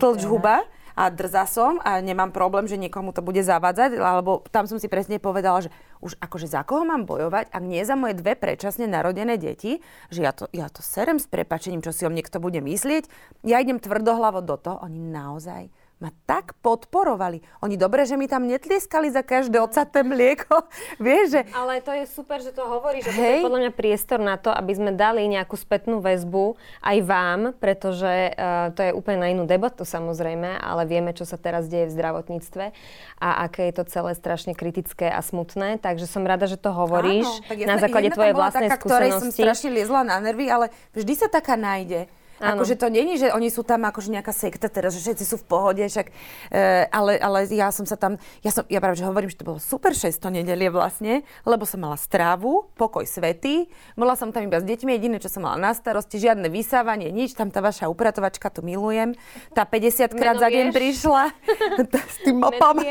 Tlč 0.01 0.25
huba 0.25 0.65
a 0.93 1.09
drza 1.09 1.45
som 1.49 1.81
a 1.81 1.99
nemám 1.99 2.29
problém, 2.29 2.69
že 2.69 2.77
niekomu 2.77 3.13
to 3.13 3.25
bude 3.25 3.41
zavádzať, 3.41 3.97
alebo 3.97 4.45
tam 4.49 4.69
som 4.69 4.77
si 4.77 4.85
presne 4.89 5.17
povedala, 5.17 5.65
že 5.65 5.69
už 6.01 6.17
akože 6.21 6.47
za 6.49 6.61
koho 6.63 6.85
mám 6.85 7.09
bojovať, 7.09 7.49
ak 7.49 7.63
nie 7.63 7.81
za 7.81 7.97
moje 7.97 8.17
dve 8.17 8.37
predčasne 8.37 8.85
narodené 8.85 9.37
deti, 9.41 9.81
že 10.13 10.19
ja 10.21 10.31
to, 10.35 10.45
ja 10.53 10.69
to 10.69 10.85
serem 10.85 11.17
s 11.17 11.25
prepačením, 11.25 11.81
čo 11.81 11.95
si 11.95 12.05
o 12.05 12.13
niekto 12.13 12.37
bude 12.37 12.61
myslieť. 12.61 13.09
Ja 13.45 13.59
idem 13.59 13.81
tvrdohlavo 13.81 14.45
do 14.45 14.55
toho, 14.57 14.77
oni 14.85 14.99
naozaj 14.99 15.69
ma 16.03 16.11
tak 16.27 16.51
podporovali. 16.59 17.39
Oni 17.63 17.79
dobre, 17.79 18.03
že 18.03 18.19
mi 18.19 18.27
tam 18.27 18.43
netlieskali 18.43 19.07
za 19.07 19.23
každé 19.23 19.55
ocaté 19.63 20.03
mlieko. 20.03 20.67
Vieš, 20.99 21.25
že... 21.31 21.41
Ale 21.55 21.79
to 21.79 21.95
je 21.95 22.03
super, 22.11 22.43
že 22.43 22.51
to 22.51 22.67
hovorí, 22.67 22.99
že 22.99 23.07
to 23.07 23.15
je 23.15 23.39
podľa 23.39 23.59
mňa 23.63 23.71
priestor 23.71 24.19
na 24.19 24.35
to, 24.35 24.51
aby 24.51 24.75
sme 24.75 24.91
dali 24.91 25.23
nejakú 25.31 25.55
spätnú 25.55 26.03
väzbu 26.03 26.59
aj 26.83 26.97
vám, 27.07 27.39
pretože 27.55 28.35
uh, 28.35 28.75
to 28.75 28.83
je 28.83 28.91
úplne 28.91 29.23
na 29.23 29.31
inú 29.31 29.47
debatu 29.47 29.87
samozrejme, 29.87 30.59
ale 30.59 30.83
vieme, 30.83 31.15
čo 31.15 31.23
sa 31.23 31.39
teraz 31.39 31.71
deje 31.71 31.87
v 31.87 31.95
zdravotníctve 31.95 32.75
a 33.23 33.47
aké 33.47 33.71
je 33.71 33.79
to 33.79 33.83
celé 33.87 34.11
strašne 34.19 34.51
kritické 34.51 35.07
a 35.07 35.23
smutné. 35.23 35.79
Takže 35.79 36.03
som 36.03 36.27
rada, 36.27 36.43
že 36.51 36.59
to 36.59 36.75
hovoríš 36.75 37.23
Áno, 37.23 37.47
tak 37.47 37.57
na 37.63 37.75
základe 37.79 38.11
tvojej 38.11 38.35
vlastnej 38.35 38.67
taká, 38.67 38.83
skúsenosti. 38.83 39.07
Ktorej 39.07 39.21
som 39.23 39.29
strašne 39.31 39.69
liezla 39.71 40.01
na 40.03 40.19
nervy, 40.19 40.51
ale 40.51 40.65
vždy 40.91 41.13
sa 41.15 41.31
taká 41.31 41.55
nájde. 41.55 42.11
Akože 42.41 42.75
to 42.75 42.89
není, 42.89 43.21
že 43.21 43.29
oni 43.29 43.53
sú 43.53 43.61
tam 43.61 43.85
akože 43.85 44.09
nejaká 44.09 44.33
sekta 44.33 44.67
teraz, 44.67 44.97
že 44.97 45.05
všetci 45.05 45.25
sú 45.25 45.35
v 45.41 45.45
pohode, 45.45 45.83
však, 45.85 46.07
e, 46.49 46.89
ale, 46.89 47.21
ale 47.21 47.45
ja 47.53 47.69
som 47.69 47.85
sa 47.85 47.93
tam, 47.93 48.17
ja, 48.41 48.49
som, 48.49 48.65
ja 48.67 48.81
práve, 48.81 48.97
že 48.97 49.05
hovorím, 49.05 49.29
že 49.29 49.37
to 49.37 49.47
bolo 49.47 49.61
super 49.61 49.93
600 49.93 50.41
nedelie 50.41 50.73
vlastne, 50.73 51.21
lebo 51.45 51.63
som 51.69 51.79
mala 51.79 51.95
strávu, 51.95 52.73
pokoj 52.73 53.05
svety, 53.05 53.69
bola 53.93 54.17
som 54.17 54.33
tam 54.33 54.49
iba 54.49 54.57
s 54.57 54.65
deťmi, 54.65 54.89
jediné, 54.97 55.17
čo 55.21 55.29
som 55.29 55.45
mala 55.45 55.61
na 55.61 55.71
starosti, 55.77 56.17
žiadne 56.17 56.49
vysávanie, 56.49 57.13
nič, 57.13 57.37
tam 57.37 57.53
tá 57.53 57.61
vaša 57.61 57.87
upratovačka, 57.87 58.49
tu 58.49 58.65
milujem, 58.65 59.13
tá 59.53 59.63
50 59.63 60.17
krát 60.17 60.35
za 60.41 60.49
deň 60.49 60.73
prišla 60.73 61.29
s 62.13 62.17
tým 62.25 62.41
mopom. 62.41 62.81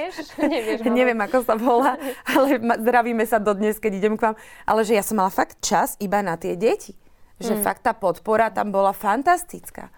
Neviem, 0.87 1.19
ako 1.19 1.45
sa 1.45 1.55
volá, 1.59 1.99
ale 2.25 2.63
zdravíme 2.79 3.27
sa 3.27 3.43
dodnes, 3.43 3.77
keď 3.83 3.93
idem 3.99 4.15
k 4.15 4.31
vám, 4.31 4.37
ale 4.65 4.81
že 4.87 4.95
ja 4.97 5.05
som 5.05 5.19
mala 5.19 5.35
fakt 5.35 5.59
čas 5.61 5.99
iba 5.99 6.23
na 6.23 6.39
tie 6.39 6.55
deti 6.55 7.02
že 7.43 7.59
mm. 7.59 7.63
fakt 7.63 7.83
tá 7.83 7.93
podpora 7.93 8.49
tam 8.49 8.71
bola 8.71 8.95
fantastická. 8.95 9.91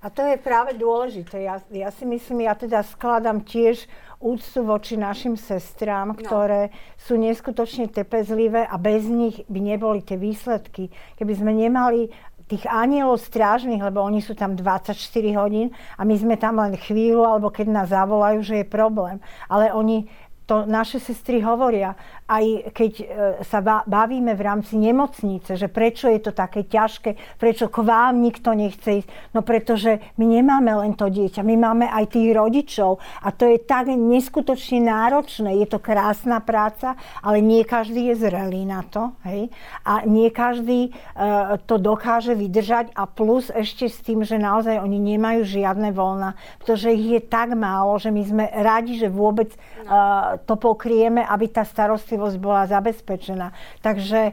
A 0.00 0.08
to 0.08 0.24
je 0.24 0.40
práve 0.40 0.80
dôležité. 0.80 1.44
Ja, 1.44 1.60
ja 1.68 1.92
si 1.92 2.08
myslím, 2.08 2.48
ja 2.48 2.56
teda 2.56 2.80
skladám 2.80 3.44
tiež 3.44 3.84
úctu 4.16 4.64
voči 4.64 4.96
našim 4.96 5.36
sestrám, 5.36 6.12
no. 6.12 6.16
ktoré 6.16 6.72
sú 6.96 7.20
neskutočne 7.20 7.92
tepezlivé 7.92 8.64
a 8.64 8.80
bez 8.80 9.04
nich 9.04 9.44
by 9.44 9.60
neboli 9.60 10.00
tie 10.00 10.16
výsledky. 10.16 10.88
Keby 11.20 11.32
sme 11.36 11.52
nemali 11.52 12.08
tých 12.48 12.64
anielov 12.66 13.20
strážnych, 13.20 13.78
lebo 13.78 14.00
oni 14.02 14.24
sú 14.24 14.32
tam 14.32 14.56
24 14.56 14.96
hodín 15.36 15.70
a 15.94 16.02
my 16.02 16.16
sme 16.16 16.34
tam 16.40 16.58
len 16.58 16.74
chvíľu, 16.74 17.22
alebo 17.22 17.52
keď 17.52 17.66
nás 17.68 17.92
zavolajú, 17.92 18.40
že 18.42 18.64
je 18.64 18.66
problém. 18.66 19.20
Ale 19.46 19.70
oni 19.70 20.08
to 20.50 20.66
naše 20.66 20.98
sestry 20.98 21.38
hovoria, 21.38 21.94
aj 22.30 22.70
keď 22.70 22.92
e, 23.02 23.04
sa 23.42 23.58
bavíme 23.82 24.38
v 24.38 24.42
rámci 24.46 24.78
nemocnice, 24.78 25.58
že 25.58 25.66
prečo 25.66 26.06
je 26.06 26.22
to 26.22 26.30
také 26.30 26.62
ťažké, 26.62 27.18
prečo 27.42 27.66
k 27.66 27.82
vám 27.82 28.22
nikto 28.22 28.54
nechce 28.54 29.02
ísť. 29.02 29.08
No 29.34 29.42
pretože 29.42 29.98
my 30.14 30.38
nemáme 30.38 30.70
len 30.70 30.94
to 30.94 31.10
dieťa, 31.10 31.42
my 31.42 31.58
máme 31.58 31.90
aj 31.90 32.14
tých 32.14 32.30
rodičov 32.30 33.02
a 33.26 33.34
to 33.34 33.50
je 33.50 33.58
tak 33.58 33.90
neskutočne 33.90 34.86
náročné. 34.86 35.58
Je 35.58 35.66
to 35.66 35.82
krásna 35.82 36.38
práca, 36.38 36.94
ale 37.18 37.42
nie 37.42 37.66
každý 37.66 38.14
je 38.14 38.30
zrelý 38.30 38.62
na 38.62 38.86
to. 38.86 39.10
Hej? 39.26 39.50
A 39.82 40.06
nie 40.06 40.30
každý 40.30 40.94
uh, 40.94 41.58
to 41.66 41.82
dokáže 41.82 42.38
vydržať 42.38 42.94
a 42.94 43.10
plus 43.10 43.50
ešte 43.50 43.90
s 43.90 43.98
tým, 44.06 44.22
že 44.22 44.38
naozaj 44.38 44.78
oni 44.78 45.02
nemajú 45.16 45.42
žiadne 45.42 45.90
voľna, 45.90 46.38
pretože 46.62 46.94
ich 46.94 47.18
je 47.18 47.20
tak 47.24 47.58
málo, 47.58 47.98
že 47.98 48.14
my 48.14 48.22
sme 48.22 48.44
radi, 48.54 49.00
že 49.00 49.10
vôbec 49.10 49.50
uh, 49.50 50.38
to 50.46 50.54
pokrieme, 50.54 51.24
aby 51.26 51.50
tá 51.50 51.66
starostlivosť 51.66 52.19
bola 52.36 52.68
zabezpečená. 52.68 53.52
Takže 53.80 54.20
e, 54.30 54.32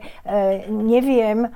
neviem, 0.68 1.48
e, 1.48 1.50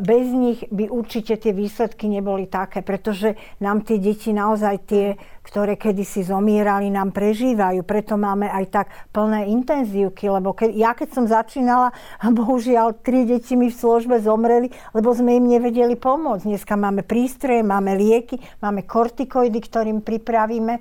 bez 0.00 0.26
nich 0.32 0.64
by 0.72 0.88
určite 0.88 1.36
tie 1.36 1.52
výsledky 1.52 2.08
neboli 2.08 2.48
také, 2.48 2.80
pretože 2.80 3.36
nám 3.60 3.84
tie 3.84 4.00
deti 4.00 4.32
naozaj 4.32 4.76
tie 4.88 5.06
ktoré 5.40 5.74
kedysi 5.74 6.22
zomierali, 6.22 6.92
nám 6.92 7.10
prežívajú. 7.16 7.82
Preto 7.82 8.20
máme 8.20 8.46
aj 8.46 8.64
tak 8.70 8.86
plné 9.10 9.48
intenzívky, 9.50 10.28
lebo 10.28 10.52
ke, 10.52 10.68
ja 10.70 10.92
keď 10.92 11.08
som 11.10 11.24
začínala, 11.26 11.90
bohužiaľ, 12.38 13.00
tri 13.00 13.24
deti 13.24 13.56
mi 13.56 13.72
v 13.72 13.76
službe 13.76 14.20
zomreli, 14.20 14.68
lebo 14.92 15.10
sme 15.10 15.40
im 15.40 15.48
nevedeli 15.48 15.96
pomôcť. 15.96 16.44
Dneska 16.46 16.74
máme 16.76 17.02
prístroje, 17.02 17.64
máme 17.64 17.96
lieky, 17.96 18.38
máme 18.60 18.84
kortikoidy, 18.84 19.58
ktorým 19.58 19.98
pripravíme 20.04 20.74
e, 20.76 20.80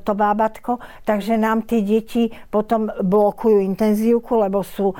to 0.00 0.12
bábatko, 0.16 0.80
takže 1.04 1.36
nám 1.36 1.68
tie 1.68 1.84
deti 1.84 2.32
potom 2.48 2.88
blokujú 2.90 3.60
intenzívku, 3.60 4.40
lebo 4.40 4.64
sú 4.64 4.92
e, 4.92 4.96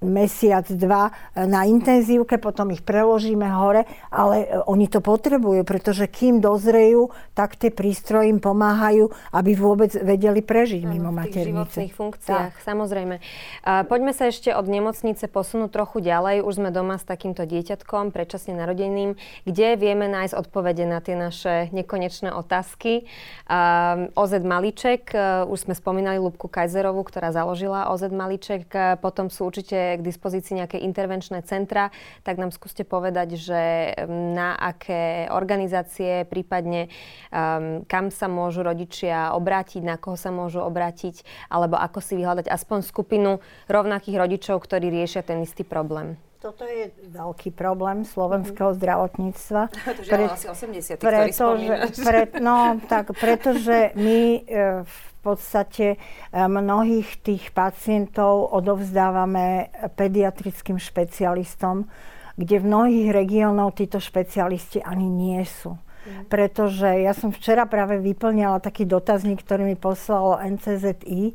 mesiac, 0.00 0.64
dva 0.70 1.10
na 1.34 1.66
intenzívke, 1.66 2.38
potom 2.38 2.70
ich 2.70 2.86
preložíme 2.86 3.46
hore, 3.52 3.84
ale 4.08 4.64
oni 4.70 4.86
to 4.86 5.02
potrebujú, 5.02 5.66
pretože 5.66 6.06
kým 6.08 6.38
dozrejú, 6.38 7.10
tak 7.34 7.58
tie 7.58 7.74
prístroje 7.74 8.30
im 8.30 8.38
pomáhajú, 8.38 9.10
aby 9.34 9.52
vôbec 9.58 9.90
vedeli 9.98 10.38
prežiť 10.38 10.86
mimo 10.86 11.10
maternice. 11.10 11.90
V 11.90 11.90
funkciách, 11.90 12.54
tak. 12.54 12.62
samozrejme. 12.62 13.18
A 13.66 13.82
poďme 13.82 14.14
sa 14.14 14.30
ešte 14.30 14.54
od 14.54 14.70
nemocnice 14.70 15.26
posunúť 15.26 15.74
trochu 15.74 15.98
ďalej. 15.98 16.46
Už 16.46 16.62
sme 16.62 16.70
doma 16.70 16.94
s 16.96 17.04
takýmto 17.04 17.42
dieťatkom, 17.42 18.14
predčasne 18.14 18.54
narodeným, 18.54 19.18
kde 19.42 19.74
vieme 19.74 20.06
nájsť 20.06 20.34
odpovede 20.38 20.86
na 20.86 21.02
tie 21.02 21.18
naše 21.18 21.74
nekonečné 21.74 22.30
otázky. 22.30 23.10
Um, 23.50 24.14
OZ 24.14 24.38
Maliček, 24.38 25.10
uh, 25.10 25.44
už 25.50 25.66
sme 25.66 25.74
spomínali 25.74 26.22
Lubku 26.22 26.46
Kajzerovú, 26.46 27.02
ktorá 27.02 27.34
založila 27.34 27.90
OZ 27.90 28.14
Maliček. 28.14 28.70
Uh, 28.70 28.94
potom 28.94 29.26
sú 29.26 29.50
určite 29.50 29.98
k 29.98 30.00
dispozícii 30.06 30.62
nejaké 30.62 30.78
intervenčné 30.78 31.42
centra. 31.42 31.90
Tak 32.22 32.38
nám 32.38 32.54
skúste 32.54 32.86
povedať, 32.86 33.34
že 33.34 33.62
na 34.06 34.54
aké 34.54 35.26
organizácie, 35.34 36.22
prípadne 36.30 36.86
um, 37.30 37.84
kam 37.86 38.08
sa 38.10 38.26
môžu 38.26 38.66
rodičia 38.66 39.32
obrátiť, 39.36 39.82
na 39.84 39.96
koho 39.96 40.18
sa 40.18 40.34
môžu 40.34 40.64
obrátiť, 40.64 41.22
alebo 41.48 41.78
ako 41.78 41.98
si 42.02 42.18
vyhľadať 42.18 42.46
aspoň 42.50 42.78
skupinu 42.84 43.38
rovnakých 43.70 44.16
rodičov, 44.18 44.60
ktorí 44.64 44.90
riešia 44.90 45.24
ten 45.24 45.40
istý 45.44 45.62
problém. 45.62 46.16
Toto 46.44 46.68
je 46.68 46.92
veľký 47.08 47.56
problém 47.56 48.04
slovenského 48.04 48.72
mm. 48.72 48.76
zdravotníctva. 48.76 49.62
To 49.96 50.02
Pre, 50.04 50.24
asi 50.28 50.46
80 50.52 51.00
pretože, 51.00 51.72
pre, 52.04 52.20
No, 52.36 52.76
tak 52.84 53.16
pretože 53.16 53.96
my 53.96 54.20
e, 54.44 54.84
v 54.84 55.00
podstate 55.24 55.96
e, 55.96 55.98
mnohých 56.36 57.16
tých 57.24 57.48
pacientov 57.56 58.52
odovzdávame 58.52 59.72
pediatrickým 59.96 60.76
špecialistom, 60.76 61.88
kde 62.36 62.60
v 62.60 62.68
mnohých 62.68 63.08
regiónoch 63.16 63.72
títo 63.72 63.96
špecialisti 63.96 64.84
ani 64.84 65.08
nie 65.08 65.40
sú. 65.48 65.80
Pretože 66.28 67.00
ja 67.00 67.16
som 67.16 67.32
včera 67.32 67.64
práve 67.64 67.96
vyplňala 68.00 68.60
taký 68.60 68.84
dotazník, 68.84 69.40
ktorý 69.40 69.72
mi 69.72 69.76
poslalo 69.76 70.36
NCZI 70.40 71.32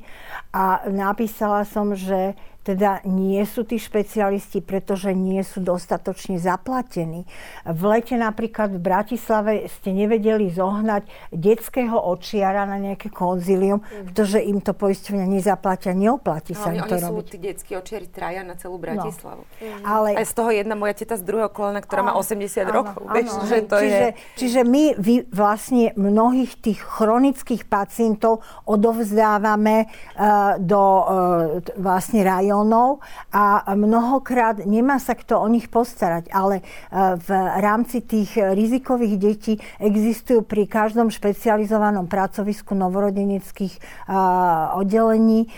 a 0.53 0.85
napísala 0.89 1.65
som, 1.65 1.97
že 1.97 2.37
teda 2.69 3.01
nie 3.09 3.41
sú 3.49 3.65
tí 3.65 3.81
špecialisti, 3.81 4.61
pretože 4.61 5.09
nie 5.17 5.41
sú 5.41 5.65
dostatočne 5.65 6.37
zaplatení. 6.37 7.25
V 7.65 7.81
lete 7.89 8.13
napríklad 8.13 8.77
v 8.77 8.81
Bratislave 8.81 9.65
ste 9.65 9.89
nevedeli 9.89 10.53
zohnať 10.53 11.33
detského 11.33 11.97
očiara 11.97 12.69
na 12.69 12.77
nejaké 12.77 13.09
konzilium, 13.09 13.81
mm. 13.81 14.13
pretože 14.13 14.37
im 14.45 14.61
to 14.61 14.77
poisťovňa 14.77 15.25
nezaplatia, 15.25 15.97
neoplatí 15.97 16.53
sa 16.53 16.69
im 16.69 16.85
to 16.85 16.93
oni 16.93 17.05
robiť. 17.09 17.25
sú 17.25 17.25
tí 17.25 17.37
detskí 17.41 17.71
očiari 17.73 18.05
traja 18.05 18.45
na 18.45 18.53
celú 18.53 18.77
no. 18.77 18.85
Bratislavu. 18.85 19.41
No. 19.41 19.65
Mm. 19.65 19.81
Ale... 19.81 20.09
Aj 20.13 20.27
z 20.29 20.33
toho 20.37 20.49
jedna 20.53 20.77
moja 20.77 20.93
teta 20.93 21.17
z 21.17 21.25
druhého 21.25 21.49
kolena, 21.49 21.81
ktorá 21.81 22.05
má 22.05 22.13
80 22.13 22.69
áno, 22.69 22.69
rokov. 22.69 23.01
Áno, 23.09 23.15
Vieš, 23.17 23.29
že 23.49 23.57
to 23.65 23.75
čiže, 23.81 24.05
je... 24.05 24.09
čiže 24.37 24.61
my 24.61 24.83
vy, 24.93 25.15
vlastne 25.33 25.89
mnohých 25.97 26.53
tých 26.61 26.79
chronických 26.85 27.65
pacientov 27.65 28.45
odovzdávame 28.69 29.89
uh, 29.89 30.59
do 30.61 30.77
uh, 30.77 31.05
vlastne 31.79 32.21
rajón 32.21 32.58
miliónov 32.59 32.99
a 33.31 33.63
mnohokrát 33.75 34.65
nemá 34.65 34.99
sa 34.99 35.15
kto 35.15 35.39
o 35.39 35.47
nich 35.47 35.69
postarať, 35.71 36.33
ale 36.33 36.59
e, 36.59 36.63
v 37.15 37.29
rámci 37.61 38.01
tých 38.03 38.35
rizikových 38.35 39.15
detí 39.15 39.53
existujú 39.79 40.43
pri 40.43 40.65
každom 40.65 41.13
špecializovanom 41.13 42.09
pracovisku 42.09 42.75
novorodeneckých 42.75 43.73
e, 43.77 43.81
oddelení 44.75 45.45
e, 45.45 45.49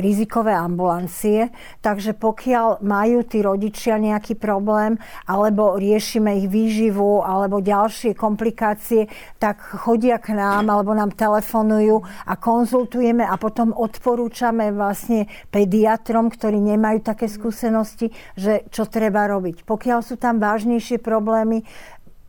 rizikové 0.00 0.56
ambulancie, 0.56 1.52
takže 1.84 2.16
pokiaľ 2.16 2.82
majú 2.82 3.22
tí 3.28 3.44
rodičia 3.44 4.00
nejaký 4.00 4.34
problém 4.40 4.96
alebo 5.28 5.76
riešime 5.76 6.42
ich 6.42 6.46
výživu 6.48 7.22
alebo 7.22 7.62
ďalšie 7.62 8.16
komplikácie, 8.16 9.06
tak 9.36 9.60
chodia 9.60 10.16
k 10.16 10.32
nám 10.32 10.72
alebo 10.72 10.96
nám 10.96 11.12
telefonujú 11.12 12.00
a 12.26 12.34
konzultujeme 12.40 13.22
a 13.22 13.36
potom 13.36 13.76
odporúčame 13.76 14.72
vlastne 14.72 15.28
pediatrom, 15.52 16.32
ktorí 16.32 16.56
nemajú 16.56 17.04
také 17.04 17.28
skúsenosti, 17.28 18.10
že 18.34 18.64
čo 18.72 18.88
treba 18.88 19.28
robiť. 19.28 19.68
Pokiaľ 19.68 20.00
sú 20.00 20.16
tam 20.16 20.40
vážnejšie 20.40 20.96
problémy, 20.98 21.68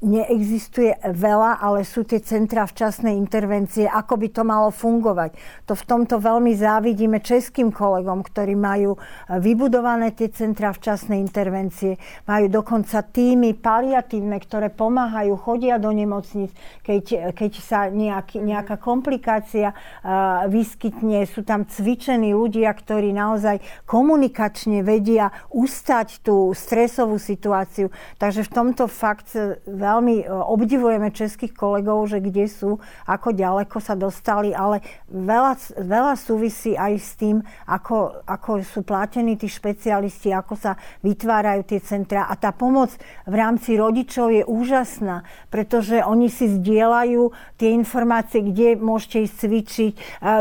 neexistuje 0.03 0.99
veľa, 1.01 1.63
ale 1.63 1.87
sú 1.87 2.03
tie 2.03 2.19
centra 2.19 2.67
včasnej 2.67 3.15
intervencie, 3.15 3.87
ako 3.87 4.19
by 4.19 4.27
to 4.29 4.43
malo 4.43 4.69
fungovať. 4.69 5.33
To 5.65 5.73
v 5.73 5.83
tomto 5.87 6.19
veľmi 6.19 6.53
závidíme 6.53 7.23
českým 7.23 7.71
kolegom, 7.71 8.21
ktorí 8.21 8.53
majú 8.53 8.99
vybudované 9.31 10.11
tie 10.11 10.29
centra 10.29 10.75
včasnej 10.75 11.23
intervencie, 11.23 11.95
majú 12.27 12.51
dokonca 12.51 12.99
týmy 13.01 13.55
paliatívne, 13.57 14.37
ktoré 14.43 14.67
pomáhajú, 14.69 15.39
chodia 15.39 15.79
do 15.79 15.89
nemocnic, 15.89 16.51
keď, 16.83 17.31
keď 17.31 17.51
sa 17.63 17.87
nejaký, 17.87 18.43
nejaká 18.43 18.75
komplikácia 18.77 19.71
uh, 19.71 20.45
vyskytne. 20.51 21.23
Sú 21.23 21.47
tam 21.47 21.63
cvičení 21.63 22.35
ľudia, 22.35 22.75
ktorí 22.75 23.15
naozaj 23.15 23.63
komunikačne 23.87 24.83
vedia 24.83 25.31
ustať 25.47 26.19
tú 26.27 26.51
stresovú 26.51 27.15
situáciu. 27.15 27.87
Takže 28.19 28.43
v 28.43 28.51
tomto 28.51 28.91
fakt 28.91 29.31
veľmi 29.63 29.92
veľmi 29.93 30.15
e, 30.21 30.25
obdivujeme 30.25 31.13
českých 31.13 31.53
kolegov, 31.53 32.09
že 32.09 32.17
kde 32.17 32.49
sú, 32.49 32.81
ako 33.05 33.29
ďaleko 33.37 33.77
sa 33.77 33.93
dostali, 33.93 34.49
ale 34.49 34.81
veľa, 35.13 35.77
veľa 35.77 36.13
súvisí 36.17 36.73
aj 36.73 36.93
s 36.97 37.13
tým, 37.13 37.45
ako, 37.69 38.25
ako 38.25 38.65
sú 38.65 38.81
platení 38.81 39.37
tí 39.37 39.45
špecialisti, 39.45 40.33
ako 40.33 40.57
sa 40.57 40.73
vytvárajú 41.05 41.61
tie 41.69 41.79
centra. 41.85 42.25
A 42.25 42.33
tá 42.33 42.49
pomoc 42.49 42.97
v 43.29 43.35
rámci 43.37 43.77
rodičov 43.77 44.33
je 44.33 44.41
úžasná, 44.41 45.21
pretože 45.53 46.01
oni 46.01 46.27
si 46.33 46.49
zdieľajú 46.49 47.29
tie 47.61 47.69
informácie, 47.75 48.41
kde 48.41 48.79
môžete 48.79 49.29
ísť 49.29 49.35
cvičiť, 49.43 49.93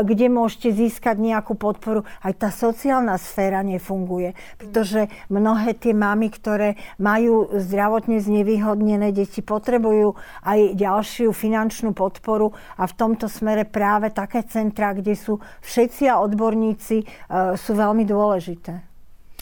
kde 0.07 0.25
môžete 0.31 0.69
získať 0.73 1.19
nejakú 1.19 1.53
podporu. 1.53 2.07
Aj 2.23 2.33
tá 2.33 2.49
sociálna 2.49 3.19
sféra 3.19 3.61
nefunguje, 3.61 4.33
pretože 4.57 5.11
mnohé 5.29 5.75
tie 5.77 5.91
mamy, 5.91 6.31
ktoré 6.31 6.79
majú 6.97 7.51
zdravotne 7.53 8.23
znevýhodnené 8.23 9.11
deti, 9.11 9.42
potrebujú 9.43 10.15
aj 10.41 10.79
ďalšiu 10.79 11.29
finančnú 11.35 11.91
podporu 11.91 12.55
a 12.79 12.87
v 12.87 12.93
tomto 12.95 13.27
smere 13.27 13.67
práve 13.67 14.09
také 14.09 14.41
centrá, 14.47 14.95
kde 14.95 15.13
sú 15.13 15.43
všetci 15.61 16.07
a 16.07 16.23
odborníci, 16.23 16.97
e, 17.03 17.05
sú 17.59 17.75
veľmi 17.75 18.07
dôležité. 18.07 18.73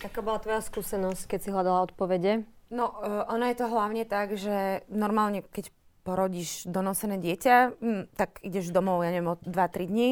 Aká 0.02 0.26
bola 0.26 0.42
tvoja 0.42 0.66
skúsenosť, 0.66 1.30
keď 1.30 1.40
si 1.40 1.50
hľadala 1.54 1.86
odpovede? 1.86 2.42
No, 2.72 2.88
uh, 2.88 3.28
ono 3.28 3.46
je 3.52 3.58
to 3.60 3.68
hlavne 3.68 4.08
tak, 4.08 4.40
že 4.40 4.88
normálne, 4.88 5.44
keď 5.44 5.70
porodíš 6.02 6.66
donosené 6.66 7.22
dieťa, 7.22 7.78
tak 8.18 8.42
ideš 8.42 8.74
domov, 8.74 9.06
ja 9.06 9.14
neviem, 9.14 9.36
o 9.36 9.38
2-3 9.44 9.92
dní. 9.92 10.10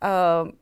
Uh, 0.00 0.54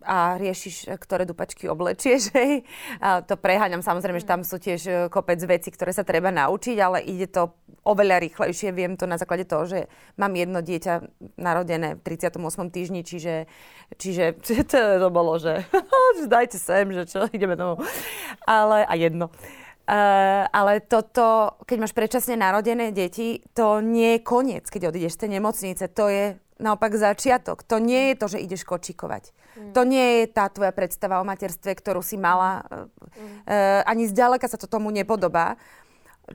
a 0.00 0.40
riešiš, 0.40 0.88
ktoré 0.96 1.28
dupačky 1.28 1.68
oblečieš. 1.68 2.30
Hej. 2.38 2.64
A 2.98 3.20
to 3.20 3.36
preháňam 3.36 3.84
samozrejme, 3.84 4.18
že 4.18 4.28
tam 4.28 4.40
sú 4.42 4.56
tiež 4.56 4.80
e, 4.88 4.92
kopec 5.12 5.38
veci, 5.44 5.68
ktoré 5.68 5.92
sa 5.92 6.02
treba 6.02 6.32
naučiť, 6.32 6.76
ale 6.80 7.04
ide 7.04 7.28
to 7.28 7.52
oveľa 7.84 8.22
rýchlejšie. 8.22 8.72
Viem 8.72 8.96
to 8.96 9.04
na 9.04 9.18
základe 9.18 9.44
toho, 9.44 9.66
že 9.68 9.90
mám 10.16 10.32
jedno 10.32 10.62
dieťa 10.62 10.94
narodené 11.38 11.98
v 11.98 12.00
38. 12.04 12.38
týždni, 12.70 13.00
čiže, 13.04 13.46
čiže 13.98 14.24
to, 14.72 15.08
bolo, 15.12 15.36
že 15.38 15.66
dajte 16.32 16.56
sem, 16.56 16.88
že 16.90 17.04
čo, 17.06 17.26
ideme 17.30 17.54
domov. 17.58 17.84
Ale, 18.46 18.86
a 18.86 18.94
jedno. 18.98 19.30
Uh, 19.92 20.48
ale 20.48 20.80
toto, 20.80 21.60
keď 21.68 21.76
máš 21.84 21.92
predčasne 21.92 22.40
narodené 22.40 22.96
deti, 22.96 23.44
to 23.52 23.84
nie 23.84 24.16
je 24.16 24.24
koniec, 24.24 24.64
keď 24.64 24.88
odídeš 24.88 25.20
z 25.20 25.28
tej 25.28 25.30
nemocnice. 25.36 25.84
To 25.92 26.08
je 26.08 26.40
naopak 26.56 26.96
začiatok. 26.96 27.60
To 27.68 27.76
nie 27.76 28.08
je 28.08 28.14
to, 28.16 28.26
že 28.32 28.40
ideš 28.40 28.64
kočikovať. 28.64 29.36
Mm. 29.52 29.72
To 29.76 29.80
nie 29.84 30.06
je 30.16 30.32
tá 30.32 30.48
tvoja 30.48 30.72
predstava 30.72 31.20
o 31.20 31.28
materstve, 31.28 31.76
ktorú 31.76 32.00
si 32.00 32.16
mala. 32.16 32.64
Mm. 32.64 32.88
Uh, 33.44 33.84
ani 33.84 34.08
zďaleka 34.08 34.48
sa 34.48 34.56
to 34.56 34.64
tomu 34.64 34.88
nepodobá. 34.88 35.60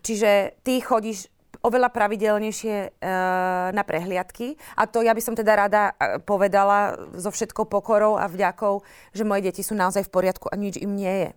Čiže 0.05 0.61
ty 0.61 0.77
chodíš 0.77 1.25
oveľa 1.65 1.89
pravidelnejšie 1.89 2.75
uh, 2.77 3.73
na 3.73 3.81
prehliadky. 3.81 4.53
A 4.77 4.85
to 4.85 5.01
ja 5.01 5.17
by 5.17 5.21
som 5.25 5.33
teda 5.33 5.57
rada 5.57 5.97
povedala 6.29 7.09
so 7.17 7.33
všetkou 7.33 7.65
pokorou 7.65 8.21
a 8.21 8.29
vďakou, 8.29 8.85
že 9.17 9.25
moje 9.25 9.49
deti 9.49 9.65
sú 9.65 9.73
naozaj 9.73 10.05
v 10.05 10.13
poriadku 10.13 10.45
a 10.45 10.53
nič 10.53 10.77
im 10.77 10.93
nie 10.93 11.25
je 11.25 11.29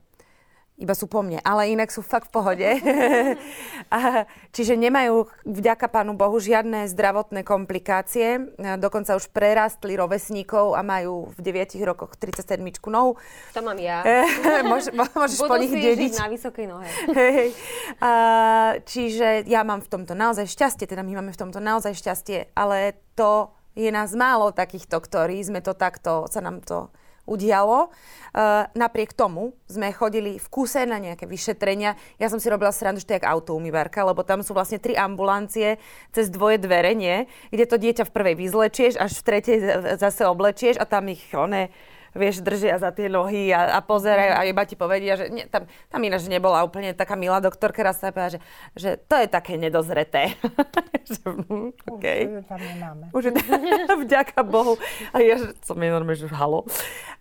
iba 0.81 0.97
sú 0.97 1.05
po 1.07 1.21
mne, 1.21 1.45
ale 1.45 1.69
inak 1.77 1.93
sú 1.93 2.01
fakt 2.01 2.33
v 2.33 2.41
pohode. 2.41 2.69
a, 3.97 4.25
čiže 4.51 4.81
nemajú 4.81 5.29
vďaka 5.45 5.93
Pánu 5.93 6.17
Bohu 6.17 6.41
žiadne 6.41 6.89
zdravotné 6.89 7.45
komplikácie. 7.45 8.57
Dokonca 8.81 9.21
už 9.21 9.29
prerastli 9.29 9.95
rovesníkov 10.01 10.73
a 10.73 10.81
majú 10.81 11.29
v 11.37 11.39
9 11.45 11.77
rokoch 11.85 12.17
37 12.17 12.57
nohu. 12.89 13.21
To 13.53 13.61
mám 13.61 13.77
ja. 13.77 14.01
Môž, 14.71 14.89
môžeš 14.97 15.45
Budú 15.45 15.53
po 15.53 15.61
nich 15.61 15.71
dediť. 15.71 16.17
na 16.17 16.33
vysokej 16.33 16.67
nohe. 16.67 16.89
a, 18.01 18.13
čiže 18.81 19.45
ja 19.45 19.61
mám 19.61 19.85
v 19.85 19.89
tomto 19.93 20.17
naozaj 20.17 20.49
šťastie, 20.49 20.89
teda 20.89 21.05
my 21.05 21.21
máme 21.21 21.37
v 21.37 21.41
tomto 21.45 21.61
naozaj 21.61 21.93
šťastie, 21.93 22.57
ale 22.57 22.97
to 23.13 23.53
je 23.77 23.93
nás 23.93 24.17
málo 24.17 24.51
takýchto, 24.51 24.97
ktorí 24.99 25.45
sme 25.45 25.61
to 25.61 25.77
takto, 25.77 26.27
sa 26.27 26.41
nám 26.41 26.65
to 26.65 26.89
udialo. 27.31 27.95
Uh, 28.31 28.67
napriek 28.79 29.15
tomu 29.15 29.55
sme 29.67 29.91
chodili 29.91 30.39
v 30.39 30.47
kuse 30.51 30.87
na 30.87 30.99
nejaké 30.99 31.27
vyšetrenia. 31.27 31.99
Ja 32.19 32.31
som 32.31 32.39
si 32.43 32.51
robila 32.51 32.71
srandu, 32.71 33.03
že 33.03 33.07
to 33.07 33.15
je 33.15 33.19
jak 33.23 33.31
autoumývarka, 33.31 34.03
lebo 34.03 34.23
tam 34.23 34.43
sú 34.43 34.55
vlastne 34.55 34.83
tri 34.83 34.95
ambulancie 34.99 35.79
cez 36.11 36.27
dvoje 36.31 36.59
dvere? 36.59 36.91
Kde 36.91 37.65
to 37.71 37.77
dieťa 37.79 38.03
v 38.09 38.15
prvej 38.15 38.35
vyzlečieš, 38.35 38.99
až 38.99 39.13
v 39.15 39.23
tretej 39.23 39.59
zase 39.95 40.27
oblečieš 40.27 40.83
a 40.83 40.85
tam 40.89 41.07
ich 41.07 41.23
one 41.31 41.71
vieš, 42.15 42.43
držia 42.43 42.79
za 42.79 42.91
tie 42.91 43.07
nohy 43.07 43.51
a, 43.55 43.77
a 43.77 43.81
pozerajú 43.85 44.33
a 44.35 44.41
iba 44.47 44.63
ti 44.67 44.75
povedia, 44.75 45.19
že 45.19 45.31
nie, 45.31 45.45
tam, 45.47 45.67
tam 45.67 46.01
ináč 46.03 46.27
nebola 46.27 46.63
úplne 46.67 46.95
taká 46.95 47.15
milá 47.15 47.39
doktorka, 47.39 47.83
raz 47.83 48.03
sa 48.03 48.11
povedala, 48.11 48.39
že, 48.39 48.41
že 48.75 48.91
to 48.99 49.15
je 49.19 49.27
také 49.31 49.61
nedozreté. 49.61 50.23
Hm, 51.11 51.75
okay. 51.91 52.31
Už 52.39 52.47
tam 52.47 52.61
nemáme. 52.63 53.05
Už 53.11 53.35
vďaka 54.07 54.47
Bohu. 54.47 54.79
A 55.11 55.19
ja 55.19 55.43
som 55.67 55.75
je 55.75 55.91
normálne, 55.91 56.15
že 56.15 56.31
halo. 56.31 56.63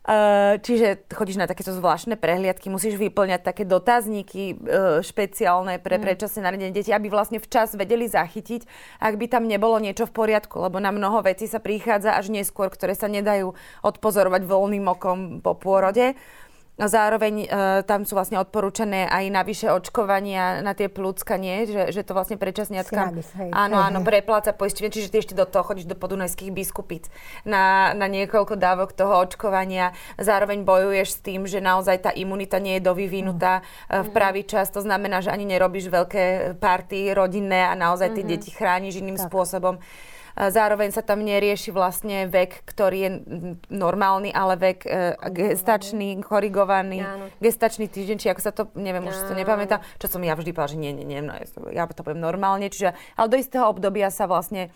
Uh, 0.09 0.57
čiže 0.65 1.05
chodíš 1.11 1.37
na 1.37 1.45
takéto 1.45 1.69
zvláštne 1.69 2.17
prehliadky, 2.17 2.71
musíš 2.71 2.97
vyplňať 2.97 3.45
také 3.45 3.61
dotazníky 3.61 4.57
uh, 4.57 5.05
špeciálne 5.05 5.77
pre 5.77 5.99
mm. 5.99 6.01
predčasné 6.01 6.39
narodenie 6.41 6.73
deti, 6.73 6.89
aby 6.89 7.13
vlastne 7.13 7.37
včas 7.37 7.77
vedeli 7.77 8.09
zachytiť, 8.09 8.65
ak 9.03 9.13
by 9.19 9.25
tam 9.29 9.45
nebolo 9.45 9.77
niečo 9.77 10.09
v 10.09 10.15
poriadku, 10.15 10.65
lebo 10.65 10.81
na 10.81 10.89
mnoho 10.89 11.21
vecí 11.21 11.45
sa 11.45 11.61
prichádza 11.61 12.17
až 12.17 12.33
neskôr, 12.33 12.73
ktoré 12.73 12.97
sa 12.97 13.05
nedajú 13.05 13.53
odpozorovať 13.85 14.49
voľným 14.49 14.78
voľným 14.79 14.87
okom 14.87 15.19
po 15.43 15.59
pôrode. 15.59 16.15
A 16.79 16.87
zároveň 16.87 17.43
e, 17.43 17.47
tam 17.83 18.07
sú 18.07 18.15
vlastne 18.15 18.39
odporúčané 18.39 19.03
aj 19.11 19.27
navyše 19.27 19.67
očkovania 19.67 20.63
na 20.63 20.71
tie 20.71 20.87
plúcka, 20.87 21.35
nie? 21.35 21.67
Že, 21.67 21.91
že 21.91 22.07
to 22.07 22.15
vlastne 22.15 22.39
predčasniacka... 22.39 23.19
Áno, 23.51 23.83
áno, 23.83 23.99
prepláca 23.99 24.55
poistenie, 24.55 24.87
čiže 24.87 25.11
ty 25.11 25.19
ešte 25.19 25.35
do 25.35 25.43
toho 25.43 25.67
chodíš 25.67 25.91
do 25.91 25.99
podunajských 25.99 26.55
biskupíc 26.55 27.11
na, 27.43 27.91
na 27.99 28.07
niekoľko 28.07 28.55
dávok 28.55 28.95
toho 28.95 29.11
očkovania. 29.19 29.91
Zároveň 30.15 30.63
bojuješ 30.63 31.19
s 31.19 31.19
tým, 31.19 31.43
že 31.51 31.59
naozaj 31.59 31.99
tá 31.99 32.11
imunita 32.15 32.63
nie 32.63 32.79
je 32.79 32.87
dovyvinutá 32.87 33.59
mm. 33.59 34.07
v 34.07 34.09
pravý 34.15 34.47
čas. 34.47 34.71
To 34.71 34.79
znamená, 34.79 35.19
že 35.19 35.35
ani 35.35 35.43
nerobíš 35.51 35.91
veľké 35.91 36.55
party 36.63 37.11
rodinné 37.11 37.67
a 37.67 37.75
naozaj 37.75 38.15
tie 38.15 38.23
mm-hmm. 38.23 38.39
deti 38.39 38.55
chrániš 38.55 39.03
iným 39.03 39.19
tak. 39.19 39.27
spôsobom. 39.27 39.83
Zároveň 40.39 40.95
sa 40.95 41.03
tam 41.03 41.19
nerieši 41.27 41.75
vlastne 41.75 42.23
vek, 42.31 42.63
ktorý 42.63 42.97
je 43.03 43.11
normálny, 43.67 44.31
ale 44.31 44.55
vek 44.55 44.79
e, 44.87 45.19
gestačný, 45.35 46.23
korigovaný, 46.23 47.03
Áno. 47.03 47.27
gestačný 47.43 47.91
týždeň, 47.91 48.17
či 48.23 48.31
ako 48.31 48.41
sa 48.41 48.55
to, 48.55 48.71
neviem, 48.79 49.03
už 49.03 49.19
si 49.19 49.27
to 49.27 49.35
nepamätám, 49.35 49.83
čo 49.99 50.07
som 50.07 50.23
ja 50.23 50.39
vždy 50.39 50.55
povedala, 50.55 50.71
že 50.71 50.79
nie, 50.79 50.95
nie, 50.95 51.03
nie, 51.03 51.19
no, 51.19 51.35
ja 51.75 51.83
to 51.91 52.07
poviem 52.07 52.23
normálne, 52.23 52.71
čiže, 52.71 52.95
ale 53.19 53.27
do 53.27 53.35
istého 53.35 53.67
obdobia 53.67 54.07
sa 54.07 54.31
vlastne 54.31 54.71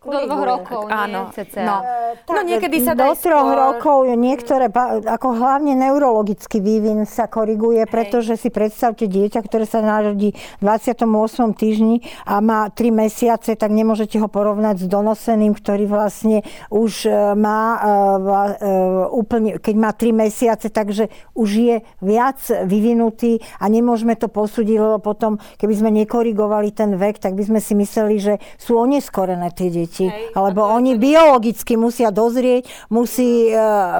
do 0.00 0.16
dvoch 0.16 0.44
rokov, 0.48 0.88
Áno. 0.88 1.28
Nie, 1.28 1.60
no. 1.60 1.76
E, 1.84 2.32
no 2.32 2.40
niekedy 2.40 2.80
sa 2.80 2.96
Do 2.96 3.12
troch 3.12 3.20
skôr... 3.20 3.52
rokov 3.52 3.98
niektoré, 4.16 4.72
ako 5.04 5.28
hlavne 5.36 5.76
neurologický 5.76 6.56
vývin 6.56 7.04
sa 7.04 7.28
koriguje, 7.28 7.84
Hej. 7.84 7.92
pretože 7.92 8.40
si 8.40 8.48
predstavte 8.48 9.04
dieťa, 9.04 9.44
ktoré 9.44 9.68
sa 9.68 9.84
narodí 9.84 10.32
v 10.32 10.62
28. 10.64 11.04
týždni 11.52 12.00
a 12.24 12.40
má 12.40 12.72
3 12.72 12.80
mesiace, 12.88 13.52
tak 13.60 13.68
nemôžete 13.76 14.16
ho 14.16 14.24
porovnať 14.24 14.80
s 14.80 14.86
donoseným, 14.88 15.52
ktorý 15.52 15.84
vlastne 15.84 16.48
už 16.72 17.04
e, 17.04 17.36
má 17.36 17.62
uh, 17.76 19.12
úplne, 19.12 19.60
keď 19.60 19.74
má 19.76 19.92
3 19.92 20.16
mesiace, 20.16 20.72
takže 20.72 21.12
už 21.36 21.48
je 21.52 21.76
viac 22.00 22.40
vyvinutý 22.64 23.44
a 23.60 23.68
nemôžeme 23.68 24.16
to 24.16 24.32
posúdiť, 24.32 24.76
lebo 24.80 24.96
potom, 24.96 25.36
keby 25.60 25.74
sme 25.76 25.90
nekorigovali 25.92 26.72
ten 26.72 26.96
vek, 26.96 27.20
tak 27.20 27.36
by 27.36 27.44
sme 27.44 27.60
si 27.60 27.76
mysleli, 27.76 28.16
že 28.16 28.34
sú 28.56 28.80
oneskorené 28.80 29.52
tie 29.52 29.68
deti 29.68 29.89
deti. 29.90 30.06
Hej, 30.06 30.30
Lebo 30.38 30.62
oni 30.62 30.94
to... 30.94 31.02
biologicky 31.02 31.74
musia 31.74 32.14
dozrieť, 32.14 32.70
musí 32.94 33.50
e, 33.50 33.54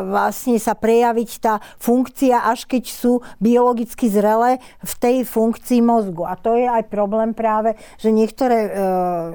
vlastne 0.07 0.55
sa 0.63 0.79
prejaviť 0.79 1.31
tá 1.43 1.59
funkcia, 1.83 2.47
až 2.47 2.71
keď 2.71 2.87
sú 2.87 3.27
biologicky 3.43 4.07
zrelé 4.07 4.63
v 4.87 4.93
tej 5.03 5.17
funkcii 5.27 5.83
mozgu. 5.83 6.23
A 6.31 6.39
to 6.39 6.55
je 6.55 6.71
aj 6.71 6.87
problém 6.87 7.35
práve, 7.35 7.75
že 7.99 8.15
niektoré, 8.15 8.71
e, 8.71 8.81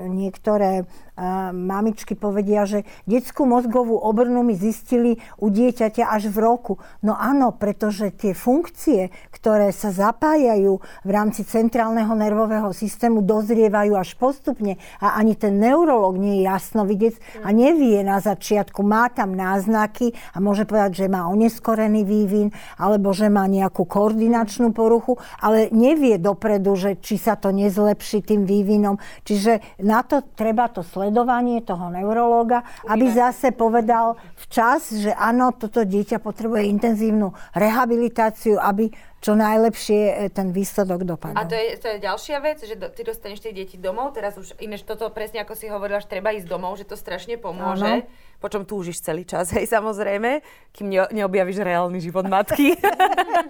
niektoré 0.07 0.87
mamičky 1.51 2.13
povedia, 2.13 2.67
že 2.67 2.83
detskú 3.07 3.47
mozgovú 3.47 3.95
obrnu 3.95 4.43
mi 4.43 4.55
zistili 4.55 5.17
u 5.39 5.47
dieťaťa 5.47 6.11
až 6.11 6.27
v 6.31 6.37
roku. 6.43 6.73
No 6.99 7.15
áno, 7.15 7.55
pretože 7.55 8.11
tie 8.11 8.35
funkcie, 8.35 9.09
ktoré 9.31 9.71
sa 9.71 9.95
zapájajú 9.95 10.83
v 11.07 11.09
rámci 11.09 11.47
centrálneho 11.47 12.11
nervového 12.13 12.75
systému, 12.75 13.23
dozrievajú 13.23 13.95
až 13.95 14.19
postupne 14.19 14.75
a 14.99 15.15
ani 15.15 15.39
ten 15.39 15.55
neurolog 15.55 16.19
nie 16.19 16.43
je 16.43 16.47
jasnovidec 16.51 17.15
a 17.43 17.49
nevie 17.55 18.03
na 18.03 18.19
začiatku, 18.19 18.83
má 18.83 19.07
tam 19.07 19.33
náznaky 19.33 20.11
a 20.35 20.43
môže 20.43 20.67
povedať, 20.67 21.05
že 21.05 21.11
má 21.11 21.31
oneskorený 21.31 22.03
vývin 22.03 22.51
alebo 22.75 23.15
že 23.15 23.31
má 23.31 23.47
nejakú 23.47 23.87
koordinačnú 23.87 24.75
poruchu, 24.75 25.15
ale 25.39 25.71
nevie 25.71 26.19
dopredu, 26.19 26.75
že 26.75 26.99
či 26.99 27.15
sa 27.15 27.39
to 27.39 27.55
nezlepší 27.55 28.19
tým 28.19 28.43
vývinom. 28.43 28.99
Čiže 29.23 29.79
na 29.79 30.03
to 30.03 30.19
treba 30.35 30.67
to 30.67 30.83
sledovanie 31.05 31.61
toho 31.61 31.93
neurológa, 31.93 32.65
aby 32.89 33.13
zase 33.13 33.53
povedal 33.53 34.17
včas, 34.41 34.89
že 34.89 35.13
áno, 35.13 35.53
toto 35.53 35.85
dieťa 35.85 36.17
potrebuje 36.17 36.65
intenzívnu 36.65 37.29
rehabilitáciu, 37.53 38.57
aby 38.57 38.89
čo 39.25 39.33
najlepšie 39.33 40.01
e, 40.05 40.13
ten 40.29 40.53
výsledok 40.53 41.01
dopadol. 41.01 41.33
A 41.33 41.49
to 41.49 41.57
je, 41.57 41.81
to 41.81 41.87
je 41.89 41.97
ďalšia 41.97 42.37
vec, 42.45 42.61
že 42.61 42.77
do, 42.77 42.93
ty 42.93 43.01
dostaneš 43.01 43.41
tie 43.41 43.49
deti 43.49 43.73
domov, 43.81 44.13
teraz 44.13 44.37
už 44.37 44.53
inéž 44.61 44.85
toto 44.85 45.09
presne 45.09 45.41
ako 45.41 45.57
si 45.57 45.65
hovorila, 45.65 45.97
že 45.97 46.05
treba 46.05 46.29
ísť 46.29 46.45
domov, 46.45 46.77
že 46.77 46.85
to 46.85 46.93
strašne 46.93 47.41
pomôže. 47.41 48.05
Ano. 48.05 48.37
Počom 48.37 48.69
túžiš 48.69 49.01
celý 49.01 49.25
čas, 49.25 49.49
hej, 49.57 49.65
samozrejme, 49.65 50.45
kým 50.69 50.93
ne, 50.93 51.09
neobjavíš 51.09 51.57
reálny 51.65 51.97
život 51.97 52.29
matky. 52.29 52.77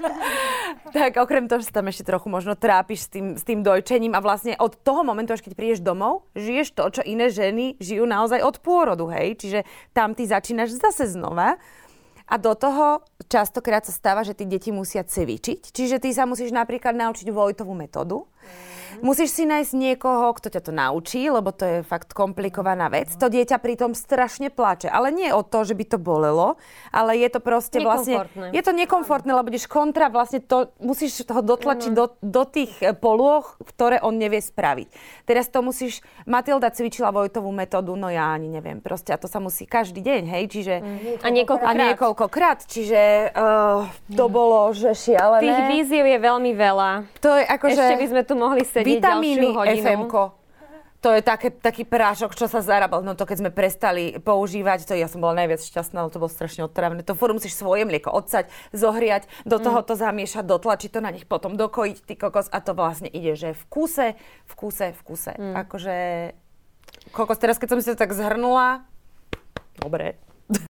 tak 0.96 1.20
okrem 1.20 1.52
toho, 1.52 1.60
že 1.60 1.68
sa 1.68 1.84
tam 1.84 1.92
ešte 1.92 2.08
trochu 2.08 2.32
možno 2.32 2.56
trápiš 2.56 3.04
s 3.04 3.10
tým, 3.12 3.36
s 3.36 3.44
tým 3.44 3.60
dojčením 3.60 4.16
a 4.16 4.24
vlastne 4.24 4.56
od 4.56 4.80
toho 4.80 5.04
momentu, 5.04 5.36
až 5.36 5.44
keď 5.44 5.60
prídeš 5.60 5.84
domov, 5.84 6.24
žiješ 6.40 6.72
to, 6.72 6.88
čo 6.88 7.02
iné 7.04 7.28
ženy 7.28 7.76
žijú 7.84 8.08
naozaj 8.08 8.40
od 8.40 8.64
pôrodu, 8.64 9.12
hej. 9.12 9.36
Čiže 9.36 9.68
tam 9.92 10.16
ty 10.16 10.24
začínaš 10.24 10.80
zase 10.80 11.12
znova 11.12 11.60
a 12.26 12.36
do 12.42 12.54
toho 12.58 13.06
častokrát 13.30 13.86
sa 13.86 13.94
stáva, 13.94 14.26
že 14.26 14.34
tí 14.34 14.50
deti 14.50 14.74
musia 14.74 15.06
cvičiť. 15.06 15.72
Čiže 15.72 16.02
ty 16.02 16.10
sa 16.12 16.26
musíš 16.26 16.50
napríklad 16.52 16.98
naučiť 16.98 17.30
Vojtovú 17.30 17.78
metódu. 17.78 18.26
Mm 18.26 18.75
Musíš 19.02 19.36
si 19.36 19.44
nájsť 19.44 19.74
niekoho, 19.76 20.32
kto 20.38 20.48
ťa 20.52 20.62
to 20.64 20.72
naučí, 20.72 21.28
lebo 21.28 21.52
to 21.52 21.64
je 21.66 21.78
fakt 21.82 22.16
komplikovaná 22.16 22.88
vec. 22.88 23.12
To 23.18 23.28
dieťa 23.28 23.60
pritom 23.60 23.98
strašne 23.98 24.54
plače. 24.54 24.88
Ale 24.88 25.12
nie 25.12 25.32
o 25.32 25.42
to, 25.42 25.66
že 25.66 25.74
by 25.74 25.86
to 25.88 25.98
bolelo, 25.98 26.56
ale 26.94 27.20
je 27.20 27.30
to 27.32 27.40
proste 27.42 27.80
vlastne... 27.82 28.28
Je 28.54 28.62
to 28.64 28.72
nekomfortné, 28.72 29.32
lebo 29.34 29.52
ideš 29.52 29.68
kontra, 29.68 30.08
vlastne 30.08 30.40
to, 30.40 30.72
musíš 30.80 31.26
toho 31.26 31.42
dotlačiť 31.42 31.92
do, 31.92 32.16
do 32.22 32.44
tých 32.46 32.72
e, 32.80 32.94
polôch, 32.96 33.58
ktoré 33.64 34.00
on 34.00 34.16
nevie 34.16 34.40
spraviť. 34.40 34.88
Teraz 35.26 35.50
to 35.50 35.66
musíš... 35.66 36.00
Matilda 36.30 36.70
cvičila 36.70 37.10
Vojtovú 37.16 37.50
metódu, 37.50 37.96
no 37.96 38.12
ja 38.12 38.32
ani 38.32 38.48
neviem. 38.52 38.84
Proste 38.84 39.16
a 39.16 39.18
to 39.18 39.26
sa 39.26 39.40
musí 39.40 39.66
každý 39.66 40.04
deň, 40.04 40.24
hej? 40.30 40.44
Čiže... 40.52 40.76
Mm, 40.80 41.24
a 41.24 41.28
niekoľkokrát. 41.32 41.76
A 41.76 41.82
niekoľkokrát. 41.90 42.60
Čiže 42.68 43.32
uh, 43.34 43.88
to 44.14 44.26
bolo, 44.28 44.70
že 44.76 44.94
šialené. 44.94 45.44
Tých 45.44 45.62
víziev 45.72 46.06
je 46.06 46.20
veľmi 46.20 46.52
veľa. 46.54 46.90
To 47.22 47.30
je 47.38 47.44
ako, 47.46 47.66
Ešte 47.72 47.96
že... 47.96 48.02
by 48.02 48.08
sme 48.12 48.22
tu 48.26 48.34
mohli 48.36 48.64
sedieť 48.66 48.85
vitamíny 48.86 49.50
fm 49.82 50.06
to 51.06 51.14
je 51.14 51.22
také, 51.22 51.54
taký 51.54 51.86
prášok, 51.86 52.34
čo 52.34 52.50
sa 52.50 52.66
zarábal. 52.66 53.06
No 53.06 53.14
to 53.14 53.30
keď 53.30 53.46
sme 53.46 53.52
prestali 53.54 54.18
používať, 54.18 54.90
to 54.90 54.98
ja 54.98 55.06
som 55.06 55.22
bola 55.22 55.38
najviac 55.46 55.62
šťastná, 55.62 56.02
ale 56.02 56.10
to 56.10 56.18
bolo 56.18 56.34
strašne 56.34 56.66
otravné. 56.66 57.06
To 57.06 57.14
fórum 57.14 57.38
musíš 57.38 57.54
svoje 57.54 57.86
mlieko 57.86 58.10
odsať, 58.10 58.50
zohriať, 58.74 59.30
do 59.46 59.62
toho 59.62 59.86
to 59.86 59.94
zamiešať, 59.94 60.42
dotlačiť 60.42 60.90
to 60.90 61.06
na 61.06 61.14
nich, 61.14 61.30
potom 61.30 61.54
dokojiť, 61.62 61.98
ty 62.10 62.18
kokos. 62.18 62.50
A 62.50 62.58
to 62.58 62.74
vlastne 62.74 63.06
ide, 63.06 63.38
že 63.38 63.54
v 63.54 63.64
kuse, 63.70 64.18
v 64.50 64.54
kuse, 64.58 64.98
v 64.98 65.02
kuse. 65.06 65.34
Mm. 65.38 65.54
Akože 65.62 65.96
kokos, 67.14 67.38
teraz 67.38 67.62
keď 67.62 67.78
som 67.78 67.80
si 67.86 67.94
to 67.94 68.02
tak 68.02 68.10
zhrnula, 68.10 68.90
dobre. 69.78 70.18